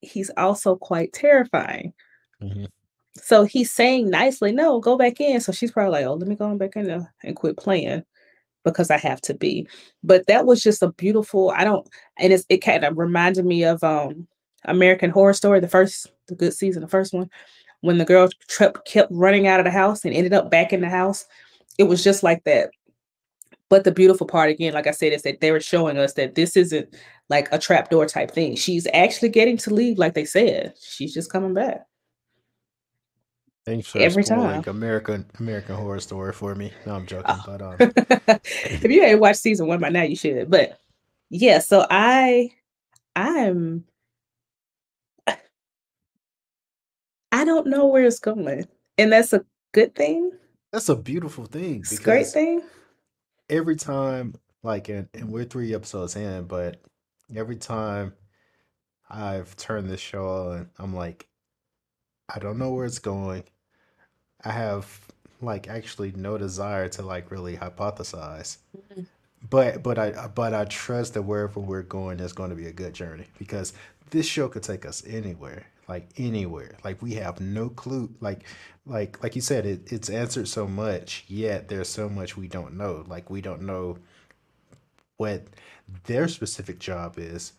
he's 0.00 0.30
also 0.36 0.76
quite 0.76 1.12
terrifying. 1.12 1.92
Mhm. 2.42 2.68
So 3.16 3.44
he's 3.44 3.70
saying 3.70 4.08
nicely, 4.10 4.52
no, 4.52 4.80
go 4.80 4.96
back 4.96 5.20
in. 5.20 5.40
So 5.40 5.52
she's 5.52 5.70
probably 5.70 5.92
like, 5.92 6.06
oh, 6.06 6.14
let 6.14 6.28
me 6.28 6.34
go 6.34 6.46
on 6.46 6.58
back 6.58 6.76
in 6.76 6.84
there 6.84 7.12
and 7.22 7.36
quit 7.36 7.56
playing 7.58 8.02
because 8.64 8.90
I 8.90 8.98
have 8.98 9.20
to 9.22 9.34
be. 9.34 9.66
But 10.02 10.26
that 10.28 10.46
was 10.46 10.62
just 10.62 10.82
a 10.82 10.92
beautiful, 10.92 11.50
I 11.50 11.64
don't, 11.64 11.86
and 12.18 12.32
it's, 12.32 12.46
it 12.48 12.58
kind 12.58 12.84
of 12.84 12.96
reminded 12.96 13.44
me 13.44 13.64
of 13.64 13.82
um 13.84 14.26
American 14.64 15.10
Horror 15.10 15.34
Story, 15.34 15.60
the 15.60 15.68
first, 15.68 16.12
the 16.28 16.34
good 16.36 16.54
season, 16.54 16.82
the 16.82 16.88
first 16.88 17.12
one, 17.12 17.28
when 17.82 17.98
the 17.98 18.04
girl 18.04 18.28
trip 18.48 18.84
kept 18.86 19.12
running 19.12 19.46
out 19.46 19.60
of 19.60 19.64
the 19.64 19.70
house 19.70 20.04
and 20.04 20.12
ended 20.14 20.32
up 20.32 20.50
back 20.50 20.72
in 20.72 20.80
the 20.80 20.88
house. 20.88 21.24
It 21.78 21.84
was 21.84 22.02
just 22.02 22.22
like 22.22 22.42
that. 22.44 22.70
But 23.68 23.84
the 23.84 23.92
beautiful 23.92 24.26
part, 24.26 24.50
again, 24.50 24.72
like 24.74 24.86
I 24.86 24.90
said, 24.90 25.12
is 25.12 25.22
that 25.22 25.40
they 25.40 25.50
were 25.52 25.60
showing 25.60 25.96
us 25.98 26.14
that 26.14 26.34
this 26.34 26.56
isn't 26.56 26.94
like 27.28 27.48
a 27.52 27.58
trapdoor 27.58 28.06
type 28.06 28.30
thing. 28.30 28.56
She's 28.56 28.86
actually 28.92 29.30
getting 29.30 29.56
to 29.58 29.72
leave, 29.72 29.98
like 29.98 30.14
they 30.14 30.24
said. 30.26 30.74
She's 30.80 31.14
just 31.14 31.30
coming 31.32 31.54
back. 31.54 31.86
Thanks 33.64 33.86
for 33.88 33.98
Every 33.98 34.24
time. 34.24 34.64
American 34.66 35.24
American 35.38 35.76
Horror 35.76 36.00
Story 36.00 36.32
for 36.32 36.54
me. 36.54 36.72
No, 36.84 36.94
I'm 36.96 37.06
joking, 37.06 37.26
Oh. 37.28 37.42
but 37.46 37.62
um, 37.62 37.76
if 38.44 38.82
you 38.84 39.02
ain't 39.04 39.20
watched 39.20 39.38
season 39.38 39.68
one 39.68 39.78
by 39.80 39.88
now, 39.88 40.02
you 40.02 40.16
should. 40.16 40.50
But 40.50 40.78
yeah, 41.30 41.60
so 41.60 41.86
I 41.88 42.50
I'm 43.14 43.84
I 47.42 47.44
don't 47.44 47.66
know 47.66 47.86
where 47.86 48.04
it's 48.04 48.20
going. 48.20 48.68
And 48.98 49.12
that's 49.12 49.32
a 49.32 49.44
good 49.72 49.96
thing. 49.96 50.30
that's 50.70 50.88
a 50.88 50.94
beautiful 50.94 51.44
thing 51.46 51.80
It's 51.80 51.98
a 51.98 52.02
great 52.02 52.28
thing. 52.28 52.62
every 53.50 53.74
time, 53.74 54.34
like, 54.62 54.88
and, 54.88 55.08
and 55.12 55.28
we're 55.28 55.42
three 55.44 55.74
episodes 55.74 56.14
in, 56.14 56.44
but 56.44 56.80
every 57.34 57.56
time 57.56 58.12
I've 59.10 59.56
turned 59.56 59.90
this 59.90 59.98
show 60.00 60.24
on, 60.52 60.70
I'm 60.78 60.94
like, 60.94 61.26
I 62.32 62.38
don't 62.38 62.58
know 62.58 62.70
where 62.72 62.86
it's 62.86 63.00
going. 63.00 63.42
I 64.44 64.52
have 64.52 64.86
like 65.40 65.66
actually 65.68 66.12
no 66.12 66.38
desire 66.38 66.88
to 66.90 67.02
like 67.02 67.32
really 67.32 67.56
hypothesize. 67.56 68.58
Mhm. 68.94 69.06
But 69.50 69.82
but 69.82 69.98
I 69.98 70.28
but 70.28 70.54
I 70.54 70.64
trust 70.66 71.14
that 71.14 71.22
wherever 71.22 71.58
we're 71.58 71.82
going 71.82 72.20
is 72.20 72.32
going 72.32 72.50
to 72.50 72.56
be 72.56 72.68
a 72.68 72.72
good 72.72 72.94
journey 72.94 73.26
because 73.36 73.72
this 74.10 74.26
show 74.26 74.48
could 74.48 74.62
take 74.62 74.86
us 74.86 75.02
anywhere, 75.04 75.66
like 75.88 76.08
anywhere. 76.16 76.76
Like 76.84 77.02
we 77.02 77.14
have 77.14 77.40
no 77.40 77.68
clue. 77.70 78.10
Like 78.20 78.44
like 78.86 79.22
like 79.22 79.34
you 79.36 79.42
said, 79.42 79.66
it, 79.66 79.92
it's 79.92 80.10
answered 80.10 80.48
so 80.48 80.66
much, 80.66 81.24
yet 81.28 81.68
there's 81.68 81.88
so 81.88 82.08
much 82.08 82.36
we 82.36 82.48
don't 82.48 82.76
know. 82.76 83.04
Like 83.08 83.30
we 83.30 83.40
don't 83.40 83.62
know 83.62 83.98
what 85.16 85.44
their 86.04 86.28
specific 86.28 86.78
job 86.78 87.14
is. 87.18 87.52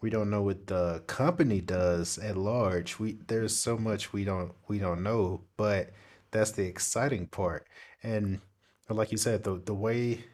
We 0.00 0.10
don't 0.10 0.30
know 0.30 0.42
what 0.42 0.66
the 0.68 1.02
company 1.06 1.60
does 1.60 2.18
at 2.18 2.36
large. 2.36 2.98
We 2.98 3.18
there's 3.26 3.54
so 3.56 3.76
much 3.76 4.12
we 4.12 4.24
don't 4.24 4.52
we 4.68 4.78
don't 4.78 5.02
know, 5.02 5.42
but 5.56 5.90
that's 6.30 6.52
the 6.52 6.64
exciting 6.64 7.26
part. 7.28 7.66
And 8.02 8.40
like 8.88 9.10
you 9.12 9.18
said, 9.18 9.44
the 9.44 9.60
the 9.64 9.74
way 9.74 10.24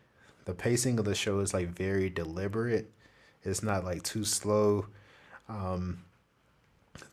the 0.45 0.55
pacing 0.55 0.99
of 0.99 1.05
the 1.07 1.15
show 1.15 1.41
is 1.41 1.55
like 1.55 1.69
very 1.71 2.11
deliberate. 2.11 2.91
It's 3.43 3.63
not 3.63 3.85
like 3.85 4.03
too 4.03 4.25
slow. 4.25 4.87
Um, 5.49 6.04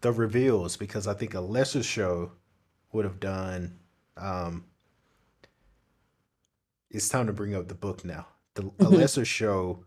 the 0.01 0.11
reveals, 0.11 0.77
because 0.77 1.07
I 1.07 1.13
think 1.13 1.33
a 1.33 1.41
lesser 1.41 1.83
show 1.83 2.33
would 2.91 3.05
have 3.05 3.19
done. 3.19 3.79
Um, 4.17 4.65
it's 6.91 7.09
time 7.09 7.25
to 7.27 7.33
bring 7.33 7.55
up 7.55 7.67
the 7.67 7.73
book 7.75 8.05
now. 8.05 8.27
The 8.55 8.71
a 8.81 8.89
Mhm. 8.89 8.89
lesser 8.89 9.25
show 9.25 9.83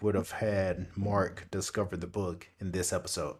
would 0.00 0.14
have 0.14 0.30
had 0.30 0.94
Mark 0.96 1.48
discover 1.50 1.96
the 1.96 2.06
book 2.06 2.48
in 2.60 2.72
this 2.72 2.92
episode. 2.92 3.36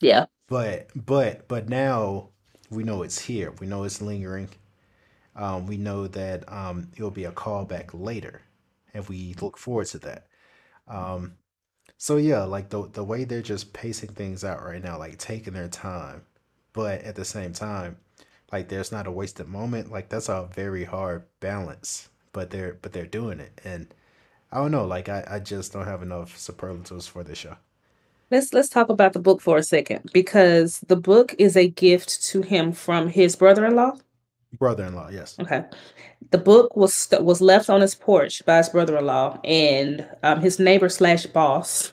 Yeah. 0.00 0.26
But 0.48 0.88
but 0.94 1.46
but 1.48 1.68
now 1.68 2.30
we 2.70 2.82
know 2.84 3.02
it's 3.02 3.20
here. 3.20 3.52
We 3.60 3.66
know 3.66 3.84
it's 3.84 4.00
lingering. 4.02 4.50
Um, 5.36 5.66
we 5.66 5.78
know 5.78 6.08
that 6.08 6.50
um, 6.52 6.92
it'll 6.96 7.10
be 7.12 7.24
a 7.24 7.32
callback 7.32 7.90
later, 7.94 8.42
and 8.94 9.08
we 9.08 9.34
look 9.40 9.58
forward 9.58 9.88
to 9.88 9.98
that. 10.00 10.28
Um, 10.88 11.37
so 11.98 12.16
yeah, 12.16 12.44
like 12.44 12.70
the 12.70 12.88
the 12.92 13.04
way 13.04 13.24
they're 13.24 13.42
just 13.42 13.72
pacing 13.74 14.10
things 14.10 14.44
out 14.44 14.62
right 14.64 14.82
now, 14.82 14.98
like 14.98 15.18
taking 15.18 15.54
their 15.54 15.68
time, 15.68 16.22
but 16.72 17.02
at 17.02 17.16
the 17.16 17.24
same 17.24 17.52
time, 17.52 17.98
like 18.52 18.68
there's 18.68 18.92
not 18.92 19.06
a 19.06 19.12
wasted 19.12 19.48
moment. 19.48 19.90
Like 19.92 20.08
that's 20.08 20.28
a 20.30 20.48
very 20.54 20.84
hard 20.84 21.24
balance, 21.40 22.08
but 22.32 22.50
they're 22.50 22.74
but 22.82 22.92
they're 22.92 23.06
doing 23.06 23.40
it, 23.40 23.60
and 23.64 23.88
I 24.52 24.58
don't 24.58 24.72
know. 24.72 24.86
Like 24.86 25.08
I 25.08 25.24
I 25.28 25.40
just 25.40 25.72
don't 25.72 25.86
have 25.86 26.02
enough 26.02 26.38
superlatives 26.38 27.06
for 27.08 27.24
this 27.24 27.38
show. 27.38 27.56
Let's 28.30 28.52
let's 28.52 28.68
talk 28.68 28.88
about 28.90 29.12
the 29.14 29.18
book 29.20 29.40
for 29.40 29.56
a 29.58 29.62
second 29.62 30.10
because 30.12 30.80
the 30.86 30.96
book 30.96 31.34
is 31.38 31.56
a 31.56 31.68
gift 31.68 32.22
to 32.26 32.42
him 32.42 32.72
from 32.72 33.08
his 33.08 33.36
brother-in-law. 33.36 33.98
Brother-in-law, 34.52 35.10
yes. 35.10 35.36
Okay. 35.40 35.64
The 36.30 36.38
book 36.38 36.74
was 36.74 36.94
st- 36.94 37.24
was 37.24 37.40
left 37.40 37.68
on 37.68 37.80
his 37.80 37.94
porch 37.94 38.44
by 38.46 38.58
his 38.58 38.68
brother-in-law, 38.68 39.40
and 39.44 40.08
um, 40.22 40.40
his 40.40 40.58
neighbor 40.58 40.88
slash 40.88 41.26
boss 41.26 41.92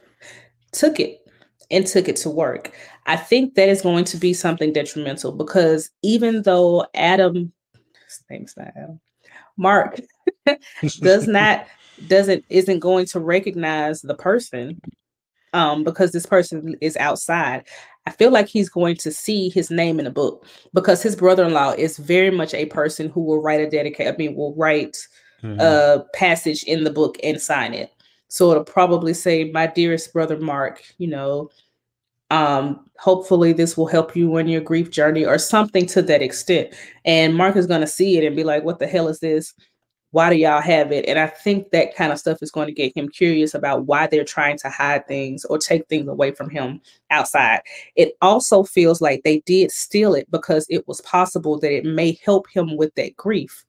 took 0.72 1.00
it 1.00 1.22
and 1.70 1.86
took 1.86 2.08
it 2.08 2.16
to 2.18 2.30
work. 2.30 2.72
I 3.06 3.18
think 3.18 3.56
that 3.56 3.70
is 3.70 3.82
going 3.82 4.06
to 4.06 4.18
be 4.18 4.34
something 4.34 4.72
detrimental 4.72 5.32
because 5.32 5.92
even 6.02 6.44
though 6.44 6.86
Adam, 6.94 7.52
his 8.06 8.24
name's 8.30 8.56
not 8.58 8.72
Adam, 8.76 9.02
Mark 9.58 10.00
does 11.00 11.28
not 11.28 11.68
doesn't 12.08 12.44
isn't 12.50 12.80
going 12.80 13.06
to 13.06 13.20
recognize 13.20 14.02
the 14.02 14.16
person 14.16 14.82
um 15.54 15.84
because 15.86 16.12
this 16.12 16.26
person 16.26 16.76
is 16.82 16.98
outside 16.98 17.66
i 18.06 18.12
feel 18.12 18.32
like 18.32 18.48
he's 18.48 18.70
going 18.70 18.96
to 18.96 19.12
see 19.12 19.50
his 19.50 19.70
name 19.72 20.00
in 20.00 20.06
the 20.06 20.12
book 20.12 20.46
because 20.74 21.02
his 21.02 21.16
brother-in-law 21.16 21.72
is 21.78 21.98
very 21.98 22.32
much 22.32 22.54
a 22.54 22.66
person 22.68 23.10
who 23.10 23.22
will 23.22 23.42
write 23.42 23.60
a 23.62 23.70
dedicate 23.70 24.08
i 24.08 24.16
mean 24.18 24.36
will 24.36 24.54
write 24.56 24.98
Mhm. 25.44 25.60
a 25.60 26.06
passage 26.14 26.64
in 26.64 26.84
the 26.86 26.90
book 26.90 27.18
and 27.22 27.40
sign 27.40 27.74
it. 27.74 27.92
So 28.30 28.50
it'll 28.50 28.64
probably 28.64 29.14
say 29.14 29.52
my 29.52 29.68
dearest 29.68 30.12
brother 30.14 30.40
mark 30.40 30.82
you 30.98 31.08
know 31.08 31.50
um 32.32 32.80
hopefully 32.98 33.54
this 33.54 33.78
will 33.78 33.86
help 33.86 34.16
you 34.16 34.36
on 34.40 34.48
your 34.48 34.62
grief 34.62 34.90
journey 34.90 35.24
or 35.26 35.38
something 35.38 35.86
to 35.88 36.02
that 36.04 36.22
extent. 36.24 36.74
And 37.04 37.36
mark 37.36 37.56
is 37.58 37.68
going 37.68 37.82
to 37.82 37.88
see 37.88 38.18
it 38.18 38.26
and 38.26 38.36
be 38.36 38.44
like 38.44 38.64
what 38.64 38.80
the 38.80 38.88
hell 38.88 39.08
is 39.08 39.20
this 39.20 39.54
Why 40.16 40.30
do 40.30 40.38
y'all 40.38 40.62
have 40.62 40.94
it? 40.94 41.04
And 41.10 41.20
I 41.20 41.28
think 41.28 41.72
that 41.72 41.94
kind 41.94 42.14
of 42.14 42.18
stuff 42.18 42.38
is 42.42 42.50
going 42.50 42.68
to 42.68 42.74
get 42.74 42.96
him 42.96 43.10
curious 43.10 43.54
about 43.54 43.86
why 43.86 44.08
they're 44.08 44.24
trying 44.24 44.58
to 44.60 44.70
hide 44.70 45.06
things 45.10 45.44
or 45.44 45.58
take 45.58 45.90
things 45.90 46.08
away 46.08 46.32
from 46.32 46.50
him 46.50 46.80
outside. 47.12 47.60
It 47.98 48.14
also 48.22 48.64
feels 48.64 49.02
like 49.02 49.24
they 49.24 49.40
did 49.42 49.72
steal 49.72 50.16
it 50.16 50.32
because 50.32 50.68
it 50.70 50.88
was 50.88 51.02
possible 51.02 51.60
that 51.60 51.70
it 51.70 51.84
may 51.84 52.18
help 52.24 52.48
him 52.50 52.78
with 52.78 52.96
that 52.96 53.18
grief. 53.18 53.66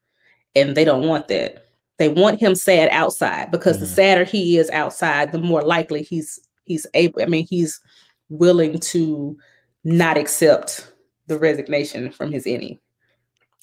And 0.55 0.77
they 0.77 0.85
don't 0.85 1.09
want 1.09 1.27
that. 1.27 1.67
They 1.99 2.11
want 2.11 2.39
him 2.39 2.55
sad 2.55 2.91
outside 2.93 3.51
because 3.51 3.79
mm-hmm. 3.79 3.87
the 3.87 3.91
sadder 3.91 4.23
he 4.23 4.57
is 4.57 4.71
outside, 4.71 5.33
the 5.33 5.41
more 5.41 5.63
likely 5.63 6.05
he's 6.05 6.39
he's 6.63 6.87
able, 6.95 7.23
I 7.23 7.27
mean, 7.27 7.49
he's 7.51 7.81
willing 8.29 8.79
to 8.79 9.37
not 9.83 10.17
accept 10.17 10.93
the 11.27 11.41
resignation 11.41 12.13
from 12.13 12.31
his 12.31 12.45
innie 12.45 12.79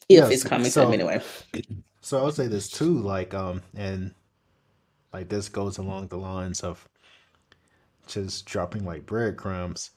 if 0.10 0.26
yeah, 0.26 0.28
it's 0.28 0.44
coming 0.44 0.70
so, 0.70 0.82
to 0.82 0.88
him 0.88 0.94
anyway. 0.96 1.22
So 2.04 2.20
I 2.20 2.24
would 2.24 2.36
say 2.36 2.48
this 2.48 2.70
too, 2.70 3.00
like 3.00 3.34
um, 3.34 3.64
and 3.76 4.14
like 5.14 5.30
this 5.30 5.50
goes 5.50 5.78
along 5.78 6.08
the 6.08 6.18
lines 6.18 6.62
of 6.62 6.88
just 8.08 8.46
dropping 8.46 8.86
like 8.86 9.06
breadcrumbs. 9.06 9.92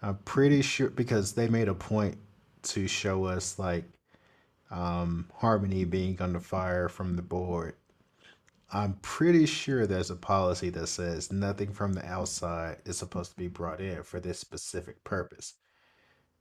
I'm 0.00 0.18
pretty 0.18 0.62
sure 0.62 0.90
because 0.90 1.32
they 1.34 1.48
made 1.48 1.68
a 1.68 1.74
point 1.74 2.16
to 2.62 2.86
show 2.88 3.24
us 3.24 3.58
like 3.58 3.84
um, 4.70 5.30
Harmony 5.34 5.84
being 5.84 6.20
under 6.20 6.40
fire 6.40 6.88
from 6.88 7.16
the 7.16 7.22
board. 7.22 7.74
I'm 8.72 8.94
pretty 9.02 9.46
sure 9.46 9.86
there's 9.86 10.10
a 10.10 10.16
policy 10.16 10.70
that 10.70 10.88
says 10.88 11.32
nothing 11.32 11.72
from 11.72 11.92
the 11.94 12.06
outside 12.06 12.78
is 12.84 12.98
supposed 12.98 13.32
to 13.32 13.36
be 13.36 13.48
brought 13.48 13.80
in 13.80 14.02
for 14.04 14.20
this 14.20 14.38
specific 14.38 15.02
purpose 15.04 15.54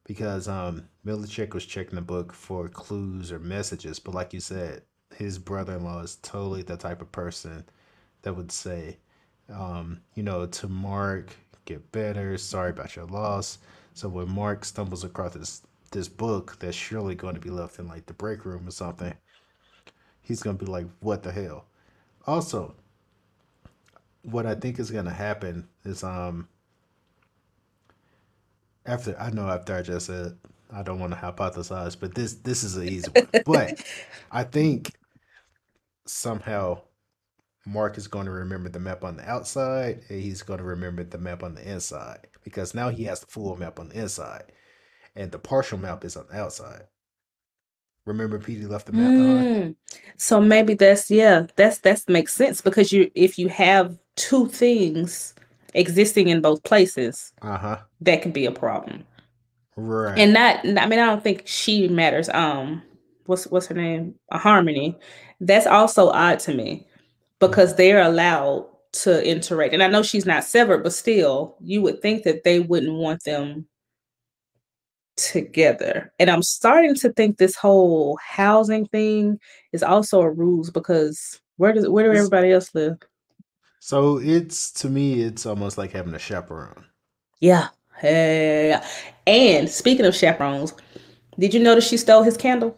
because 0.05 0.47
um 0.47 0.89
Milicic 1.05 1.53
was 1.53 1.65
checking 1.65 1.95
the 1.95 2.01
book 2.01 2.33
for 2.33 2.69
clues 2.69 3.31
or 3.31 3.39
messages, 3.39 3.99
but 3.99 4.15
like 4.15 4.33
you 4.33 4.39
said, 4.39 4.83
his 5.17 5.39
brother-in-law 5.39 6.01
is 6.01 6.17
totally 6.21 6.61
the 6.61 6.77
type 6.77 7.01
of 7.01 7.11
person 7.11 7.65
that 8.21 8.33
would 8.33 8.51
say, 8.51 8.97
um, 9.51 9.99
you 10.13 10.21
know, 10.21 10.45
to 10.45 10.67
Mark, 10.67 11.35
get 11.65 11.91
better, 11.91 12.37
sorry 12.37 12.69
about 12.69 12.95
your 12.95 13.05
loss. 13.05 13.57
So 13.95 14.09
when 14.09 14.29
Mark 14.29 14.63
stumbles 14.63 15.03
across 15.03 15.33
this 15.33 15.63
this 15.89 16.07
book 16.07 16.57
that's 16.59 16.75
surely 16.77 17.15
going 17.15 17.33
to 17.33 17.41
be 17.41 17.49
left 17.49 17.79
in 17.79 17.87
like 17.87 18.05
the 18.05 18.13
break 18.13 18.45
room 18.45 18.67
or 18.67 18.71
something, 18.71 19.13
he's 20.21 20.43
gonna 20.43 20.57
be 20.57 20.67
like, 20.67 20.85
what 20.99 21.23
the 21.23 21.31
hell? 21.31 21.65
Also, 22.27 22.75
what 24.21 24.45
I 24.45 24.53
think 24.53 24.77
is 24.77 24.91
gonna 24.91 25.09
happen 25.09 25.67
is 25.83 26.03
um 26.03 26.47
after 28.85 29.19
I 29.19 29.31
know 29.31 29.49
after 29.49 29.75
I 29.75 29.81
just 29.81 30.05
said 30.05 30.37
I 30.71 30.83
don't 30.83 30.99
want 30.99 31.13
to 31.13 31.19
hypothesize, 31.19 31.97
but 31.99 32.13
this 32.13 32.35
this 32.35 32.63
is 32.63 32.77
an 32.77 32.87
easy 32.87 33.09
one. 33.15 33.29
but 33.45 33.81
I 34.31 34.43
think 34.43 34.91
somehow 36.09 36.81
Mark 37.65 37.97
is 37.97 38.07
going 38.07 38.25
to 38.25 38.31
remember 38.31 38.69
the 38.69 38.79
map 38.79 39.03
on 39.03 39.17
the 39.17 39.29
outside 39.29 40.01
and 40.09 40.21
he's 40.21 40.41
going 40.41 40.59
to 40.59 40.63
remember 40.63 41.03
the 41.03 41.17
map 41.17 41.43
on 41.43 41.55
the 41.55 41.69
inside 41.69 42.27
because 42.43 42.73
now 42.73 42.89
he 42.89 43.03
has 43.03 43.19
the 43.19 43.27
full 43.27 43.55
map 43.57 43.79
on 43.79 43.89
the 43.89 43.99
inside 43.99 44.51
and 45.15 45.31
the 45.31 45.39
partial 45.39 45.77
map 45.77 46.05
is 46.05 46.15
on 46.15 46.25
the 46.29 46.37
outside. 46.37 46.83
Remember 48.05 48.39
Petey 48.39 48.65
left 48.65 48.85
the 48.85 48.93
map 48.93 49.11
behind? 49.11 49.75
Mm. 49.75 49.75
So 50.15 50.39
maybe 50.39 50.75
that's 50.75 51.11
yeah, 51.11 51.47
that's 51.57 51.79
that 51.79 52.07
makes 52.07 52.33
sense 52.33 52.61
because 52.61 52.93
you 52.93 53.11
if 53.15 53.37
you 53.37 53.49
have 53.49 53.97
two 54.15 54.47
things 54.47 55.35
existing 55.73 56.29
in 56.29 56.39
both 56.39 56.63
places, 56.63 57.33
uh-huh. 57.41 57.79
that 57.99 58.21
could 58.21 58.31
be 58.31 58.45
a 58.45 58.51
problem. 58.51 59.03
Right. 59.75 60.17
And 60.17 60.33
that 60.37 60.63
I 60.63 60.87
mean 60.87 60.99
I 60.99 61.05
don't 61.05 61.21
think 61.21 61.43
she 61.45 61.89
matters. 61.89 62.29
Um 62.29 62.81
what's 63.27 63.45
what's 63.47 63.67
her 63.67 63.75
name? 63.75 64.15
A 64.31 64.37
harmony. 64.37 64.97
That's 65.39 65.67
also 65.67 66.09
odd 66.09 66.39
to 66.41 66.53
me 66.53 66.87
because 67.39 67.75
they're 67.75 68.01
allowed 68.01 68.67
to 68.93 69.23
interact. 69.27 69.73
And 69.73 69.83
I 69.83 69.87
know 69.87 70.01
she's 70.01 70.25
not 70.25 70.43
severed, 70.43 70.83
but 70.83 70.93
still, 70.93 71.55
you 71.61 71.81
would 71.81 72.01
think 72.01 72.23
that 72.23 72.43
they 72.43 72.59
wouldn't 72.59 72.93
want 72.93 73.23
them 73.23 73.67
together. 75.17 76.11
And 76.19 76.29
I'm 76.29 76.43
starting 76.43 76.95
to 76.95 77.11
think 77.13 77.37
this 77.37 77.55
whole 77.55 78.17
housing 78.25 78.85
thing 78.87 79.39
is 79.73 79.83
also 79.83 80.21
a 80.21 80.29
ruse 80.29 80.69
because 80.69 81.39
where 81.57 81.73
does 81.73 81.87
where 81.89 82.11
do 82.11 82.17
everybody 82.17 82.51
else 82.51 82.73
live? 82.73 82.97
So 83.79 84.19
it's 84.19 84.71
to 84.73 84.89
me, 84.89 85.21
it's 85.21 85.45
almost 85.45 85.77
like 85.77 85.91
having 85.91 86.13
a 86.13 86.19
chaperone. 86.19 86.85
Yeah. 87.39 87.69
Hey. 87.97 88.79
And 89.25 89.69
speaking 89.69 90.05
of 90.05 90.15
chaperones, 90.15 90.73
did 91.39 91.53
you 91.53 91.59
notice 91.59 91.87
she 91.87 91.97
stole 91.97 92.23
his 92.23 92.37
candle? 92.37 92.77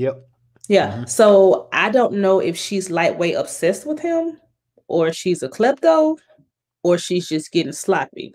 Yep. 0.00 0.26
Yeah. 0.68 0.92
Mm-hmm. 0.92 1.04
So 1.08 1.68
I 1.74 1.90
don't 1.90 2.14
know 2.14 2.38
if 2.38 2.56
she's 2.56 2.90
lightweight 2.90 3.34
obsessed 3.34 3.86
with 3.86 4.00
him 4.00 4.40
or 4.88 5.12
she's 5.12 5.42
a 5.42 5.48
klepto 5.48 6.16
or 6.82 6.96
she's 6.96 7.28
just 7.28 7.52
getting 7.52 7.74
sloppy 7.74 8.34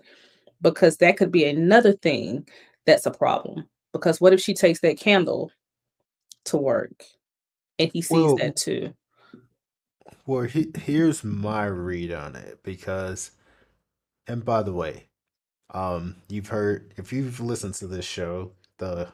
because 0.62 0.98
that 0.98 1.16
could 1.16 1.32
be 1.32 1.44
another 1.44 1.92
thing 1.92 2.46
that's 2.86 3.04
a 3.04 3.10
problem. 3.10 3.68
Because 3.92 4.20
what 4.20 4.32
if 4.32 4.40
she 4.40 4.54
takes 4.54 4.78
that 4.80 4.96
candle 4.96 5.50
to 6.44 6.56
work 6.56 7.02
and 7.80 7.90
he 7.92 8.00
sees 8.00 8.12
well, 8.12 8.36
that 8.36 8.54
too? 8.54 8.94
Well, 10.24 10.42
he, 10.42 10.68
here's 10.78 11.24
my 11.24 11.64
read 11.64 12.12
on 12.12 12.36
it 12.36 12.60
because, 12.62 13.32
and 14.28 14.44
by 14.44 14.62
the 14.62 14.72
way, 14.72 15.08
um, 15.74 16.14
you've 16.28 16.46
heard 16.46 16.94
if 16.96 17.12
you've 17.12 17.40
listened 17.40 17.74
to 17.74 17.88
this 17.88 18.04
show, 18.04 18.52
the 18.78 19.08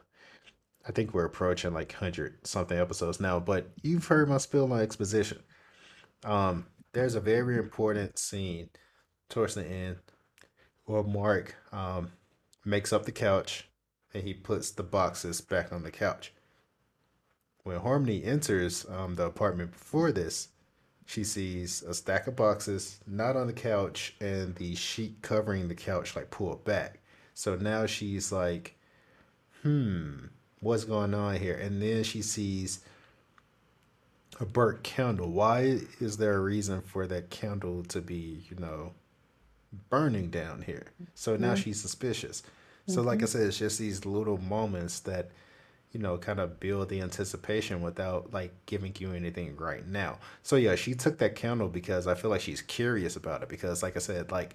I 0.86 0.92
think 0.92 1.14
we're 1.14 1.24
approaching 1.24 1.72
like 1.72 1.92
hundred 1.92 2.46
something 2.46 2.78
episodes 2.78 3.20
now, 3.20 3.38
but 3.40 3.70
you've 3.82 4.06
heard 4.06 4.28
my 4.28 4.38
spill 4.38 4.72
on 4.72 4.80
exposition. 4.80 5.42
Um, 6.24 6.66
there's 6.92 7.14
a 7.14 7.20
very 7.20 7.56
important 7.56 8.18
scene 8.18 8.70
towards 9.28 9.54
the 9.54 9.64
end 9.64 9.96
where 10.84 11.02
Mark 11.02 11.54
um 11.72 12.10
makes 12.64 12.92
up 12.92 13.04
the 13.04 13.12
couch 13.12 13.68
and 14.14 14.22
he 14.22 14.34
puts 14.34 14.70
the 14.70 14.82
boxes 14.82 15.40
back 15.40 15.72
on 15.72 15.82
the 15.82 15.90
couch. 15.90 16.32
When 17.64 17.78
Harmony 17.78 18.24
enters 18.24 18.84
um, 18.88 19.14
the 19.14 19.26
apartment 19.26 19.72
before 19.72 20.12
this, 20.12 20.48
she 21.06 21.24
sees 21.24 21.82
a 21.82 21.94
stack 21.94 22.26
of 22.26 22.36
boxes 22.36 23.00
not 23.06 23.36
on 23.36 23.46
the 23.46 23.52
couch 23.52 24.14
and 24.20 24.54
the 24.56 24.74
sheet 24.74 25.22
covering 25.22 25.68
the 25.68 25.74
couch 25.74 26.16
like 26.16 26.30
pulled 26.30 26.64
back. 26.64 27.00
So 27.34 27.56
now 27.56 27.86
she's 27.86 28.32
like, 28.32 28.76
hmm, 29.62 30.26
what's 30.62 30.84
going 30.84 31.12
on 31.12 31.36
here? 31.36 31.56
And 31.56 31.82
then 31.82 32.04
she 32.04 32.22
sees 32.22 32.80
a 34.40 34.46
burnt 34.46 34.82
candle. 34.82 35.30
Why 35.30 35.80
is 36.00 36.16
there 36.16 36.34
a 36.34 36.40
reason 36.40 36.80
for 36.80 37.06
that 37.08 37.28
candle 37.28 37.82
to 37.84 38.00
be, 38.00 38.44
you 38.48 38.56
know, 38.56 38.94
burning 39.90 40.30
down 40.30 40.62
here? 40.62 40.86
So 41.14 41.36
now 41.36 41.48
mm-hmm. 41.48 41.62
she's 41.62 41.80
suspicious. 41.80 42.42
So, 42.86 42.98
mm-hmm. 42.98 43.08
like 43.08 43.22
I 43.22 43.26
said, 43.26 43.42
it's 43.42 43.58
just 43.58 43.78
these 43.78 44.06
little 44.06 44.38
moments 44.38 45.00
that, 45.00 45.30
you 45.92 46.00
know, 46.00 46.16
kind 46.16 46.40
of 46.40 46.58
build 46.58 46.88
the 46.88 47.00
anticipation 47.00 47.82
without 47.82 48.32
like 48.32 48.52
giving 48.66 48.94
you 48.98 49.12
anything 49.12 49.56
right 49.56 49.86
now. 49.86 50.18
So, 50.42 50.56
yeah, 50.56 50.74
she 50.74 50.94
took 50.94 51.18
that 51.18 51.36
candle 51.36 51.68
because 51.68 52.06
I 52.06 52.14
feel 52.14 52.30
like 52.30 52.40
she's 52.40 52.62
curious 52.62 53.16
about 53.16 53.42
it. 53.42 53.48
Because, 53.48 53.82
like 53.82 53.96
I 53.96 54.00
said, 54.00 54.32
like, 54.32 54.54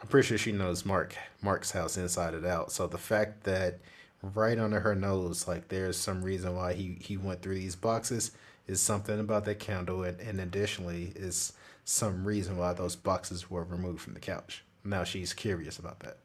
I'm 0.00 0.08
pretty 0.08 0.26
sure 0.26 0.38
she 0.38 0.52
knows 0.52 0.84
Mark 0.84 1.14
Mark's 1.42 1.70
house 1.70 1.96
inside 1.96 2.34
and 2.34 2.44
out. 2.44 2.72
So 2.72 2.86
the 2.86 2.98
fact 2.98 3.44
that 3.44 3.78
right 4.22 4.58
under 4.58 4.80
her 4.80 4.94
nose, 4.94 5.46
like 5.48 5.68
there's 5.68 5.96
some 5.96 6.22
reason 6.22 6.54
why 6.56 6.74
he 6.74 6.96
he 7.00 7.16
went 7.16 7.42
through 7.42 7.56
these 7.56 7.76
boxes. 7.76 8.32
Is 8.68 8.80
something 8.80 9.18
about 9.18 9.44
that 9.46 9.58
candle, 9.58 10.04
and, 10.04 10.20
and 10.20 10.40
additionally 10.40 11.12
is 11.16 11.52
some 11.84 12.24
reason 12.24 12.56
why 12.56 12.72
those 12.72 12.94
boxes 12.96 13.50
were 13.50 13.64
removed 13.64 14.00
from 14.00 14.14
the 14.14 14.20
couch. 14.20 14.64
Now 14.84 15.02
she's 15.04 15.32
curious 15.34 15.78
about 15.78 16.00
that. 16.00 16.18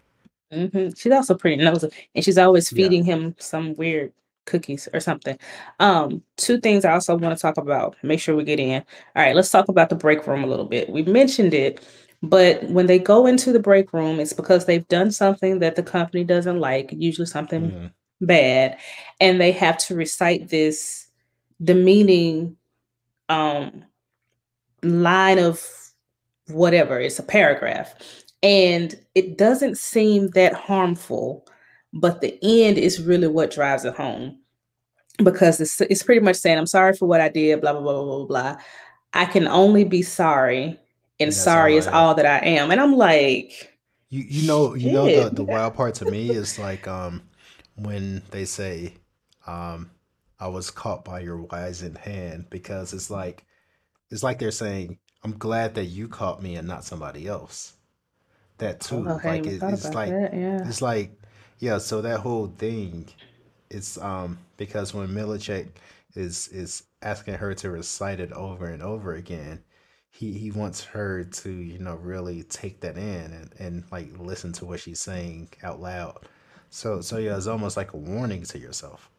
hmm 0.52 0.90
She's 0.96 1.12
also 1.12 1.36
pretty 1.36 1.58
nosy, 1.64 1.90
and 2.16 2.24
she's 2.24 2.38
always 2.38 2.70
Yeah. 2.70 2.92
feeding 2.92 3.04
him 3.04 3.36
some 3.40 3.74
weird 3.76 4.14
cookies 4.46 4.88
or 4.94 5.00
something. 5.02 5.38
Um, 5.80 6.24
two 6.38 6.60
things 6.62 6.86
I 6.86 6.94
also 6.94 7.18
want 7.18 7.38
to 7.38 7.42
talk 7.42 7.58
about. 7.58 7.98
Make 8.04 8.20
sure 8.22 8.36
we 8.36 8.46
get 8.46 8.60
in. 8.60 8.84
All 9.16 9.24
right, 9.24 9.36
let's 9.36 9.52
talk 9.52 9.68
about 9.68 9.90
the 9.90 9.96
break 9.96 10.26
room 10.26 10.44
a 10.44 10.48
little 10.48 10.66
bit. 10.66 10.90
We 10.90 11.04
mentioned 11.04 11.54
it, 11.54 11.86
but 12.24 12.64
when 12.64 12.88
they 12.88 13.00
go 13.00 13.28
into 13.28 13.52
the 13.52 13.60
break 13.60 13.94
room, 13.94 14.20
it's 14.20 14.34
because 14.34 14.66
they've 14.66 14.88
done 14.88 15.12
something 15.12 15.60
that 15.60 15.76
the 15.76 15.84
company 15.84 16.24
doesn't 16.24 16.60
like, 16.60 16.90
usually 16.92 17.28
something 17.28 17.72
Mm 17.72 17.92
bad 18.22 18.78
and 19.20 19.40
they 19.40 19.52
have 19.52 19.78
to 19.78 19.96
recite 19.96 20.50
this 20.50 21.08
demeaning 21.64 22.56
um 23.30 23.84
line 24.84 25.40
of 25.40 25.62
whatever 26.48 27.00
it's 27.00 27.20
a 27.20 27.24
paragraph. 27.24 27.94
And 28.44 28.96
it 29.16 29.38
doesn't 29.38 29.78
seem 29.78 30.30
that 30.30 30.54
harmful 30.54 31.48
but 31.94 32.22
the 32.22 32.38
end 32.44 32.78
is 32.78 33.02
really 33.02 33.28
what 33.28 33.52
drives 33.52 33.86
it 33.86 33.96
home. 33.96 34.40
Because 35.24 35.60
it's, 35.60 35.82
it's 35.82 36.04
pretty 36.04 36.22
much 36.22 36.36
saying 36.36 36.58
i'm 36.58 36.68
sorry 36.68 36.94
for 36.94 37.08
what 37.08 37.22
i 37.22 37.30
did 37.30 37.62
blah 37.62 37.74
blah 37.74 37.82
blah 37.82 38.04
blah 38.04 38.18
blah 38.18 38.26
blah. 38.26 38.56
I 39.14 39.26
can 39.26 39.48
only 39.48 39.84
be 39.84 40.04
sorry 40.04 40.80
and 41.20 41.34
sorry 41.34 41.76
is 41.78 41.88
all 41.88 42.16
that 42.16 42.26
i 42.26 42.40
am 42.46 42.72
and 42.72 42.80
i'm 42.82 42.96
like 42.96 43.74
you 44.10 44.24
you 44.28 44.48
know 44.48 44.74
you 44.76 44.92
know 44.92 45.10
the 45.10 45.30
the 45.30 45.44
wild 45.44 45.76
part 45.76 45.96
to 45.96 46.06
me 46.06 46.32
is 46.32 46.58
like 46.60 46.88
um 46.88 47.22
when 47.76 48.24
they 48.32 48.46
say, 48.46 48.94
um, 49.46 49.92
I 50.40 50.48
was 50.48 50.72
caught 50.72 51.06
by 51.06 51.20
your 51.22 51.38
wizened 51.38 51.98
hand 52.00 52.48
because 52.50 52.94
it's 52.94 53.10
like 53.10 53.46
it's 54.10 54.24
like 54.24 54.40
they're 54.40 54.52
saying, 54.52 55.00
I'm 55.24 55.38
glad 55.38 55.76
that 55.76 55.86
you 55.86 56.08
caught 56.08 56.42
me 56.44 56.56
and 56.56 56.68
not 56.68 56.84
somebody 56.86 57.28
else. 57.28 57.74
That 58.58 58.82
Oh, 58.92 59.04
too. 59.04 59.04
hadn't 59.18 59.26
Like 59.26 59.48
it, 59.48 59.64
it's 59.64 59.94
like 59.94 60.10
that. 60.10 60.34
Yeah. 60.34 60.68
it's 60.68 60.82
like 60.82 61.12
yeah, 61.60 61.78
so 61.80 62.02
that 62.02 62.20
whole 62.22 62.48
thing 62.48 63.08
it's 63.70 63.98
um 64.00 64.38
because 64.58 64.94
when 64.94 65.10
Milicek 65.10 65.70
is 66.16 66.48
is 66.50 66.84
asking 67.02 67.36
her 67.36 67.54
to 67.56 67.70
recite 67.72 68.20
it 68.20 68.32
over 68.34 68.68
and 68.68 68.82
over 68.84 69.16
again, 69.16 69.64
he 70.18 70.34
he 70.34 70.50
wants 70.52 70.84
her 70.84 71.24
to, 71.26 71.52
you 71.52 71.78
know, 71.78 71.96
really 71.96 72.44
take 72.44 72.80
that 72.82 72.98
in 72.98 73.32
and, 73.34 73.52
and 73.60 73.84
like 73.92 74.10
listen 74.18 74.52
to 74.54 74.66
what 74.66 74.80
she's 74.80 75.00
saying 75.00 75.50
out 75.62 75.80
loud. 75.80 76.28
So 76.72 77.02
so 77.02 77.18
yeah, 77.18 77.38
it's 77.38 77.46
almost 77.48 77.78
like 77.78 77.94
a 77.94 77.98
warning 77.98 78.44
to 78.44 78.58
yourself. 78.58 79.10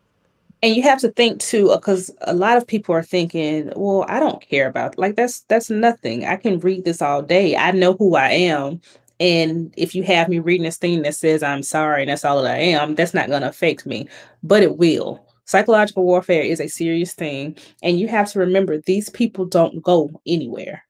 And 0.61 0.75
you 0.75 0.83
have 0.83 1.01
to 1.03 1.13
think 1.13 1.41
too, 1.41 1.71
uh, 1.71 1.77
because 1.77 2.11
a 2.23 2.35
lot 2.35 2.57
of 2.57 2.67
people 2.67 2.93
are 2.97 3.03
thinking, 3.05 3.73
well, 3.77 4.05
I 4.09 4.19
don't 4.19 4.43
care 4.43 4.67
about 4.67 4.99
like 4.99 5.15
that's 5.15 5.43
that's 5.43 5.71
nothing. 5.71 6.25
I 6.25 6.35
can 6.37 6.59
read 6.59 6.85
this 6.85 7.01
all 7.01 7.23
day. 7.23 7.57
I 7.57 7.71
know 7.71 7.93
who 7.95 8.17
I 8.17 8.31
am. 8.31 8.81
And 9.21 9.73
if 9.77 9.95
you 9.95 10.03
have 10.03 10.29
me 10.29 10.41
reading 10.41 10.65
this 10.65 10.79
thing 10.79 11.03
that 11.03 11.15
says 11.15 11.45
I'm 11.45 11.63
sorry 11.63 12.03
and 12.03 12.11
that's 12.11 12.25
all 12.25 12.43
that 12.43 12.55
I 12.57 12.59
am, 12.59 12.97
that's 12.97 13.15
not 13.15 13.29
going 13.29 13.43
to 13.43 13.49
affect 13.49 13.87
me, 13.87 14.09
but 14.43 14.63
it 14.65 14.79
will. 14.79 15.25
Psychological 15.45 16.05
warfare 16.05 16.43
is 16.43 16.61
a 16.61 16.69
serious 16.69 17.15
thing. 17.15 17.57
And 17.83 18.01
you 18.01 18.09
have 18.09 18.31
to 18.33 18.41
remember 18.41 18.79
these 18.79 19.11
people 19.11 19.45
don't 19.47 19.83
go 19.83 20.21
anywhere. 20.27 20.85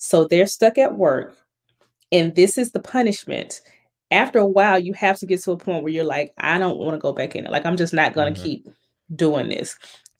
So 0.00 0.26
they're 0.26 0.48
stuck 0.48 0.78
at 0.78 0.96
work 0.98 1.36
and 2.12 2.34
this 2.34 2.58
is 2.58 2.72
the 2.72 2.80
punishment. 2.80 3.60
After 4.10 4.38
a 4.38 4.46
while, 4.46 4.78
you 4.78 4.92
have 4.94 5.18
to 5.20 5.26
get 5.26 5.42
to 5.42 5.52
a 5.52 5.56
point 5.56 5.82
where 5.84 5.92
you're 5.92 6.04
like, 6.04 6.32
I 6.38 6.58
don't 6.58 6.78
want 6.78 6.94
to 6.94 6.98
go 6.98 7.12
back 7.12 7.36
in 7.36 7.46
it. 7.46 7.52
Like, 7.52 7.66
I'm 7.66 7.76
just 7.76 7.94
not 7.94 8.14
going 8.14 8.32
to 8.32 8.40
hmm 8.40 8.42
keep 8.42 8.68
doing 9.14 9.48
this. 9.48 9.76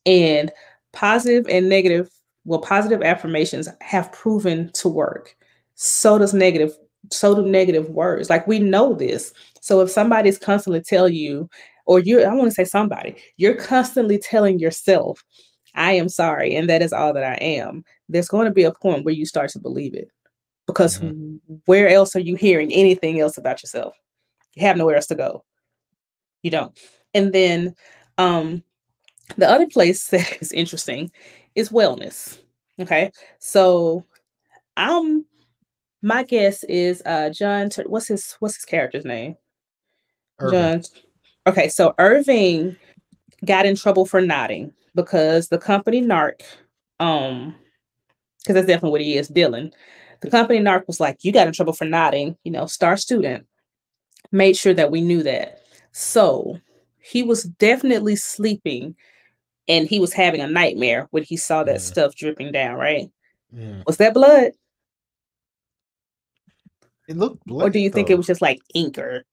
And 0.07 0.53
positive 0.93 1.47
and 1.49 1.69
negative, 1.69 2.11
well, 2.45 2.61
positive 2.61 3.03
affirmations 3.03 3.69
have 3.81 4.13
proven 4.13 4.71
to 4.75 4.89
work. 4.89 5.37
So 5.75 6.19
does 6.19 6.35
negative, 6.35 6.77
so 7.11 7.35
do 7.35 7.43
negative 7.51 7.91
words. 7.91 8.31
Like, 8.31 8.47
we 8.47 8.61
know 8.61 8.95
this. 8.95 9.33
So 9.61 9.81
if 9.81 9.91
somebody's 9.91 10.39
constantly 10.39 10.83
tell 10.83 11.09
you, 11.09 11.49
or 11.87 11.99
you're, 12.01 12.29
I 12.29 12.35
want 12.35 12.49
to 12.51 12.55
say 12.55 12.65
somebody, 12.65 13.17
you're 13.39 13.57
constantly 13.57 14.19
telling 14.19 14.61
yourself, 14.61 15.25
I 15.75 15.93
am 15.93 16.09
sorry, 16.09 16.55
and 16.55 16.69
that 16.69 16.83
is 16.83 16.93
all 16.93 17.13
that 17.15 17.25
I 17.25 17.37
am. 17.45 17.85
There's 18.11 18.29
going 18.29 18.47
to 18.47 18.53
be 18.53 18.65
a 18.65 18.73
point 18.73 19.05
where 19.05 19.15
you 19.15 19.27
start 19.27 19.51
to 19.51 19.59
believe 19.59 19.95
it 19.95 20.11
because 20.67 20.97
hmm 20.97 21.37
where 21.67 21.89
else 21.89 22.15
are 22.15 22.21
you 22.21 22.37
hearing 22.37 22.73
anything 22.73 23.21
else 23.21 23.39
about 23.39 23.63
yourself? 23.63 23.95
You 24.55 24.63
have 24.63 24.77
nowhere 24.77 24.97
else 24.97 25.07
to 25.07 25.15
go. 25.15 25.45
You 26.43 26.51
don't. 26.51 26.79
And 27.15 27.33
then 27.33 27.75
um 28.19 28.63
the 29.37 29.49
other 29.49 29.67
place 29.67 30.07
that 30.11 30.39
is 30.41 30.53
interesting 30.53 31.11
is 31.55 31.71
wellness. 31.71 32.39
Okay. 32.81 33.11
So 33.39 34.05
I'm 34.77 35.25
my 36.03 36.23
guess 36.23 36.65
is 36.65 37.03
uh 37.07 37.31
John 37.31 37.71
what's 37.87 38.09
his 38.09 38.37
what's 38.41 38.57
his 38.57 38.65
character's 38.65 39.05
name? 39.05 39.37
Irving. 40.39 40.59
John. 40.59 40.83
Okay, 41.47 41.69
so 41.69 41.95
Irving 41.99 42.77
got 43.45 43.67
in 43.67 43.77
trouble 43.77 44.07
for 44.07 44.21
nodding 44.21 44.73
because 44.95 45.49
the 45.49 45.59
company 45.59 46.03
narc 46.03 46.43
um 47.01 47.55
because 48.43 48.55
that's 48.55 48.67
definitely 48.67 48.91
what 48.91 49.01
he 49.01 49.17
is, 49.17 49.31
Dylan. 49.31 49.73
The 50.21 50.31
company 50.31 50.59
narc 50.61 50.87
was 50.87 51.01
like, 51.01 51.19
You 51.25 51.33
got 51.33 51.47
in 51.47 51.53
trouble 51.53 51.73
for 51.73 51.85
nodding, 51.85 52.37
you 52.45 52.53
know, 52.53 52.67
star 52.67 52.97
student, 52.97 53.47
made 54.33 54.57
sure 54.57 54.75
that 54.75 54.91
we 54.91 55.01
knew 55.01 55.23
that. 55.23 55.61
So 55.93 56.59
he 56.99 57.23
was 57.23 57.45
definitely 57.45 58.17
sleeping 58.17 58.95
and 59.69 59.87
he 59.89 59.99
was 60.01 60.13
having 60.13 60.41
a 60.41 60.47
nightmare 60.49 61.09
when 61.11 61.23
he 61.23 61.37
saw 61.37 61.65
that 61.65 61.77
Mm, 61.77 61.87
stuff 61.87 62.15
dripping 62.15 62.53
down, 62.53 62.77
right? 62.77 63.11
mm. 63.55 63.85
Was 63.87 63.97
that 63.99 64.15
blood? 64.15 64.53
It 67.09 67.17
looked 67.17 67.45
blood. 67.47 67.67
Or 67.67 67.71
do 67.71 67.79
black 67.79 67.85
you 67.85 67.91
think 67.91 68.11
it 68.11 68.17
was 68.17 68.27
just 68.27 68.43
like 68.43 68.61
ink 68.75 68.99
or, 68.99 69.25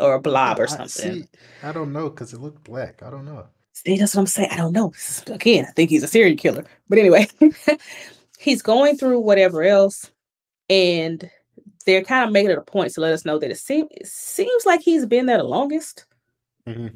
or 0.00 0.14
a 0.14 0.20
blob 0.20 0.58
or 0.58 0.66
something? 0.66 1.20
see. 1.20 1.28
I 1.62 1.72
don't 1.72 1.92
know 1.92 2.08
because 2.10 2.32
it 2.32 2.40
looked 2.40 2.64
black. 2.64 3.02
I 3.02 3.10
don't 3.10 3.24
know. 3.24 3.46
See, 3.72 3.96
that's 3.96 4.14
what 4.14 4.22
I'm 4.22 4.26
saying. 4.26 4.50
I 4.50 4.56
don't 4.56 4.72
know. 4.72 4.92
Again, 5.28 5.66
I 5.68 5.72
think 5.72 5.90
he's 5.90 6.02
a 6.02 6.08
serial 6.08 6.36
killer. 6.36 6.64
But 6.88 6.98
anyway, 6.98 7.28
he's 8.38 8.62
going 8.62 8.96
through 8.96 9.20
whatever 9.20 9.62
else, 9.62 10.10
and 10.70 11.30
they're 11.86 12.04
kind 12.04 12.24
of 12.24 12.32
making 12.32 12.50
it 12.50 12.58
a 12.58 12.62
point 12.62 12.92
to 12.94 13.00
let 13.00 13.12
us 13.12 13.24
know 13.24 13.38
that 13.38 13.50
it, 13.50 13.58
seem, 13.58 13.86
it 13.90 14.06
seems 14.06 14.66
like 14.66 14.80
he's 14.80 15.06
been 15.06 15.26
there 15.26 15.38
the 15.38 15.44
longest. 15.44 16.06
hmm 16.66 16.88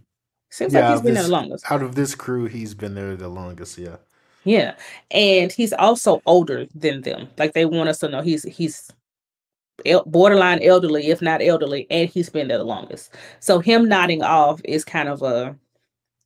Seems 0.51 0.74
like 0.74 0.82
Yeah, 0.82 0.88
out 0.90 0.93
he's 0.93 1.03
been 1.03 1.14
there 1.14 1.22
the 1.22 1.30
longest. 1.30 1.70
out 1.70 1.82
of 1.82 1.95
this 1.95 2.14
crew, 2.14 2.47
he's 2.47 2.74
been 2.74 2.95
there 2.95 3.16
the 3.16 3.28
longest. 3.28 3.78
Yeah. 3.78 3.97
Yeah, 4.45 4.74
and 5.11 5.53
he's 5.53 5.72
also 5.72 6.20
older 6.26 6.66
than 6.74 7.03
them. 7.03 7.28
Like 7.38 7.55
they 7.55 7.64
want 7.64 7.88
us 7.88 8.01
to 8.01 8.09
know 8.09 8.22
he's 8.22 8.43
he's 8.43 8.90
borderline 10.07 10.62
elderly, 10.62 11.09
if 11.09 11.22
not 11.22 11.43
elderly, 11.43 11.86
and 11.90 12.09
he's 12.09 12.28
been 12.28 12.49
there 12.49 12.59
the 12.59 12.64
longest. 12.64 13.14
So 13.40 13.59
him 13.61 13.88
nodding 13.88 14.22
off 14.22 14.61
is 14.64 14.84
kind 14.84 15.09
of 15.09 15.22
a 15.22 15.57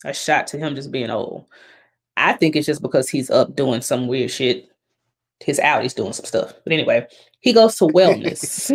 a 0.05 0.15
shot 0.15 0.47
to 0.49 0.59
him 0.59 0.75
just 0.75 0.91
being 0.93 1.11
old. 1.11 1.47
I 2.17 2.35
think 2.35 2.57
it's 2.57 2.67
just 2.67 2.83
because 2.83 3.09
he's 3.09 3.31
up 3.31 3.57
doing 3.57 3.81
some 3.83 4.09
weird 4.09 4.31
shit. 4.31 4.71
His 5.41 5.59
out, 5.61 5.83
he's 5.83 5.95
doing 5.95 6.13
some 6.13 6.25
stuff. 6.25 6.55
But 6.65 6.73
anyway, 6.73 7.07
he 7.41 7.53
goes 7.53 7.77
to 7.77 7.85
wellness. 7.85 8.71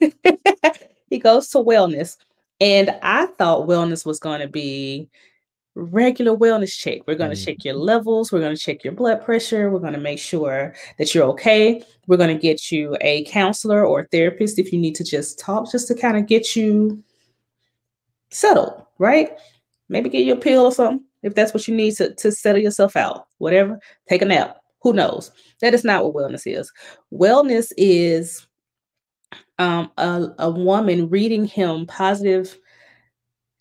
he 1.10 1.18
goes 1.18 1.48
to 1.50 1.58
wellness. 1.58 2.16
And 2.60 2.94
I 3.02 3.26
thought 3.26 3.68
wellness 3.68 4.04
was 4.04 4.18
going 4.18 4.40
to 4.40 4.48
be 4.48 5.08
regular 5.74 6.36
wellness 6.36 6.76
check. 6.76 7.00
We're 7.06 7.14
going 7.14 7.30
to 7.30 7.36
Mm, 7.36 7.44
check 7.44 7.64
your 7.64 7.74
levels. 7.74 8.32
We're 8.32 8.40
going 8.40 8.54
to 8.54 8.60
check 8.60 8.84
your 8.84 8.92
blood 8.92 9.24
pressure. 9.24 9.70
We're 9.70 9.78
going 9.78 9.94
to 9.94 10.00
make 10.00 10.18
sure 10.18 10.74
that 10.98 11.14
you're 11.14 11.24
okay. 11.28 11.82
We're 12.06 12.16
going 12.16 12.36
to 12.36 12.40
get 12.40 12.70
you 12.70 12.96
a 13.00 13.24
counselor 13.24 13.86
or 13.86 14.00
a 14.00 14.08
therapist 14.08 14.58
if 14.58 14.72
you 14.72 14.78
need 14.78 14.94
to 14.96 15.04
just 15.04 15.38
talk, 15.38 15.70
just 15.70 15.88
to 15.88 15.94
kind 15.94 16.16
of 16.16 16.26
get 16.26 16.54
you 16.56 17.02
settled, 18.30 18.84
right? 18.98 19.30
Maybe 19.88 20.08
get 20.08 20.24
you 20.24 20.34
a 20.34 20.36
pill 20.36 20.66
or 20.66 20.72
something 20.72 21.04
if 21.22 21.34
that's 21.34 21.52
what 21.54 21.68
you 21.68 21.74
need 21.74 21.96
to, 21.96 22.14
to 22.14 22.32
settle 22.32 22.62
yourself 22.62 22.96
out. 22.96 23.28
Whatever. 23.38 23.78
Take 24.08 24.22
a 24.22 24.24
nap. 24.24 24.59
Who 24.82 24.92
knows? 24.92 25.30
That 25.60 25.74
is 25.74 25.84
not 25.84 26.04
what 26.04 26.14
wellness 26.14 26.46
is. 26.46 26.72
Wellness 27.12 27.72
is 27.76 28.46
um, 29.58 29.90
a, 29.98 30.28
a 30.38 30.50
woman 30.50 31.08
reading 31.08 31.44
him 31.44 31.86
positive 31.86 32.58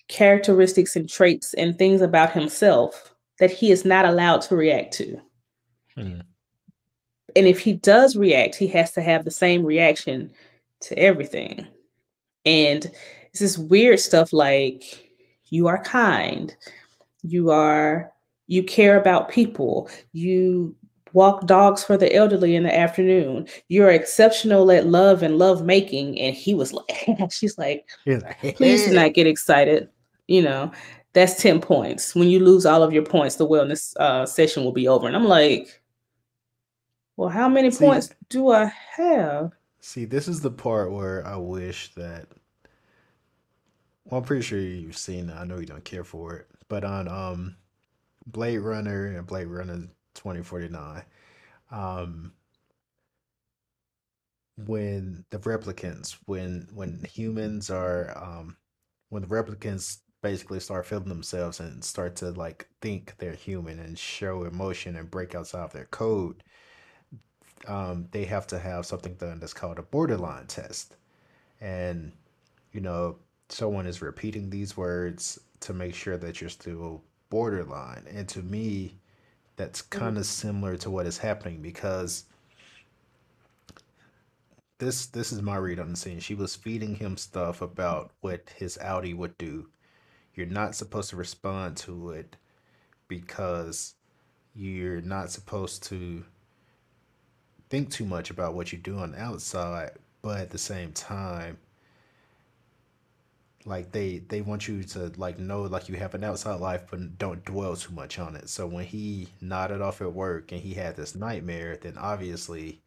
characteristics 0.08 0.96
and 0.96 1.10
traits 1.10 1.54
and 1.54 1.78
things 1.78 2.02
about 2.02 2.32
himself 2.32 3.14
that 3.40 3.52
he 3.52 3.72
is 3.72 3.86
not 3.86 4.06
allowed 4.06 4.42
to 4.42 4.56
react 4.56 4.94
to. 4.94 5.20
mm, 5.98 6.22
And 7.36 7.48
if 7.48 7.60
he 7.60 7.74
does 7.74 8.16
react, 8.16 8.56
he 8.56 8.68
has 8.68 8.92
to 8.94 9.02
have 9.02 9.24
the 9.26 9.32
same 9.32 9.64
reaction 9.66 10.32
to 10.82 10.98
everything. 10.98 11.68
And 12.46 12.86
it's 13.30 13.40
this 13.40 13.58
weird 13.58 14.00
stuff 14.00 14.34
like 14.34 15.12
you 15.50 15.68
are 15.68 15.84
kind, 15.84 16.56
you 17.22 17.52
are 17.52 18.12
you 18.48 18.64
care 18.64 19.00
about 19.00 19.30
people, 19.30 19.90
you 20.12 20.76
walk 21.14 21.46
dogs 21.46 21.84
for 21.84 21.98
the 21.98 22.14
elderly 22.14 22.56
in 22.56 22.64
the 22.64 22.76
afternoon, 22.76 23.48
you're 23.68 23.90
exceptional 23.90 24.72
at 24.72 24.88
love 24.88 25.24
and 25.24 25.38
love 25.38 25.66
making. 25.66 26.20
And 26.20 26.36
he 26.36 26.54
was 26.54 26.74
like, 26.74 27.08
she's 27.32 27.58
like, 27.58 27.88
like, 28.06 28.56
please 28.56 28.86
do 28.86 28.94
not 28.94 29.14
get 29.14 29.28
excited. 29.28 29.90
You 30.28 30.44
know, 30.44 30.72
that's 31.14 31.42
10 31.42 31.62
points. 31.62 32.14
When 32.16 32.30
you 32.30 32.40
lose 32.40 32.66
all 32.66 32.84
of 32.84 32.94
your 32.94 33.04
points, 33.04 33.36
the 33.36 33.48
wellness 33.48 33.96
uh, 33.98 34.26
session 34.26 34.64
will 34.64 34.72
be 34.72 34.88
over. 34.88 35.08
And 35.08 35.16
I'm 35.16 35.26
like, 35.26 35.82
well, 37.18 37.30
how 37.30 37.50
many 37.50 37.72
see, 37.72 37.86
points 37.86 38.10
do 38.30 38.52
I 38.52 38.72
have? 38.96 39.52
see, 39.82 40.06
this 40.06 40.28
is 40.28 40.42
the 40.42 40.52
part 40.52 40.92
where 40.92 41.26
I 41.26 41.38
wish 41.38 41.94
that. 41.96 42.28
Well, 44.06 44.20
I'm 44.20 44.26
pretty 44.26 44.44
sure 44.44 44.60
you've 44.60 44.98
seen. 44.98 45.30
I 45.30 45.44
know 45.44 45.60
you 45.60 45.66
don't 45.66 45.84
care 45.84 46.04
for 46.04 46.36
it, 46.36 46.48
but 46.68 46.84
on 46.84 47.08
um, 47.08 47.56
Blade 48.26 48.60
Runner 48.60 49.06
and 49.06 49.28
Blade 49.28 49.48
Runner 49.48 49.88
2049, 50.20 51.04
um, 51.72 52.34
when 54.58 55.26
the 55.32 55.40
replicants, 55.40 56.18
when 56.26 56.68
when 56.74 57.04
humans 57.06 57.70
are, 57.70 58.16
um, 58.18 58.58
when 59.10 59.24
the 59.24 59.28
replicants 59.28 60.00
basically 60.22 60.60
start 60.60 60.86
feeling 60.86 61.08
themselves 61.10 61.60
and 61.62 61.84
start 61.84 62.16
to 62.18 62.32
like 62.32 62.68
think 62.82 63.16
they're 63.20 63.34
human 63.34 63.80
and 63.80 63.98
show 63.98 64.44
emotion 64.44 64.96
and 64.98 65.10
break 65.10 65.34
outside 65.36 65.64
of 65.64 65.74
their 65.74 65.86
code, 65.86 66.44
um, 67.68 68.08
they 68.12 68.26
have 68.26 68.48
to 68.48 68.60
have 68.60 68.86
something 68.86 69.14
done 69.16 69.40
that's 69.40 69.54
called 69.54 69.80
a 69.80 69.84
borderline 69.84 70.48
test. 70.48 70.96
And, 71.62 72.14
you 72.74 72.82
know, 72.82 73.18
someone 73.50 73.88
is 73.88 74.02
repeating 74.02 74.50
these 74.50 74.78
words 74.78 75.40
to 75.62 75.74
make 75.74 75.96
sure 75.96 76.18
that 76.18 76.42
you're 76.42 76.50
still 76.52 77.04
borderline. 77.30 78.06
And 78.10 78.28
to 78.30 78.42
me, 78.44 79.00
that's 79.60 79.84
Mhm. 79.94 80.00
kind 80.00 80.18
of 80.18 80.26
similar 80.26 80.78
to 80.78 80.90
what 80.90 81.06
is 81.06 81.20
happening 81.20 81.62
because 81.62 82.26
this 84.80 85.06
this 85.08 85.32
is 85.32 85.42
my 85.42 85.58
read 85.58 85.80
on 85.80 85.92
the 85.92 85.98
scene. 85.98 86.20
She 86.20 86.34
was 86.36 86.56
feeding 86.56 86.96
him 86.96 87.18
stuff 87.18 87.62
about 87.62 88.12
what 88.22 88.50
his 88.56 88.78
outie 88.82 89.16
would 89.16 89.38
do. 89.38 89.70
You're 90.36 90.48
not 90.48 90.76
supposed 90.76 91.10
to 91.12 91.18
respond 91.18 91.78
to 91.80 92.12
it 92.12 92.38
because 93.08 93.96
you're 94.56 95.02
not 95.02 95.32
supposed 95.32 95.84
to 95.86 96.26
think 97.70 97.92
too 97.92 98.06
much 98.06 98.30
about 98.30 98.54
what 98.54 98.72
you 98.72 98.78
do 98.78 98.98
on 98.98 99.12
the 99.12 99.22
outside, 99.22 99.92
but 100.22 100.40
at 100.40 100.50
the 100.52 100.58
same 100.58 100.92
time, 100.94 101.58
like 103.66 103.92
they 103.92 104.20
they 104.20 104.42
want 104.42 104.68
you 104.68 104.84
to 104.84 105.12
like 105.18 105.38
know 105.40 105.64
like 105.64 105.90
you 105.90 105.96
have 105.96 106.14
an 106.16 106.24
outside 106.24 106.60
life 106.60 106.84
but 106.90 107.18
don't 107.18 107.44
dwell 107.46 107.76
too 107.76 107.94
much 107.94 108.18
on 108.20 108.36
it. 108.36 108.50
So 108.50 108.66
when 108.68 108.86
he 108.86 109.30
nodded 109.42 109.82
off 109.82 110.02
at 110.02 110.14
work 110.14 110.52
and 110.52 110.62
he 110.62 110.74
had 110.76 110.96
this 110.96 111.16
nightmare 111.16 111.78
then 111.78 111.98
obviously 111.98 112.82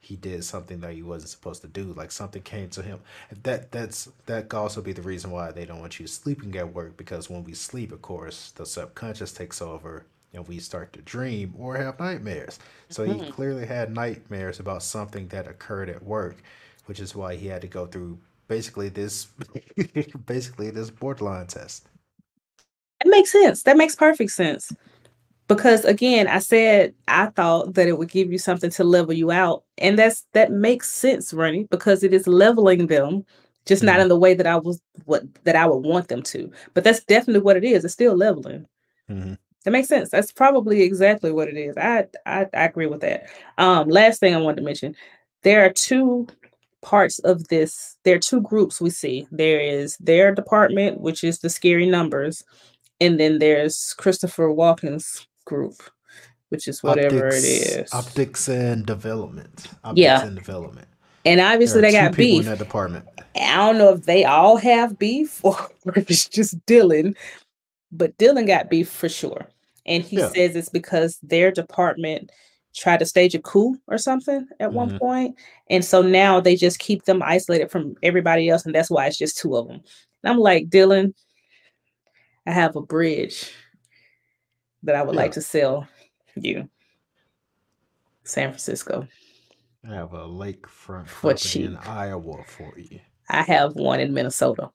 he 0.00 0.16
did 0.16 0.44
something 0.44 0.80
that 0.80 0.94
he 0.94 1.02
wasn't 1.02 1.30
supposed 1.30 1.62
to 1.62 1.68
do. 1.68 1.92
Like 1.94 2.12
something 2.12 2.42
came 2.42 2.70
to 2.70 2.82
him. 2.82 3.00
That 3.42 3.72
that's 3.72 4.10
that 4.26 4.48
could 4.48 4.58
also 4.58 4.82
be 4.82 4.92
the 4.92 5.02
reason 5.02 5.30
why 5.30 5.52
they 5.52 5.64
don't 5.66 5.80
want 5.80 6.00
you 6.00 6.06
sleeping 6.06 6.56
at 6.56 6.74
work 6.74 6.96
because 6.96 7.30
when 7.30 7.44
we 7.44 7.54
sleep 7.54 7.92
of 7.92 8.02
course 8.02 8.52
the 8.52 8.66
subconscious 8.66 9.32
takes 9.32 9.62
over 9.62 10.06
and 10.34 10.46
we 10.48 10.58
start 10.60 10.92
to 10.94 11.02
dream 11.02 11.54
or 11.58 11.76
have 11.76 12.00
nightmares. 12.00 12.58
So 12.90 13.04
he 13.04 13.20
Mhm. 13.20 13.30
clearly 13.30 13.66
had 13.66 13.94
nightmares 13.94 14.60
about 14.60 14.82
something 14.82 15.28
that 15.28 15.48
occurred 15.48 15.90
at 15.90 16.02
work 16.04 16.36
which 16.86 17.00
is 17.00 17.14
why 17.14 17.36
he 17.36 17.48
had 17.48 17.60
to 17.62 17.68
go 17.68 17.86
through 17.86 18.18
basically 18.48 18.88
this 18.88 19.28
basically 20.26 20.70
this 20.70 20.90
borderline 20.90 21.46
test 21.46 21.88
That 23.02 23.10
makes 23.10 23.32
sense. 23.32 23.62
That 23.62 23.76
makes 23.76 23.94
perfect 23.94 24.30
sense. 24.32 24.72
Because 25.48 25.84
again, 25.84 26.28
I 26.28 26.40
said 26.40 26.94
I 27.08 27.26
thought 27.28 27.74
that 27.74 27.88
it 27.88 27.98
would 27.98 28.10
give 28.10 28.32
you 28.32 28.38
something 28.38 28.70
to 28.72 28.84
level 28.84 29.14
you 29.14 29.30
out. 29.30 29.64
And 29.78 29.98
that's 29.98 30.26
that 30.34 30.52
makes 30.52 30.90
sense, 30.90 31.32
Ronnie, 31.34 31.64
because 31.70 32.02
it 32.04 32.14
is 32.14 32.26
leveling 32.28 32.86
them, 32.88 33.24
just 33.66 33.82
not 33.84 33.96
hmm 33.96 34.02
in 34.02 34.08
the 34.08 34.18
way 34.18 34.34
that 34.34 34.46
I 34.46 34.56
was 34.56 34.80
what 35.06 35.24
that 35.44 35.56
I 35.56 35.66
would 35.66 35.84
want 35.84 36.08
them 36.08 36.22
to. 36.24 36.50
But 36.74 36.84
that's 36.84 37.04
definitely 37.04 37.42
what 37.42 37.56
it 37.56 37.64
is. 37.64 37.84
It's 37.84 37.94
still 37.94 38.16
leveling. 38.16 38.66
hmm 39.08 39.34
That 39.64 39.72
makes 39.72 39.88
sense. 39.88 40.10
That's 40.10 40.32
probably 40.32 40.82
exactly 40.82 41.32
what 41.32 41.48
it 41.48 41.56
is. 41.56 41.76
I, 41.76 42.06
I 42.26 42.46
I 42.54 42.64
agree 42.64 42.86
with 42.86 43.00
that. 43.02 43.28
Um, 43.58 43.88
last 43.88 44.20
thing 44.20 44.34
I 44.34 44.38
wanted 44.38 44.56
to 44.58 44.62
mention, 44.62 44.94
there 45.42 45.64
are 45.64 45.70
two 45.72 46.26
parts 46.82 47.18
of 47.20 47.48
this. 47.48 47.96
There 48.04 48.16
are 48.16 48.20
two 48.20 48.40
groups 48.42 48.80
we 48.80 48.90
see. 48.90 49.26
There 49.30 49.60
is 49.60 49.96
their 49.98 50.34
department, 50.34 51.00
which 51.00 51.24
is 51.24 51.40
the 51.40 51.50
scary 51.50 51.86
numbers, 51.86 52.44
and 53.00 53.18
then 53.20 53.38
there's 53.38 53.94
Christopher 53.98 54.48
Walken's 54.48 55.26
group, 55.44 55.82
which 56.50 56.68
is 56.68 56.82
whatever 56.82 57.34
it 57.34 57.44
optics 57.44 57.44
is. 57.44 57.92
optics 57.92 58.48
and 58.48 58.86
development 58.86 59.68
optics 59.84 60.00
Yeah, 60.02 60.22
and 60.22 60.36
development 60.36 60.88
and 61.24 61.40
obviously 61.40 61.80
they 61.80 61.92
got 61.92 62.16
beef. 62.16 62.40
in 62.40 62.46
that 62.46 62.58
department 62.58 63.06
I 63.36 63.56
don't 63.56 63.78
know 63.78 63.92
if 63.94 64.04
they 64.04 64.24
all 64.24 64.56
have 64.56 64.98
beef 64.98 65.40
or 65.44 65.56
if 65.96 66.10
it's 66.10 66.28
just 66.28 66.64
Dylan, 66.66 67.16
but 67.92 68.16
Dylan 68.18 68.46
got 68.46 68.70
beef 68.70 68.88
for 68.90 69.08
sure. 69.08 69.48
And 69.86 70.02
he 70.04 70.16
yeah 70.18 70.28
says 70.28 70.56
it's 70.56 70.68
because 70.68 71.18
their 71.22 71.50
department 71.50 72.30
tried 72.78 73.00
to 73.00 73.06
stage 73.06 73.34
a 73.34 73.40
coup 73.40 73.76
or 73.86 73.98
something 73.98 74.46
at 74.60 74.72
one 74.72 74.90
hmm 74.90 74.96
point. 74.96 75.36
And 75.70 75.84
so 75.84 76.02
now 76.02 76.40
they 76.40 76.56
just 76.56 76.78
keep 76.78 77.04
them 77.04 77.22
isolated 77.22 77.70
from 77.70 77.96
everybody 78.02 78.48
else. 78.48 78.64
And 78.64 78.74
that's 78.74 78.90
why 78.90 79.06
it's 79.06 79.18
just 79.18 79.38
two 79.38 79.56
of 79.56 79.68
them. 79.68 79.80
And 80.22 80.30
I'm 80.32 80.38
like, 80.38 80.68
Dylan, 80.68 81.14
I 82.46 82.52
have 82.52 82.76
a 82.76 82.82
bridge 82.82 83.50
that 84.84 84.94
I 84.96 85.02
would 85.02 85.14
yeah 85.14 85.22
like 85.22 85.32
to 85.32 85.42
sell 85.42 85.88
you, 86.36 86.68
San 88.24 88.50
Francisco, 88.50 89.08
I 89.88 89.94
have 89.94 90.12
a 90.12 90.26
lakefront 90.26 91.08
for 91.08 91.30
property 91.30 91.64
in. 91.64 91.76
Iowa 91.76 92.44
for 92.44 92.78
you 92.78 93.00
I 93.30 93.42
have 93.42 93.74
one 93.74 94.00
in 94.00 94.14
Minnesota, 94.14 94.70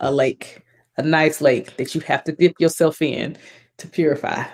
a 0.00 0.10
lake, 0.10 0.62
a 0.96 1.02
nice 1.02 1.40
lake 1.40 1.76
that 1.76 1.94
you 1.94 2.00
have 2.02 2.24
to 2.24 2.32
dip 2.32 2.54
yourself 2.58 3.02
in 3.02 3.36
to 3.78 3.88
purify 3.88 4.44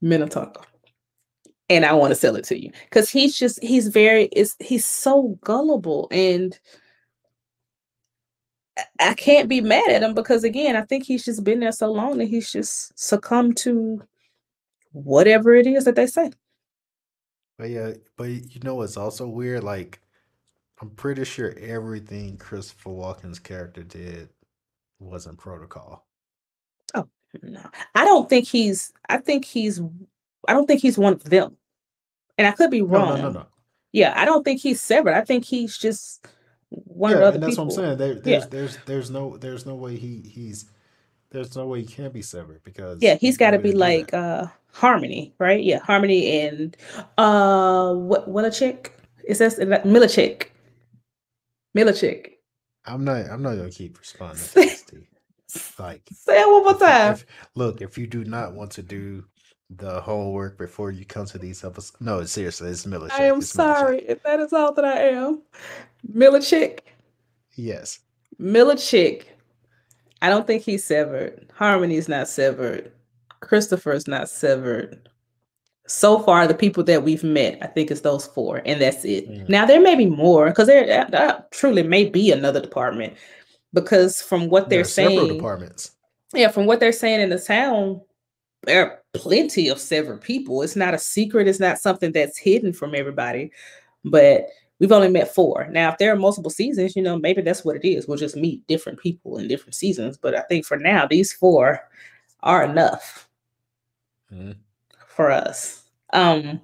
Minnetonka. 0.00 0.62
And 1.68 1.84
I 1.84 1.94
want 1.94 2.12
to 2.12 2.14
sell 2.14 2.36
it 2.36 2.44
to 2.44 2.60
you 2.62 2.70
because 2.84 3.10
he's 3.10 3.36
just 3.38 3.62
he's 3.62 3.88
very 3.88 4.24
is 4.26 4.56
he's 4.60 4.86
so 4.86 5.38
gullible 5.42 6.08
and 6.12 6.58
I 8.78 9.10
I 9.10 9.14
can't 9.14 9.48
be 9.48 9.60
mad 9.60 9.90
at 9.90 10.02
him 10.02 10.14
because 10.14 10.44
again 10.44 10.76
I 10.76 10.82
think 10.82 11.04
he's 11.06 11.24
just 11.24 11.44
been 11.44 11.60
there 11.60 11.72
so 11.72 11.90
long 11.92 12.18
that 12.18 12.26
he's 12.26 12.52
just 12.52 12.98
succumbed 12.98 13.56
to 13.58 14.02
whatever 14.92 15.54
it 15.54 15.66
is 15.66 15.84
that 15.84 15.96
they 15.96 16.06
say. 16.06 16.30
but 17.58 17.70
yeah 17.70 17.92
but 18.16 18.26
you 18.28 18.60
know 18.62 18.76
what's 18.76 18.96
also 18.96 19.26
weird 19.28 19.64
like 19.64 20.00
i'm 20.80 20.90
pretty 20.90 21.24
sure 21.24 21.54
everything 21.58 22.36
christopher 22.38 22.90
walken's 22.90 23.38
character 23.38 23.82
did 23.82 24.28
wasn't 25.00 25.38
protocol 25.38 26.06
Oh 26.94 27.08
no, 27.42 27.62
I 27.94 28.04
don't 28.04 28.28
think 28.28 28.46
he's. 28.48 28.92
I 29.08 29.18
think 29.18 29.44
he's. 29.44 29.80
I 30.48 30.52
don't 30.52 30.66
think 30.66 30.80
he's 30.80 30.98
one 30.98 31.14
of 31.14 31.24
them, 31.24 31.56
and 32.38 32.46
I 32.46 32.52
could 32.52 32.70
be 32.70 32.82
no 32.82 32.86
no 32.86 33.16
no 33.16 33.22
wrong. 33.22 33.32
no 33.32 33.46
Yeah, 33.92 34.12
I 34.16 34.24
don't 34.24 34.44
think 34.44 34.60
he's 34.60 34.80
severed. 34.80 35.14
I 35.14 35.22
think 35.22 35.44
he's 35.44 35.76
just 35.76 36.26
one 36.70 37.12
of 37.12 37.18
the 37.18 37.26
other 37.26 37.34
and 37.36 37.42
that's 37.42 37.56
what 37.56 37.64
I'm 37.64 37.70
saying. 37.70 37.98
There, 37.98 38.14
Yeah, 38.14 38.20
there's, 38.20 38.46
there's, 38.48 38.76
there's 38.86 39.10
no, 39.10 39.36
there's 39.36 39.66
no 39.66 39.74
way 39.74 39.96
he, 39.96 40.20
he's, 40.20 40.66
there's 41.30 41.56
no 41.56 41.66
way 41.66 41.80
he 41.80 41.86
can 41.86 42.10
be 42.10 42.22
severed 42.22 42.62
because 42.64 43.02
yeah, 43.02 43.14
he's 43.14 43.36
got 43.36 43.50
to 43.50 43.58
be 43.58 43.72
like 43.72 44.12
uh 44.14 44.46
Harmony, 44.72 45.34
right? 45.38 45.62
Yeah, 45.62 45.80
Harmony 45.80 46.40
and 46.40 46.76
uh 47.18 47.94
what 47.94 48.28
Wilachek 48.28 48.90
is 49.24 49.38
that 49.38 49.52
is 49.52 49.56
that 49.56 49.84
Milachek? 49.84 50.48
Milachek. 51.76 52.32
I'm 52.86 53.04
not, 53.04 53.26
I'm 53.28 53.42
not 53.42 53.56
gonna 53.56 53.70
keep 53.70 53.98
responding 53.98 54.44
to 54.54 54.70
Say. 55.48 55.72
Like, 55.78 56.02
it 56.28 56.48
one 56.48 56.64
more 56.64 56.78
time. 56.78 57.12
if 57.14 57.26
look, 57.54 57.80
if 57.80 57.98
you 57.98 58.06
do 58.06 58.24
not 58.24 58.54
want 58.54 58.70
to 58.72 58.82
do 58.82 59.24
the 59.70 60.00
homework 60.00 60.58
before 60.58 60.90
you 60.90 61.04
come 61.04 61.26
to 61.26 61.38
these 61.38 61.64
episodes, 61.64 61.96
no, 62.00 62.24
seriously, 62.24 62.70
it's 62.70 62.86
I 62.86 63.24
am 63.24 63.38
It's 63.38 63.50
sorry 63.50 64.00
if 64.06 64.22
that 64.22 64.40
is 64.40 64.52
all 64.52 64.72
that 64.74 64.84
I 64.84 65.08
am. 65.08 65.42
Milachek. 66.12 66.80
Yes. 67.56 68.00
Milachek. 68.40 69.24
I 70.22 70.28
don't 70.28 70.46
think 70.46 70.62
he's 70.62 70.84
severed. 70.84 71.50
Harmony's 71.54 72.08
not 72.08 72.28
severed. 72.28 72.92
Christopher's 73.40 74.06
not 74.08 74.28
severed. 74.28 75.08
So 75.88 76.18
far, 76.20 76.46
the 76.46 76.54
people 76.54 76.82
that 76.84 77.04
we've 77.04 77.22
met, 77.22 77.58
I 77.62 77.66
think 77.66 77.90
it's 77.90 78.00
those 78.00 78.26
four, 78.26 78.60
and 78.64 78.80
that's 78.80 79.04
it. 79.04 79.28
Mm. 79.28 79.48
Now 79.48 79.66
there 79.66 79.80
may 79.80 79.94
be 79.94 80.06
more 80.06 80.48
because 80.48 80.66
there, 80.66 81.06
there 81.10 81.44
truly 81.52 81.82
may 81.82 82.06
be 82.08 82.32
another 82.32 82.60
department. 82.60 83.14
Because 83.72 84.22
from 84.22 84.48
what 84.48 84.68
they're 84.70 84.84
saying, 84.84 85.34
departments. 85.34 85.90
yeah, 86.32 86.48
from 86.48 86.66
what 86.66 86.80
they're 86.80 86.92
saying 86.92 87.20
in 87.20 87.28
the 87.28 87.38
town, 87.38 88.00
there 88.66 88.84
are 88.84 89.02
plenty 89.14 89.68
of 89.68 89.78
severed 89.80 90.20
people. 90.20 90.62
It's 90.62 90.76
not 90.76 90.94
a 90.94 90.98
secret. 90.98 91.48
It's 91.48 91.60
not 91.60 91.78
something 91.78 92.12
that's 92.12 92.36
hidden 92.38 92.72
from 92.72 92.94
everybody. 92.94 93.50
But 94.04 94.46
we've 94.78 94.92
only 94.92 95.08
met 95.08 95.34
four. 95.34 95.68
Now, 95.70 95.90
if 95.92 95.98
there 95.98 96.12
are 96.12 96.16
multiple 96.16 96.50
seasons, 96.50 96.94
you 96.96 97.02
know, 97.02 97.18
maybe 97.18 97.42
that's 97.42 97.64
what 97.64 97.76
it 97.76 97.88
is. 97.88 98.06
We'll 98.06 98.18
just 98.18 98.36
meet 98.36 98.66
different 98.66 98.98
people 98.98 99.38
in 99.38 99.48
different 99.48 99.74
seasons. 99.74 100.16
But 100.18 100.34
I 100.34 100.42
think 100.42 100.66
for 100.66 100.76
now, 100.76 101.06
these 101.06 101.32
four 101.32 101.80
are 102.42 102.64
enough 102.64 103.28
Mhm. 104.32 104.56
for 105.08 105.30
us. 105.30 105.84
Um, 106.12 106.60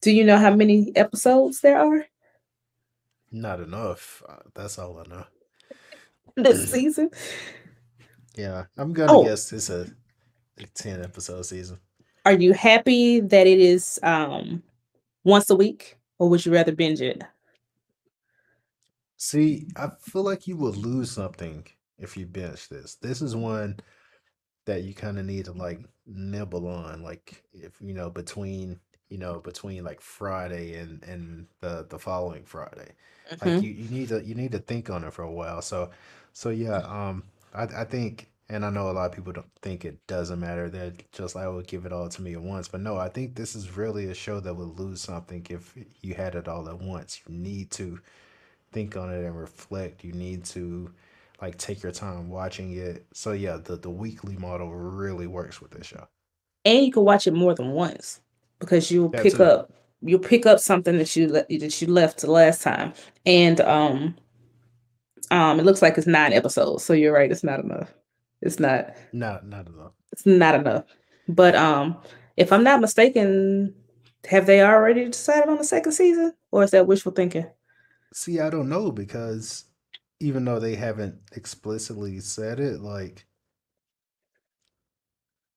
do 0.00 0.10
you 0.10 0.24
know 0.24 0.38
how 0.38 0.54
many 0.54 0.92
episodes 0.96 1.60
there 1.60 1.78
are 1.78 2.06
Not 3.32 3.60
enough. 3.60 4.22
Uh, 4.28 4.36
that's 4.54 4.78
all 4.78 4.98
I 4.98 5.04
know. 5.08 5.24
this 6.36 6.70
season? 6.70 7.10
Yeah, 8.36 8.64
I'm 8.76 8.92
gonna 8.92 9.12
Oh, 9.12 9.24
guess 9.24 9.52
it's 9.52 9.68
a, 9.70 9.86
a 10.58 10.66
ten 10.66 11.02
episode 11.02 11.42
season. 11.46 11.80
are 12.24 12.32
you 12.34 12.52
happy 12.52 13.20
that 13.20 13.46
it 13.46 13.58
is 13.60 13.98
um 14.02 14.62
once 15.24 15.50
a 15.50 15.56
week, 15.56 15.98
or 16.18 16.28
would 16.30 16.44
you 16.46 16.52
rather 16.52 16.72
binge 16.72 17.00
it? 17.02 17.22
See, 19.16 19.68
I 19.76 19.90
feel 20.00 20.22
like 20.22 20.46
you 20.46 20.56
would 20.58 20.76
lose 20.76 21.10
something 21.10 21.66
if 21.98 22.16
you 22.16 22.26
binge 22.26 22.68
this. 22.68 22.96
This 22.96 23.22
is 23.22 23.34
one 23.34 23.80
that 24.66 24.84
you 24.84 24.94
kind 24.94 25.18
of 25.18 25.26
need 25.26 25.46
to 25.46 25.52
like 25.52 25.80
nibble 26.06 26.68
on, 26.68 27.02
like 27.02 27.44
if 27.54 27.80
you 27.82 27.94
know 27.94 28.10
between 28.10 28.80
you 29.10 29.18
know 29.18 29.40
between 29.40 29.84
like 29.84 30.00
Friday 30.00 30.76
and 30.76 31.02
and 31.04 31.48
the 31.60 31.86
the 31.90 31.98
following 31.98 32.44
Friday. 32.44 32.92
Like 33.40 33.60
hmm 33.60 33.62
you 33.62 33.70
you 33.70 33.88
need 33.90 34.10
to 34.10 34.24
you 34.24 34.34
need 34.34 34.52
to 34.52 34.58
think 34.60 34.90
on 34.90 35.04
it 35.04 35.12
for 35.14 35.22
a 35.24 35.32
while. 35.32 35.62
So 35.62 35.90
so 36.32 36.50
yeah, 36.50 36.78
um, 36.78 37.24
I 37.54 37.64
I 37.64 37.84
think, 37.84 38.30
and 38.48 38.64
I 38.64 38.70
know 38.70 38.90
a 38.90 38.92
lot 38.92 39.06
of 39.10 39.12
people 39.16 39.32
don't 39.32 39.50
think 39.62 39.84
it 39.84 40.06
doesn't 40.06 40.40
matter. 40.40 40.68
They're 40.70 40.92
just 41.12 41.34
like, 41.34 41.46
"Oh, 41.46 41.62
give 41.62 41.86
it 41.86 41.92
all 41.92 42.08
to 42.08 42.22
me 42.22 42.34
at 42.34 42.42
once." 42.42 42.68
But 42.68 42.80
no, 42.82 42.96
I 42.96 43.08
think 43.08 43.34
this 43.36 43.54
is 43.56 43.76
really 43.76 44.06
a 44.10 44.14
show 44.14 44.40
that 44.40 44.54
would 44.54 44.78
lose 44.78 45.00
something 45.02 45.46
if 45.50 45.74
you 46.02 46.14
had 46.14 46.34
it 46.36 46.48
all 46.48 46.68
at 46.68 46.80
once. 46.80 47.20
You 47.28 47.34
need 47.34 47.70
to 47.72 48.00
think 48.72 48.96
on 48.96 49.12
it 49.12 49.24
and 49.24 49.38
reflect. 49.38 50.04
You 50.04 50.12
need 50.12 50.44
to 50.46 50.92
like 51.42 51.58
take 51.58 51.82
your 51.82 51.92
time 51.92 52.30
watching 52.30 52.72
it. 52.76 53.06
So 53.14 53.32
yeah, 53.32 53.58
the 53.58 53.76
the 53.76 53.90
weekly 53.90 54.36
model 54.36 54.74
really 54.74 55.26
works 55.28 55.60
with 55.60 55.72
this 55.72 55.86
show. 55.88 56.08
And 56.64 56.84
you 56.84 56.92
can 56.92 57.04
watch 57.04 57.26
it 57.26 57.34
more 57.34 57.54
than 57.54 57.70
once 57.72 58.20
because 58.58 58.90
you'll 58.90 59.10
That 59.12 59.28
pick 59.28 59.40
too. 59.40 59.40
up 59.40 59.72
you'll 60.02 60.18
pick 60.20 60.46
up 60.46 60.60
something 60.60 60.98
that 60.98 61.14
you 61.16 61.28
le- 61.28 61.58
that 61.58 61.80
you 61.80 61.88
left 61.88 62.20
the 62.20 62.30
last 62.30 62.62
time. 62.62 62.92
And 63.24 63.60
um 63.60 64.16
um 65.30 65.58
it 65.60 65.64
looks 65.64 65.82
like 65.82 65.98
it's 65.98 66.06
nine 66.06 66.32
episodes. 66.32 66.84
So 66.84 66.92
you're 66.92 67.12
right, 67.12 67.30
it's 67.30 67.44
not 67.44 67.60
enough. 67.60 67.92
It's 68.42 68.58
not 68.60 68.94
Not 69.10 69.44
not 69.44 69.66
enough. 69.66 69.94
it's 70.12 70.26
not 70.26 70.54
enough. 70.54 70.84
But 71.28 71.54
um, 71.56 72.00
if 72.36 72.52
I'm 72.52 72.64
not 72.64 72.80
mistaken, 72.80 73.74
have 74.28 74.46
they 74.46 74.62
already 74.62 75.04
decided 75.06 75.48
on 75.48 75.58
the 75.58 75.64
second 75.64 75.92
season, 75.92 76.34
or 76.50 76.62
is 76.64 76.70
that 76.70 76.86
wishful 76.86 77.12
thinking? 77.12 77.46
See, 78.12 78.40
I 78.40 78.50
don't 78.50 78.68
know 78.68 78.90
because 78.90 79.66
even 80.20 80.44
though 80.44 80.58
they 80.60 80.74
haven't 80.76 81.20
explicitly 81.32 82.18
said 82.20 82.58
it, 82.60 82.80
like 82.80 83.26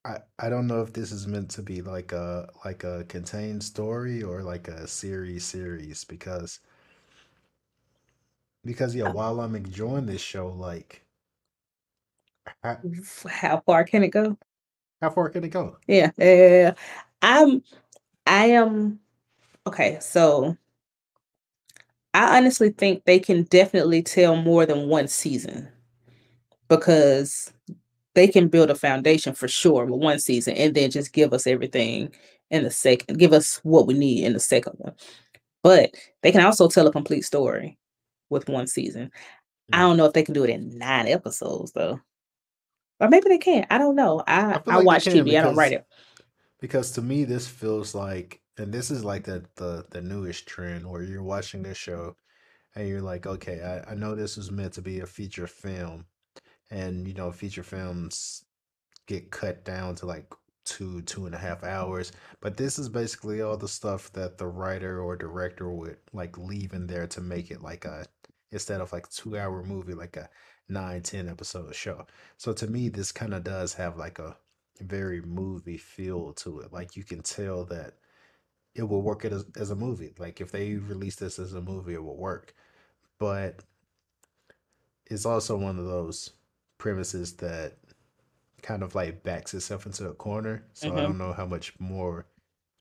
I 0.03 0.19
I 0.38 0.49
don't 0.49 0.67
know 0.67 0.82
if 0.82 0.91
this 0.93 1.11
is 1.13 1.25
meant 1.27 1.51
to 1.51 1.61
be 1.61 1.82
like 1.82 2.11
a 2.11 2.49
like 2.65 2.84
a 2.84 3.05
contained 3.05 3.63
story 3.63 4.21
or 4.23 4.43
like 4.43 4.67
a 4.67 4.88
series 4.88 5.45
series 5.45 6.03
because 6.03 6.59
because 8.63 8.95
yeah, 8.95 9.05
while 9.05 9.39
I'm 9.41 9.55
enjoying 9.55 10.05
this 10.05 10.21
show, 10.21 10.47
like 10.47 11.03
how, 12.63 12.77
How 13.27 13.61
far 13.65 13.83
can 13.83 14.03
it 14.03 14.09
go? 14.09 14.37
how 15.01 15.09
far 15.09 15.29
can 15.29 15.43
it 15.43 15.49
go? 15.49 15.77
Yeah, 15.87 16.11
yeah, 16.17 16.33
yeah, 16.33 16.47
yeah. 16.49 16.73
I'm, 17.21 17.63
I 18.27 18.47
am 18.47 18.99
okay. 19.67 19.97
So 20.01 20.57
I 22.13 22.37
honestly 22.37 22.71
think 22.71 23.05
they 23.05 23.19
can 23.19 23.43
definitely 23.43 24.01
tell 24.03 24.35
more 24.35 24.65
than 24.65 24.89
one 24.89 25.07
season 25.07 25.69
because 26.67 27.53
they 28.15 28.27
can 28.27 28.47
build 28.47 28.69
a 28.69 28.75
foundation 28.75 29.33
for 29.33 29.47
sure 29.47 29.85
with 29.85 30.01
one 30.01 30.19
season 30.19 30.55
and 30.55 30.75
then 30.75 30.91
just 30.91 31.13
give 31.13 31.33
us 31.33 31.47
everything 31.47 32.13
in 32.51 32.63
the 32.63 32.71
second, 32.71 33.17
give 33.19 33.33
us 33.33 33.57
what 33.63 33.87
we 33.87 33.93
need 33.93 34.25
in 34.25 34.33
the 34.33 34.39
second 34.39 34.73
one. 34.77 34.93
But 35.63 35.91
they 36.23 36.31
can 36.31 36.41
also 36.45 36.67
tell 36.67 36.87
a 36.87 36.91
complete 36.91 37.23
story 37.25 37.77
with 38.29 38.49
one 38.49 38.67
season. 38.67 39.11
I 39.71 39.77
Mm. 39.79 39.81
don't 39.81 39.97
know 39.97 40.05
if 40.05 40.13
they 40.13 40.23
can 40.23 40.33
do 40.33 40.43
it 40.43 40.49
in 40.49 40.77
nine 40.77 41.07
episodes 41.07 41.71
though. 41.73 41.99
Or 42.99 43.09
maybe 43.09 43.29
they 43.29 43.37
can't. 43.37 43.67
I 43.69 43.77
don't 43.77 43.95
know. 43.95 44.23
I 44.27 44.59
I 44.67 44.77
like 44.77 44.85
watch 44.85 45.07
TV. 45.09 45.37
I 45.39 45.41
don't 45.41 45.55
write 45.55 45.73
it. 45.73 45.85
because 46.59 46.91
to 46.93 47.01
me 47.01 47.23
this 47.25 47.47
feels 47.47 47.95
like 47.95 48.41
and 48.57 48.73
this 48.73 48.91
is 48.91 49.03
like 49.03 49.23
the 49.23 49.45
the 49.55 49.85
the 49.91 50.01
newest 50.01 50.47
trend 50.47 50.89
where 50.89 51.03
you're 51.03 51.23
watching 51.23 51.63
this 51.63 51.77
show 51.77 52.15
and 52.75 52.87
you're 52.87 53.01
like, 53.01 53.25
okay, 53.27 53.61
I, 53.61 53.91
I 53.91 53.95
know 53.95 54.15
this 54.15 54.37
was 54.37 54.51
meant 54.51 54.73
to 54.73 54.81
be 54.81 54.99
a 54.99 55.05
feature 55.07 55.47
film, 55.47 56.05
and 56.71 57.07
you 57.07 57.13
know, 57.13 57.31
feature 57.31 57.63
films 57.63 58.45
get 59.07 59.31
cut 59.31 59.65
down 59.65 59.95
to 59.95 60.05
like 60.05 60.31
two, 60.65 61.01
two 61.03 61.25
and 61.25 61.35
a 61.35 61.37
half 61.37 61.63
hours. 61.63 62.11
But 62.41 62.57
this 62.57 62.79
is 62.79 62.89
basically 62.89 63.41
all 63.41 63.57
the 63.57 63.67
stuff 63.67 64.11
that 64.13 64.37
the 64.37 64.47
writer 64.47 65.01
or 65.01 65.15
director 65.15 65.69
would 65.71 65.97
like 66.13 66.37
leave 66.37 66.73
in 66.73 66.87
there 66.87 67.07
to 67.07 67.21
make 67.21 67.51
it 67.51 67.61
like 67.61 67.85
a 67.85 68.05
instead 68.51 68.81
of 68.81 68.91
like 68.93 69.09
two 69.09 69.37
hour 69.37 69.63
movie, 69.63 69.93
like 69.93 70.17
a 70.17 70.29
nine, 70.70 71.01
ten 71.01 71.30
episode 71.30 71.74
show. 71.76 72.05
So 72.38 72.53
to 72.53 72.67
me, 72.67 72.89
this 72.89 73.11
kind 73.11 73.34
of 73.34 73.43
does 73.43 73.74
have 73.76 73.97
like 73.97 74.20
a 74.20 74.38
very 74.82 75.22
movie 75.22 75.78
feel 75.78 76.34
to 76.34 76.59
it. 76.61 76.74
Like 76.74 76.95
you 76.95 77.03
can 77.03 77.22
tell 77.22 77.65
that 77.65 77.95
it 78.76 78.84
will 78.84 79.01
work 79.03 79.26
it 79.26 79.34
as, 79.34 79.45
as 79.57 79.72
a 79.72 79.76
movie. 79.76 80.13
Like 80.20 80.41
if 80.41 80.51
they 80.51 80.76
release 80.76 81.15
this 81.17 81.39
as 81.39 81.53
a 81.53 81.61
movie, 81.61 81.93
it 81.95 82.03
will 82.03 82.17
work. 82.17 82.55
But 83.20 83.61
it's 85.07 85.26
also 85.26 85.57
one 85.57 85.80
of 85.80 85.86
those 85.86 86.32
premises 86.78 87.34
that 87.34 87.74
kind 88.61 88.84
of 88.84 88.95
like 88.95 89.24
backs 89.24 89.53
itself 89.53 89.86
into 89.86 90.09
a 90.09 90.13
corner. 90.13 90.65
So 90.74 90.93
I 90.95 91.01
hmm 91.01 91.01
don't 91.01 91.17
know 91.20 91.34
how 91.34 91.45
much 91.45 91.74
more 91.80 92.28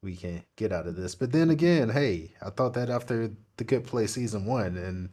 we 0.02 0.16
can 0.16 0.44
get 0.56 0.72
out 0.72 0.86
of 0.86 0.96
this. 0.96 1.14
But 1.14 1.32
then 1.32 1.50
again, 1.50 1.90
hey, 1.90 2.32
I 2.42 2.50
thought 2.50 2.74
that 2.74 2.90
after 2.90 3.32
the 3.56 3.64
Good 3.64 3.86
Place 3.86 4.12
season 4.14 4.46
one, 4.46 4.76
and 4.76 5.10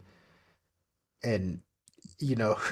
and 1.23 1.61
you 2.19 2.35
know, 2.35 2.57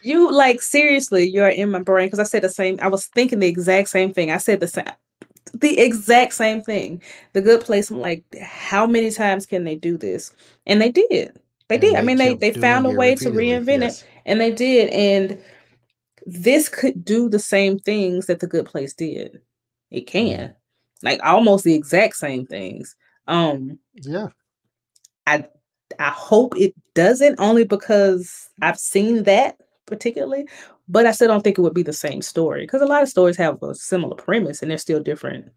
You 0.00 0.30
like 0.32 0.62
seriously, 0.62 1.24
you're 1.28 1.48
in 1.48 1.70
my 1.70 1.82
brain 1.82 2.06
because 2.06 2.20
I 2.20 2.24
said 2.24 2.42
the 2.42 2.48
same. 2.48 2.78
I 2.80 2.88
was 2.88 3.06
thinking 3.06 3.40
the 3.40 3.48
exact 3.48 3.88
same 3.88 4.12
thing. 4.12 4.30
I 4.30 4.38
said 4.38 4.60
the 4.60 4.68
same, 4.68 4.84
the 5.54 5.78
exact 5.80 6.34
same 6.34 6.62
thing. 6.62 7.02
The 7.34 7.42
Good 7.42 7.62
Place. 7.62 7.90
I'm 7.90 8.00
like, 8.00 8.24
how 8.42 8.86
many 8.86 9.10
times 9.10 9.46
can 9.46 9.64
they 9.64 9.76
do 9.76 9.98
this? 9.98 10.32
And 10.66 10.80
they 10.80 10.90
did. 10.92 11.38
They 11.68 11.76
and 11.76 11.80
did. 11.80 11.96
I 11.96 12.02
mean, 12.02 12.18
they 12.18 12.34
they 12.34 12.52
found 12.52 12.86
a 12.86 12.92
way 12.92 13.16
to 13.16 13.30
reinvent 13.30 13.82
it, 13.84 13.96
and 14.26 14.40
they 14.40 14.52
did. 14.52 14.90
And 14.90 15.38
this 16.26 16.68
could 16.68 17.04
do 17.04 17.28
the 17.28 17.38
same 17.40 17.78
things 17.78 18.26
that 18.26 18.40
the 18.40 18.46
Good 18.48 18.66
Place 18.66 18.94
did. 18.94 19.40
It 19.90 20.02
hmm 20.22 20.42
can, 20.42 20.54
like 21.02 21.20
almost 21.24 21.64
the 21.64 21.74
exact 21.74 22.16
same 22.16 22.46
things. 22.46 22.96
Um, 23.28 23.78
Yeah. 23.94 24.28
I 25.26 25.46
I 25.98 26.10
hope 26.10 26.56
it 26.56 26.74
doesn't 26.94 27.38
only 27.40 27.64
because 27.64 28.48
I've 28.62 28.78
seen 28.78 29.24
that 29.24 29.56
particularly, 29.86 30.46
but 30.88 31.06
I 31.06 31.12
still 31.12 31.28
don't 31.28 31.42
think 31.42 31.58
it 31.58 31.62
would 31.62 31.74
be 31.74 31.82
the 31.82 31.92
same 31.92 32.22
story 32.22 32.62
because 32.62 32.82
a 32.82 32.86
lot 32.86 33.02
of 33.02 33.08
stories 33.08 33.36
have 33.36 33.62
a 33.62 33.74
similar 33.74 34.16
premise 34.16 34.62
and 34.62 34.70
they're 34.70 34.78
still 34.78 35.02
different, 35.02 35.50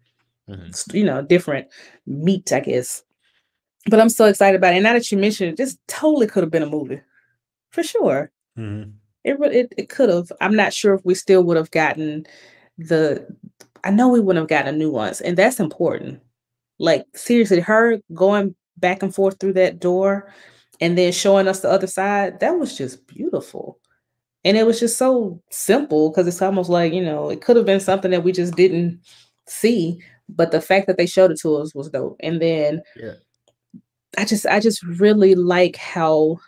hmm 0.48 0.70
you 0.92 1.04
know, 1.04 1.22
different 1.22 1.68
meat, 2.06 2.52
I 2.52 2.60
guess. 2.60 3.02
But 3.90 4.00
I'm 4.00 4.08
so 4.08 4.26
excited 4.26 4.56
about 4.58 4.74
it. 4.74 4.76
And 4.76 4.84
now 4.84 4.92
that 4.94 5.10
you 5.10 5.18
mentioned 5.18 5.50
it, 5.52 5.56
this 5.56 5.76
totally 5.88 6.26
could 6.26 6.42
have 6.42 6.52
been 6.52 6.62
a 6.62 6.66
movie 6.70 7.00
for 7.70 7.82
sure. 7.82 8.30
hmm 8.56 8.82
It 9.24 9.38
it, 9.40 9.72
it 9.76 9.88
could 9.88 10.08
have. 10.08 10.32
I'm 10.40 10.56
not 10.56 10.72
sure 10.72 10.94
if 10.94 11.04
we 11.04 11.14
still 11.14 11.44
would 11.44 11.56
have 11.56 11.70
gotten 11.70 12.26
the. 12.78 13.26
I 13.84 13.90
know 13.90 14.08
we 14.08 14.20
wouldn't 14.20 14.42
have 14.42 14.48
gotten 14.48 14.74
a 14.74 14.78
nuance, 14.78 15.20
and 15.20 15.36
that's 15.36 15.60
important. 15.60 16.20
Like 16.78 17.04
seriously, 17.14 17.60
her 17.60 18.00
going 18.14 18.54
back 18.82 19.02
and 19.02 19.14
forth 19.14 19.40
through 19.40 19.54
that 19.54 19.80
door 19.80 20.30
and 20.82 20.98
then 20.98 21.12
showing 21.12 21.48
us 21.48 21.60
the 21.60 21.70
other 21.70 21.86
side, 21.86 22.40
that 22.40 22.58
was 22.58 22.76
just 22.76 23.06
beautiful. 23.06 23.78
And 24.44 24.56
it 24.56 24.66
was 24.66 24.80
just 24.80 24.98
so 24.98 25.40
simple 25.50 26.10
because 26.10 26.26
it's 26.26 26.42
almost 26.42 26.68
like, 26.68 26.92
you 26.92 27.02
know, 27.02 27.30
it 27.30 27.40
could 27.40 27.56
have 27.56 27.64
been 27.64 27.80
something 27.80 28.10
that 28.10 28.24
we 28.24 28.32
just 28.32 28.56
didn't 28.56 29.00
see, 29.46 30.02
but 30.28 30.50
the 30.50 30.60
fact 30.60 30.88
that 30.88 30.98
they 30.98 31.06
showed 31.06 31.30
it 31.30 31.40
to 31.40 31.54
us 31.56 31.74
was 31.74 31.88
dope. 31.88 32.16
And 32.20 32.42
then 32.42 32.82
Yeah. 32.96 33.14
I 34.18 34.26
just 34.26 34.44
I 34.44 34.60
just 34.60 34.82
really 34.82 35.34
like 35.34 35.76
how 35.76 36.38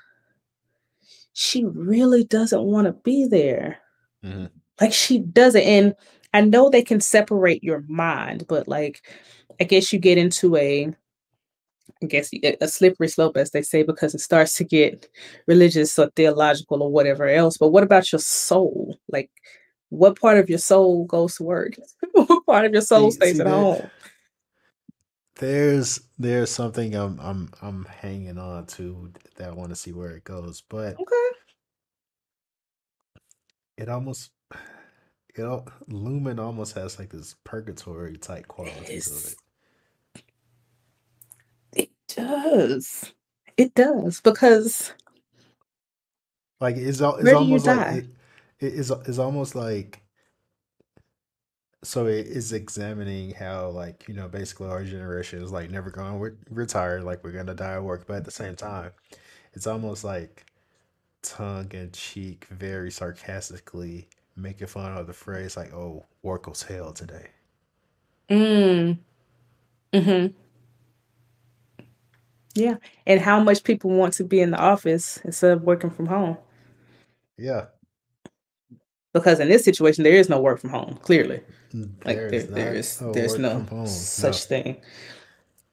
she 1.32 1.64
really 1.64 2.24
doesn't 2.24 2.62
want 2.62 2.87
to 2.87 2.93
be 2.93 3.26
there. 3.26 3.78
hmm 4.22 4.47
Like 4.80 4.93
she 4.93 5.20
doesn't. 5.20 5.62
And 5.62 5.95
I 6.35 6.41
know 6.41 6.68
they 6.68 6.82
can 6.82 7.01
separate 7.01 7.62
your 7.62 7.85
mind, 7.89 8.47
but 8.49 8.66
like 8.66 9.03
I 9.61 9.64
guess 9.64 9.93
you 9.93 10.01
get 10.01 10.18
into 10.18 10.57
a 10.57 10.93
I 12.03 12.07
guess 12.07 12.30
a 12.61 12.68
slippery 12.68 13.09
slope, 13.09 13.37
as 13.37 13.51
they 13.51 13.62
say, 13.62 13.82
because 13.82 14.14
it 14.14 14.20
starts 14.20 14.55
to 14.55 14.64
get 14.64 15.09
religious 15.47 15.99
or 15.99 16.11
theological 16.16 16.82
or 16.82 16.91
whatever 16.91 17.28
else. 17.28 17.57
But 17.59 17.68
what 17.68 17.82
about 17.82 18.11
your 18.12 18.20
soul? 18.20 18.99
Like, 19.09 19.30
what 19.91 20.18
part 20.20 20.39
of 20.39 20.49
your 20.49 20.59
soul 20.59 21.05
goes 21.07 21.37
to 21.37 21.45
work? 21.45 21.74
what 22.12 22.47
part 22.47 22.66
of 22.66 22.72
your 22.72 22.82
soul 22.82 23.11
See, 23.11 23.16
stays 23.16 23.37
see 23.37 23.41
at 23.41 23.47
there, 23.47 23.55
home? 23.55 23.91
there's 25.37 26.01
there's 26.18 26.51
something 26.51 26.95
I'm 26.95 27.18
I'm 27.20 27.51
I'm 27.62 27.85
hanging 27.87 28.39
on 28.39 28.66
to 28.66 29.12
that 29.37 29.49
I 29.49 29.53
want 29.53 29.70
to 29.70 29.76
see 29.76 29.93
where 29.93 30.11
it 30.16 30.24
goes, 30.24 30.62
but 30.68 31.01
Okay. 31.01 31.28
it 33.76 33.89
almost 33.89 34.30
it 35.35 35.43
al- 35.43 35.68
Lumon 35.89 36.39
almost 36.39 36.74
has 36.76 36.99
like 36.99 37.11
this 37.11 37.35
purgatory 37.45 38.16
type 38.16 38.47
quality 38.49 38.99
to 39.01 39.11
it. 39.16 39.35
Does. 42.09 43.12
It 43.57 43.74
does 43.74 44.20
because 44.20 44.92
Like 46.61 46.76
it's 46.76 47.00
it's 47.00 47.02
where 47.20 47.36
do 47.36 47.44
you 47.44 47.59
almost 47.59 47.66
like 47.66 47.86
it 47.90 48.07
it 48.61 48.74
is 48.74 48.90
it's 48.90 49.18
almost 49.18 49.55
like 49.55 50.02
so 51.82 52.07
it 52.07 52.26
is 52.26 52.52
examining 52.52 53.30
how 53.32 53.68
like 53.68 54.05
you 54.09 54.14
know 54.14 54.28
basically 54.28 54.68
our 54.68 54.84
generation 54.84 55.42
is 55.42 55.52
like 55.52 55.70
never 55.70 55.90
going 55.90 56.18
to 56.20 56.36
retire 56.50 57.00
like 57.02 57.22
we're 57.24 57.32
gonna 57.32 57.55
die 57.55 57.74
at 57.74 57.82
work 57.84 58.07
but 58.07 58.16
at 58.18 58.24
the 58.24 58.30
same 58.30 58.57
time 58.57 58.90
it's 59.55 59.66
almost 59.66 60.05
like 60.05 60.46
tongue 61.22 61.70
in 61.72 61.90
cheek 61.92 62.46
very 62.50 62.90
sarcastically 62.90 64.09
making 64.36 64.68
fun 64.68 64.96
of 64.96 65.07
the 65.07 65.12
phrase 65.14 65.57
like 65.57 65.72
oh 65.74 66.05
work 66.22 66.46
was 66.48 66.62
hell 66.64 66.92
today. 66.92 67.28
Mm. 68.30 68.98
Mm, 69.94 70.05
hmm 70.05 70.43
Yeah. 72.55 72.76
And 73.07 73.20
how 73.20 73.40
much 73.40 73.64
people 73.64 73.90
want 73.90 74.14
to 74.14 74.24
be 74.24 74.40
in 74.40 74.50
the 74.50 74.59
office 74.59 75.18
instead 75.24 75.52
of 75.52 75.62
working 75.62 75.90
from 75.90 76.07
home. 76.07 76.38
yeah 77.38 77.66
Because 79.12 79.40
in 79.40 79.48
this 79.48 79.64
situation, 79.64 80.05
there 80.05 80.14
is 80.14 80.28
no 80.28 80.40
work 80.40 80.61
from 80.61 80.70
home, 80.70 80.98
clearly. 81.02 81.40
Like 82.05 82.28
there 82.28 82.42
there 82.42 82.74
is 82.74 82.98
there 82.98 83.09
not 83.09 83.14
there's 83.14 83.38
no 83.38 83.66
such 83.84 84.34
no 84.34 84.46
thing. 84.48 84.82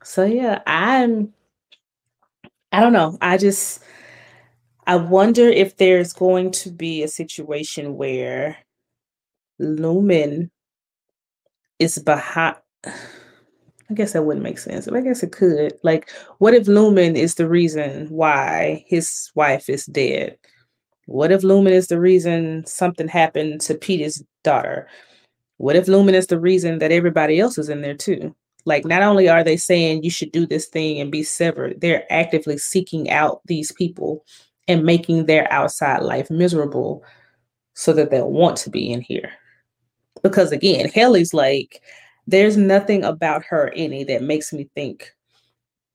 So 0.04 0.24
yeah, 0.24 0.62
I'm 0.66 1.32
I 2.72 2.80
don't 2.80 2.92
know. 2.92 3.18
I 3.20 3.38
just 3.38 3.82
I 4.86 4.96
wonder 4.96 5.48
if 5.48 5.76
there's 5.76 6.12
going 6.12 6.50
to 6.52 6.70
be 6.70 7.02
a 7.02 7.08
situation 7.08 7.96
where 7.96 8.58
Lumon 9.60 10.50
is 11.78 11.98
behind 11.98 12.56
I 13.92 13.94
guess 13.94 14.14
that 14.14 14.24
wouldn't 14.24 14.42
make 14.42 14.58
sense, 14.58 14.86
but 14.86 14.96
I 14.96 15.02
guess 15.02 15.22
it 15.22 15.32
could. 15.32 15.74
Like, 15.82 16.10
what 16.38 16.54
if 16.54 16.66
Lumon 16.66 17.14
is 17.14 17.34
the 17.34 17.46
reason 17.46 18.06
why 18.08 18.86
his 18.88 19.30
wife 19.34 19.68
is 19.68 19.84
dead? 19.84 20.38
What 21.04 21.30
if 21.30 21.42
Lumon 21.42 21.72
is 21.72 21.88
the 21.88 22.00
reason 22.00 22.64
something 22.64 23.06
happened 23.06 23.60
to 23.62 23.74
Petey's 23.74 24.24
daughter? 24.44 24.88
What 25.58 25.76
if 25.76 25.84
Lumon 25.88 26.14
is 26.14 26.28
the 26.28 26.40
reason 26.40 26.78
that 26.78 26.90
everybody 26.90 27.38
else 27.38 27.58
is 27.58 27.68
in 27.68 27.82
there 27.82 27.94
too? 27.94 28.34
Like, 28.64 28.86
not 28.86 29.02
only 29.02 29.28
are 29.28 29.44
they 29.44 29.58
saying 29.58 30.04
you 30.04 30.10
should 30.10 30.32
do 30.32 30.46
this 30.46 30.68
thing 30.68 30.98
and 30.98 31.12
be 31.12 31.22
severed, 31.22 31.82
they're 31.82 32.10
actively 32.10 32.56
seeking 32.56 33.10
out 33.10 33.42
these 33.44 33.72
people 33.72 34.24
and 34.68 34.84
making 34.84 35.26
their 35.26 35.52
outside 35.52 36.02
life 36.02 36.30
miserable 36.30 37.04
so 37.74 37.92
that 37.92 38.10
they'll 38.10 38.32
want 38.32 38.56
to 38.58 38.70
be 38.70 38.90
in 38.90 39.02
here. 39.02 39.32
Because 40.22 40.50
again, 40.50 40.88
Helly's 40.88 41.34
like, 41.34 41.82
there's 42.32 42.56
nothing 42.56 43.04
about 43.04 43.44
her 43.44 43.70
any 43.76 44.04
that 44.04 44.22
makes 44.22 44.54
me 44.54 44.68
think 44.74 45.14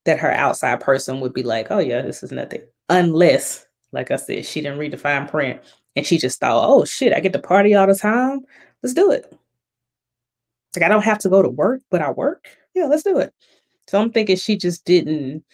that 0.04 0.20
her 0.20 0.30
outside 0.30 0.80
person 0.80 1.18
would 1.18 1.34
be 1.34 1.42
like, 1.42 1.66
oh 1.70 1.80
yeah, 1.80 2.00
this 2.00 2.22
is 2.22 2.30
nothing. 2.30 2.62
Unless, 2.88 3.66
like 3.90 4.12
I 4.12 4.16
said, 4.16 4.46
she 4.46 4.60
didn't 4.60 4.78
read 4.78 4.92
the 4.92 4.98
fine 4.98 5.26
print 5.28 5.60
and 5.96 6.06
she 6.06 6.16
just 6.16 6.38
thought, 6.38 6.64
oh 6.64 6.84
shit, 6.84 7.12
I 7.12 7.18
get 7.18 7.32
to 7.32 7.40
party 7.40 7.74
all 7.74 7.88
the 7.88 7.94
time. 7.96 8.42
Let's 8.82 8.94
do 8.94 9.10
it. 9.10 9.36
Like 10.76 10.84
I 10.84 10.88
don't 10.88 11.04
have 11.04 11.18
to 11.18 11.28
go 11.28 11.42
to 11.42 11.48
work, 11.48 11.82
but 11.90 12.02
I 12.02 12.12
work. 12.12 12.46
Yeah, 12.72 12.84
let's 12.84 13.02
do 13.02 13.18
it. 13.18 13.34
So 13.88 14.00
I'm 14.00 14.12
thinking 14.12 14.36
she 14.36 14.56
just 14.56 14.84
didn't 14.84 15.44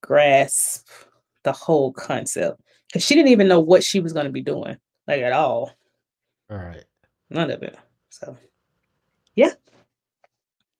grasp 0.00 0.86
the 1.42 1.52
whole 1.52 1.92
concept 1.92 2.60
because 2.86 3.04
she 3.04 3.16
didn't 3.16 3.32
even 3.32 3.48
know 3.48 3.58
what 3.58 3.82
she 3.82 3.98
was 3.98 4.12
going 4.12 4.26
to 4.26 4.32
be 4.32 4.42
doing, 4.42 4.76
like 5.08 5.22
at 5.22 5.32
all. 5.32 5.72
All 6.50 6.56
right. 6.56 6.84
None 7.30 7.50
of 7.50 7.64
it. 7.64 7.76
So, 8.10 8.36
yeah, 9.34 9.54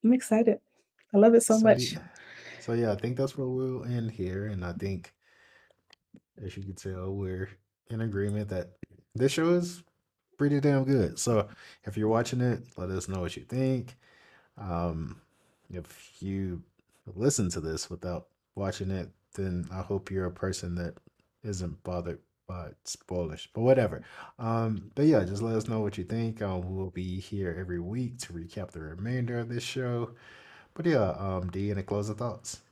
I'm 0.05 0.13
excited. 0.13 0.59
I 1.15 1.19
love 1.19 1.35
it 1.35 1.43
so, 1.43 1.59
So 1.59 1.65
much. 1.65 1.93
yeah, 1.93 1.99
so 2.61 2.73
yeah, 2.75 2.93
I 2.93 2.97
think 2.97 3.17
that's 3.17 3.37
where 3.37 3.49
we'll 3.49 3.85
end 3.85 4.11
here, 4.11 4.47
and 4.47 4.65
I 4.65 4.73
think, 4.73 5.13
as 6.43 6.57
you 6.57 6.63
can 6.63 6.75
tell, 6.75 7.15
we're 7.15 7.49
in 7.91 8.03
agreement 8.03 8.49
that 8.51 8.73
this 9.15 9.33
show 9.33 9.51
is 9.55 9.83
pretty 10.37 10.61
damn 10.61 10.85
good. 10.85 11.19
So 11.19 11.49
if 11.85 11.97
you're 11.97 12.09
watching 12.09 12.41
it, 12.41 12.63
let 12.77 12.91
us 12.91 13.09
know 13.09 13.21
what 13.21 13.37
you 13.37 13.45
think. 13.45 13.97
Um, 14.57 15.21
if 15.71 16.13
you 16.21 16.63
listen 17.15 17.51
to 17.51 17.61
this 17.61 17.91
without 17.91 18.29
watching 18.55 18.91
it, 18.91 19.09
then 19.35 19.67
I 19.73 19.81
hope 19.81 20.11
you're 20.11 20.27
a 20.27 20.31
person 20.31 20.75
that 20.77 20.95
isn't 21.43 21.83
bothered 21.83 22.21
by 22.49 22.71
spoilers. 22.85 23.47
But 23.53 23.61
whatever. 23.61 24.03
Um, 24.39 24.91
but 24.95 25.05
yeah, 25.05 25.23
just 25.23 25.43
let 25.43 25.55
us 25.55 25.69
know 25.69 25.81
what 25.81 25.99
you 25.99 26.05
think. 26.05 26.43
Um, 26.43 26.75
we'll 26.75 26.91
be 26.91 27.21
here 27.21 27.57
every 27.61 27.79
week 27.79 28.19
to 28.21 28.33
recap 28.33 28.73
the 28.73 28.81
remainder 28.81 29.39
of 29.39 29.49
this 29.49 29.63
show. 29.63 30.11
But 30.75 30.87
yeah, 30.87 31.11
um, 31.19 31.51
D, 31.51 31.71
any 31.71 31.83
closing 31.83 32.17
thoughts? 32.17 32.63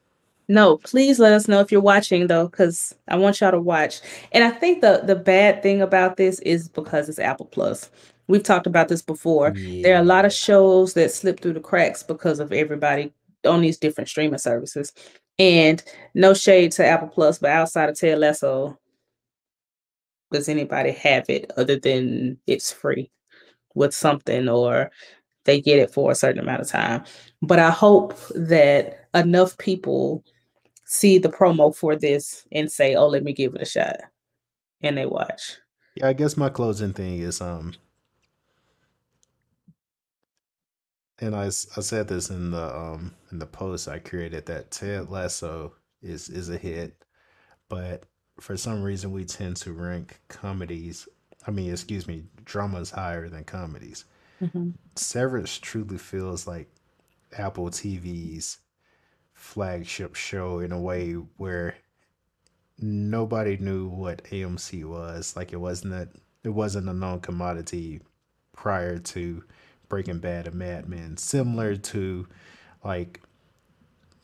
No, 0.48 0.76
please 0.78 1.18
let 1.18 1.32
us 1.32 1.48
know 1.48 1.60
if 1.60 1.72
you're 1.72 1.80
watching 1.80 2.28
though, 2.28 2.46
because 2.46 2.94
I 3.08 3.16
want 3.16 3.40
y'all 3.40 3.50
to 3.50 3.60
watch. 3.60 4.00
And 4.32 4.44
I 4.44 4.50
think 4.50 4.80
the 4.80 5.02
the 5.04 5.16
bad 5.16 5.62
thing 5.62 5.82
about 5.82 6.16
this 6.16 6.38
is 6.40 6.68
because 6.68 7.08
it's 7.08 7.18
Apple 7.18 7.46
Plus. 7.46 7.90
We've 8.28 8.42
talked 8.42 8.66
about 8.66 8.88
this 8.88 9.02
before. 9.02 9.52
There 9.82 9.94
are 9.94 10.00
a 10.00 10.04
lot 10.04 10.24
of 10.24 10.32
shows 10.32 10.94
that 10.94 11.12
slip 11.12 11.40
through 11.40 11.52
the 11.54 11.60
cracks 11.60 12.02
because 12.02 12.40
of 12.40 12.52
everybody 12.52 13.12
on 13.44 13.60
these 13.60 13.78
different 13.78 14.08
streaming 14.08 14.38
services. 14.38 14.92
And 15.38 15.82
no 16.14 16.32
shade 16.32 16.72
to 16.72 16.86
Apple 16.86 17.08
Plus, 17.08 17.38
but 17.38 17.50
outside 17.50 17.88
of 17.88 17.98
Ted 17.98 18.18
Lasso, 18.18 18.78
does 20.32 20.48
anybody 20.48 20.92
have 20.92 21.28
it 21.28 21.50
other 21.56 21.78
than 21.78 22.38
it's 22.46 22.72
free 22.72 23.10
with 23.74 23.94
something 23.94 24.48
or 24.48 24.90
they 25.44 25.60
get 25.60 25.78
it 25.78 25.92
for 25.92 26.10
a 26.10 26.14
certain 26.14 26.40
amount 26.40 26.62
of 26.62 26.68
time? 26.68 27.04
But 27.42 27.58
I 27.58 27.70
hope 27.70 28.14
that 28.34 29.08
enough 29.14 29.56
people 29.58 30.24
see 30.84 31.18
the 31.18 31.28
promo 31.28 31.74
for 31.74 31.96
this 31.96 32.46
and 32.52 32.70
say, 32.70 32.94
"Oh, 32.94 33.08
let 33.08 33.24
me 33.24 33.32
give 33.32 33.54
it 33.54 33.62
a 33.62 33.66
shot," 33.66 33.96
and 34.82 34.96
they 34.96 35.06
watch. 35.06 35.58
Yeah, 35.96 36.08
I 36.08 36.12
guess 36.12 36.36
my 36.36 36.48
closing 36.48 36.92
thing 36.92 37.18
is 37.20 37.40
um 37.40 37.74
and 41.18 41.34
I 41.34 41.46
I 41.46 41.50
said 41.50 42.08
this 42.08 42.30
in 42.30 42.50
the 42.50 42.76
um 42.76 43.14
in 43.32 43.38
the 43.38 43.46
post 43.46 43.88
I 43.88 43.98
created 43.98 44.46
that 44.46 44.70
Ted 44.70 45.10
Lasso 45.10 45.74
is 46.02 46.28
is 46.28 46.50
a 46.50 46.58
hit, 46.58 47.04
but 47.68 48.04
for 48.40 48.56
some 48.56 48.82
reason 48.82 49.12
we 49.12 49.24
tend 49.24 49.56
to 49.56 49.72
rank 49.72 50.20
comedies, 50.28 51.08
I 51.46 51.50
mean, 51.50 51.70
excuse 51.72 52.06
me, 52.06 52.24
dramas 52.44 52.90
higher 52.90 53.28
than 53.28 53.44
comedies. 53.44 54.04
Mhm. 54.40 54.74
Severance 54.94 55.58
truly 55.58 55.98
feels 55.98 56.46
like 56.46 56.68
Apple 57.36 57.70
TV's 57.70 58.58
flagship 59.34 60.14
show 60.14 60.60
in 60.60 60.72
a 60.72 60.80
way 60.80 61.12
where 61.14 61.76
nobody 62.78 63.56
knew 63.56 63.88
what 63.88 64.24
AMC 64.30 64.84
was. 64.84 65.36
Like 65.36 65.52
it 65.52 65.60
wasn't 65.60 65.94
a, 65.94 66.08
it 66.44 66.50
wasn't 66.50 66.88
a 66.88 66.92
known 66.92 67.20
commodity 67.20 68.00
prior 68.52 68.98
to 68.98 69.44
Breaking 69.88 70.18
Bad 70.18 70.46
and 70.46 70.56
Mad 70.56 70.88
Men. 70.88 71.16
Similar 71.16 71.76
to 71.76 72.26
like 72.84 73.20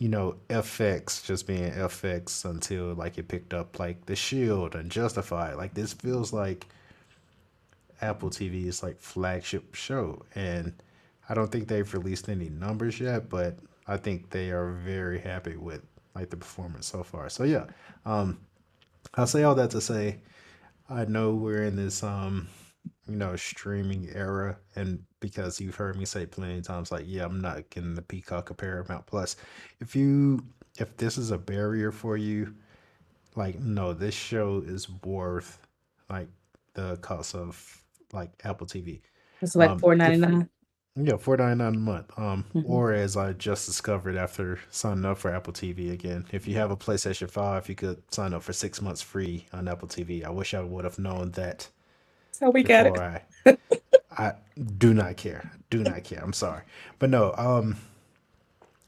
you 0.03 0.09
know 0.09 0.34
FX 0.48 1.24
just 1.24 1.46
being 1.46 1.70
FX 1.70 2.44
until 2.44 2.92
like 2.94 3.18
it 3.18 3.28
picked 3.28 3.55
up 3.55 3.78
like 3.78 4.05
The 4.07 4.16
Shield 4.16 4.74
and 4.74 4.90
Justified. 4.90 5.55
Like 5.55 5.74
this 5.74 5.92
feels 5.92 6.32
like 6.32 6.66
Apple 8.00 8.28
TV's 8.28 8.82
like 8.82 9.00
flagship 9.00 9.76
show, 9.76 10.24
and 10.34 10.74
I 11.28 11.34
don't 11.34 11.53
think 11.53 11.68
they've 11.68 11.94
released 11.94 12.28
any 12.28 12.48
numbers 12.48 12.98
yet, 12.98 13.28
but 13.28 13.61
I 13.86 13.96
think 13.96 14.30
they 14.30 14.50
are 14.50 14.72
very 14.72 15.20
happy 15.20 15.55
with 15.55 15.82
like 16.16 16.30
the 16.30 16.36
performance 16.36 16.88
so 16.88 17.05
far. 17.05 17.28
So 17.28 17.44
yeah, 17.44 17.66
um, 18.05 18.40
I'll 19.14 19.28
say 19.28 19.44
all 19.44 19.55
that 19.55 19.70
to 19.70 19.80
say 19.80 20.18
I 20.90 21.05
know 21.05 21.32
we're 21.32 21.62
in 21.62 21.76
this 21.76 22.03
um 22.03 22.48
you 23.07 23.14
know 23.14 23.36
streaming 23.36 24.09
era 24.12 24.59
and 24.74 25.05
because 25.22 25.62
you've 25.62 25.76
heard 25.76 25.96
me 25.96 26.06
say 26.06 26.26
plenty 26.26 26.58
of 26.58 26.64
times 26.66 26.92
like 26.92 27.06
yeah 27.08 27.24
I'm 27.26 27.40
not 27.40 27.70
getting 27.70 27.94
the 27.96 28.02
Peacock 28.02 28.52
or 28.52 28.54
Paramount 28.54 29.06
Plus 29.06 29.36
if 29.80 29.96
you 29.96 30.44
if 30.78 30.98
this 30.98 31.18
is 31.18 31.32
a 31.32 31.38
barrier 31.38 31.92
for 31.92 32.18
you 32.18 32.54
like 33.36 33.60
no 33.60 33.92
this 33.94 34.14
show 34.14 34.62
is 34.66 34.88
worth 35.04 35.58
like 36.10 36.28
the 36.74 36.96
cost 36.98 37.34
of 37.36 37.82
like 38.12 38.30
Apple 38.44 38.66
TV 38.68 39.02
It's 39.42 39.54
like 39.56 39.74
um 39.74 39.78
four 39.78 39.94
ninety 39.94 40.18
nine. 40.18 40.48
yeah, 40.96 41.16
four 41.16 41.36
ninety 41.36 41.62
nine 41.64 41.74
a 41.74 41.78
month. 41.78 42.18
Um, 42.18 42.44
Mm-hmm. 42.54 42.62
or 42.64 42.92
as 42.92 43.16
I 43.16 43.32
just 43.32 43.66
discovered 43.66 44.16
after 44.16 44.58
signing 44.70 45.04
up 45.06 45.18
for 45.18 45.34
Apple 45.34 45.52
TV 45.52 45.90
again, 45.90 46.26
if 46.32 46.46
you 46.46 46.56
have 46.56 46.70
a 46.70 46.76
PlayStation 46.76 47.30
Five, 47.30 47.68
you 47.68 47.74
could 47.74 48.02
sign 48.12 48.34
up 48.34 48.42
for 48.42 48.52
six 48.52 48.80
months 48.82 49.00
free 49.02 49.46
on 49.52 49.68
Apple 49.68 49.88
TV. 49.88 50.22
I 50.24 50.30
wish 50.30 50.52
I 50.54 50.60
would 50.60 50.84
have 50.84 50.98
known 50.98 51.30
that 51.32 51.68
So 52.32 52.50
we 52.50 52.62
got 52.62 52.86
it. 52.86 52.98
I. 52.98 53.22
I 54.18 54.34
do 54.78 54.94
not 54.94 55.16
care. 55.16 55.50
Do 55.70 55.82
not 55.82 56.04
care. 56.04 56.20
I'm 56.22 56.32
sorry, 56.32 56.62
but 56.98 57.10
no. 57.10 57.34
Um, 57.36 57.76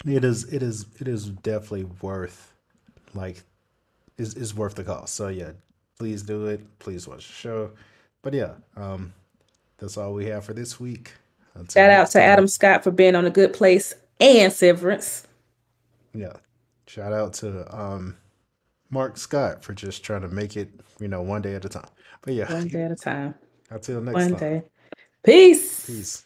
it 0.07 0.25
is. 0.25 0.45
It 0.53 0.62
is. 0.62 0.87
It 1.01 1.09
is 1.09 1.27
definitely 1.27 1.85
worth. 2.03 2.53
Like, 3.14 3.43
is 4.18 4.35
is 4.35 4.55
worth 4.55 4.75
the 4.75 4.85
cost. 4.85 5.14
So 5.14 5.29
yeah, 5.29 5.53
please 5.99 6.22
do 6.22 6.47
it. 6.47 6.61
Please 6.79 7.07
watch 7.09 7.27
the 7.27 7.33
show. 7.33 7.70
But 8.22 8.35
yeah, 8.35 8.55
um, 8.77 9.12
that's 9.79 9.97
all 9.97 10.14
we 10.14 10.27
have 10.27 10.45
for 10.45 10.53
this 10.55 10.79
week. 10.81 11.12
Until 11.55 11.83
Shout 11.83 11.91
out 11.91 12.07
to 12.12 12.18
time. 12.18 12.22
Adam 12.22 12.49
Scott 12.49 12.85
for 12.85 12.91
being 12.91 13.14
on 13.14 13.25
a 13.27 13.31
good 13.31 13.53
place 13.53 13.95
and 14.20 14.53
Severance. 14.53 15.27
Yeah. 16.12 16.35
Shout 16.87 17.12
out 17.12 17.33
to 17.35 17.75
um 17.77 18.16
Mark 18.91 19.16
Scout 19.16 19.64
for 19.64 19.72
just 19.75 20.05
trying 20.05 20.22
to 20.22 20.29
make 20.29 20.57
it, 20.57 20.70
you 21.01 21.09
know, 21.09 21.22
one 21.22 21.43
day 21.43 21.55
at 21.55 21.64
a 21.64 21.68
time. 21.68 21.89
But 22.22 22.35
yeah, 22.35 22.53
One 22.53 22.68
day 22.68 22.83
at 22.85 22.93
a 22.93 22.97
time. 22.97 23.35
until 23.70 24.01
next 24.01 24.14
One 24.14 24.37
time. 24.37 24.37
day. 24.37 24.62
Peace. 25.25 25.87
Peace. 25.87 26.22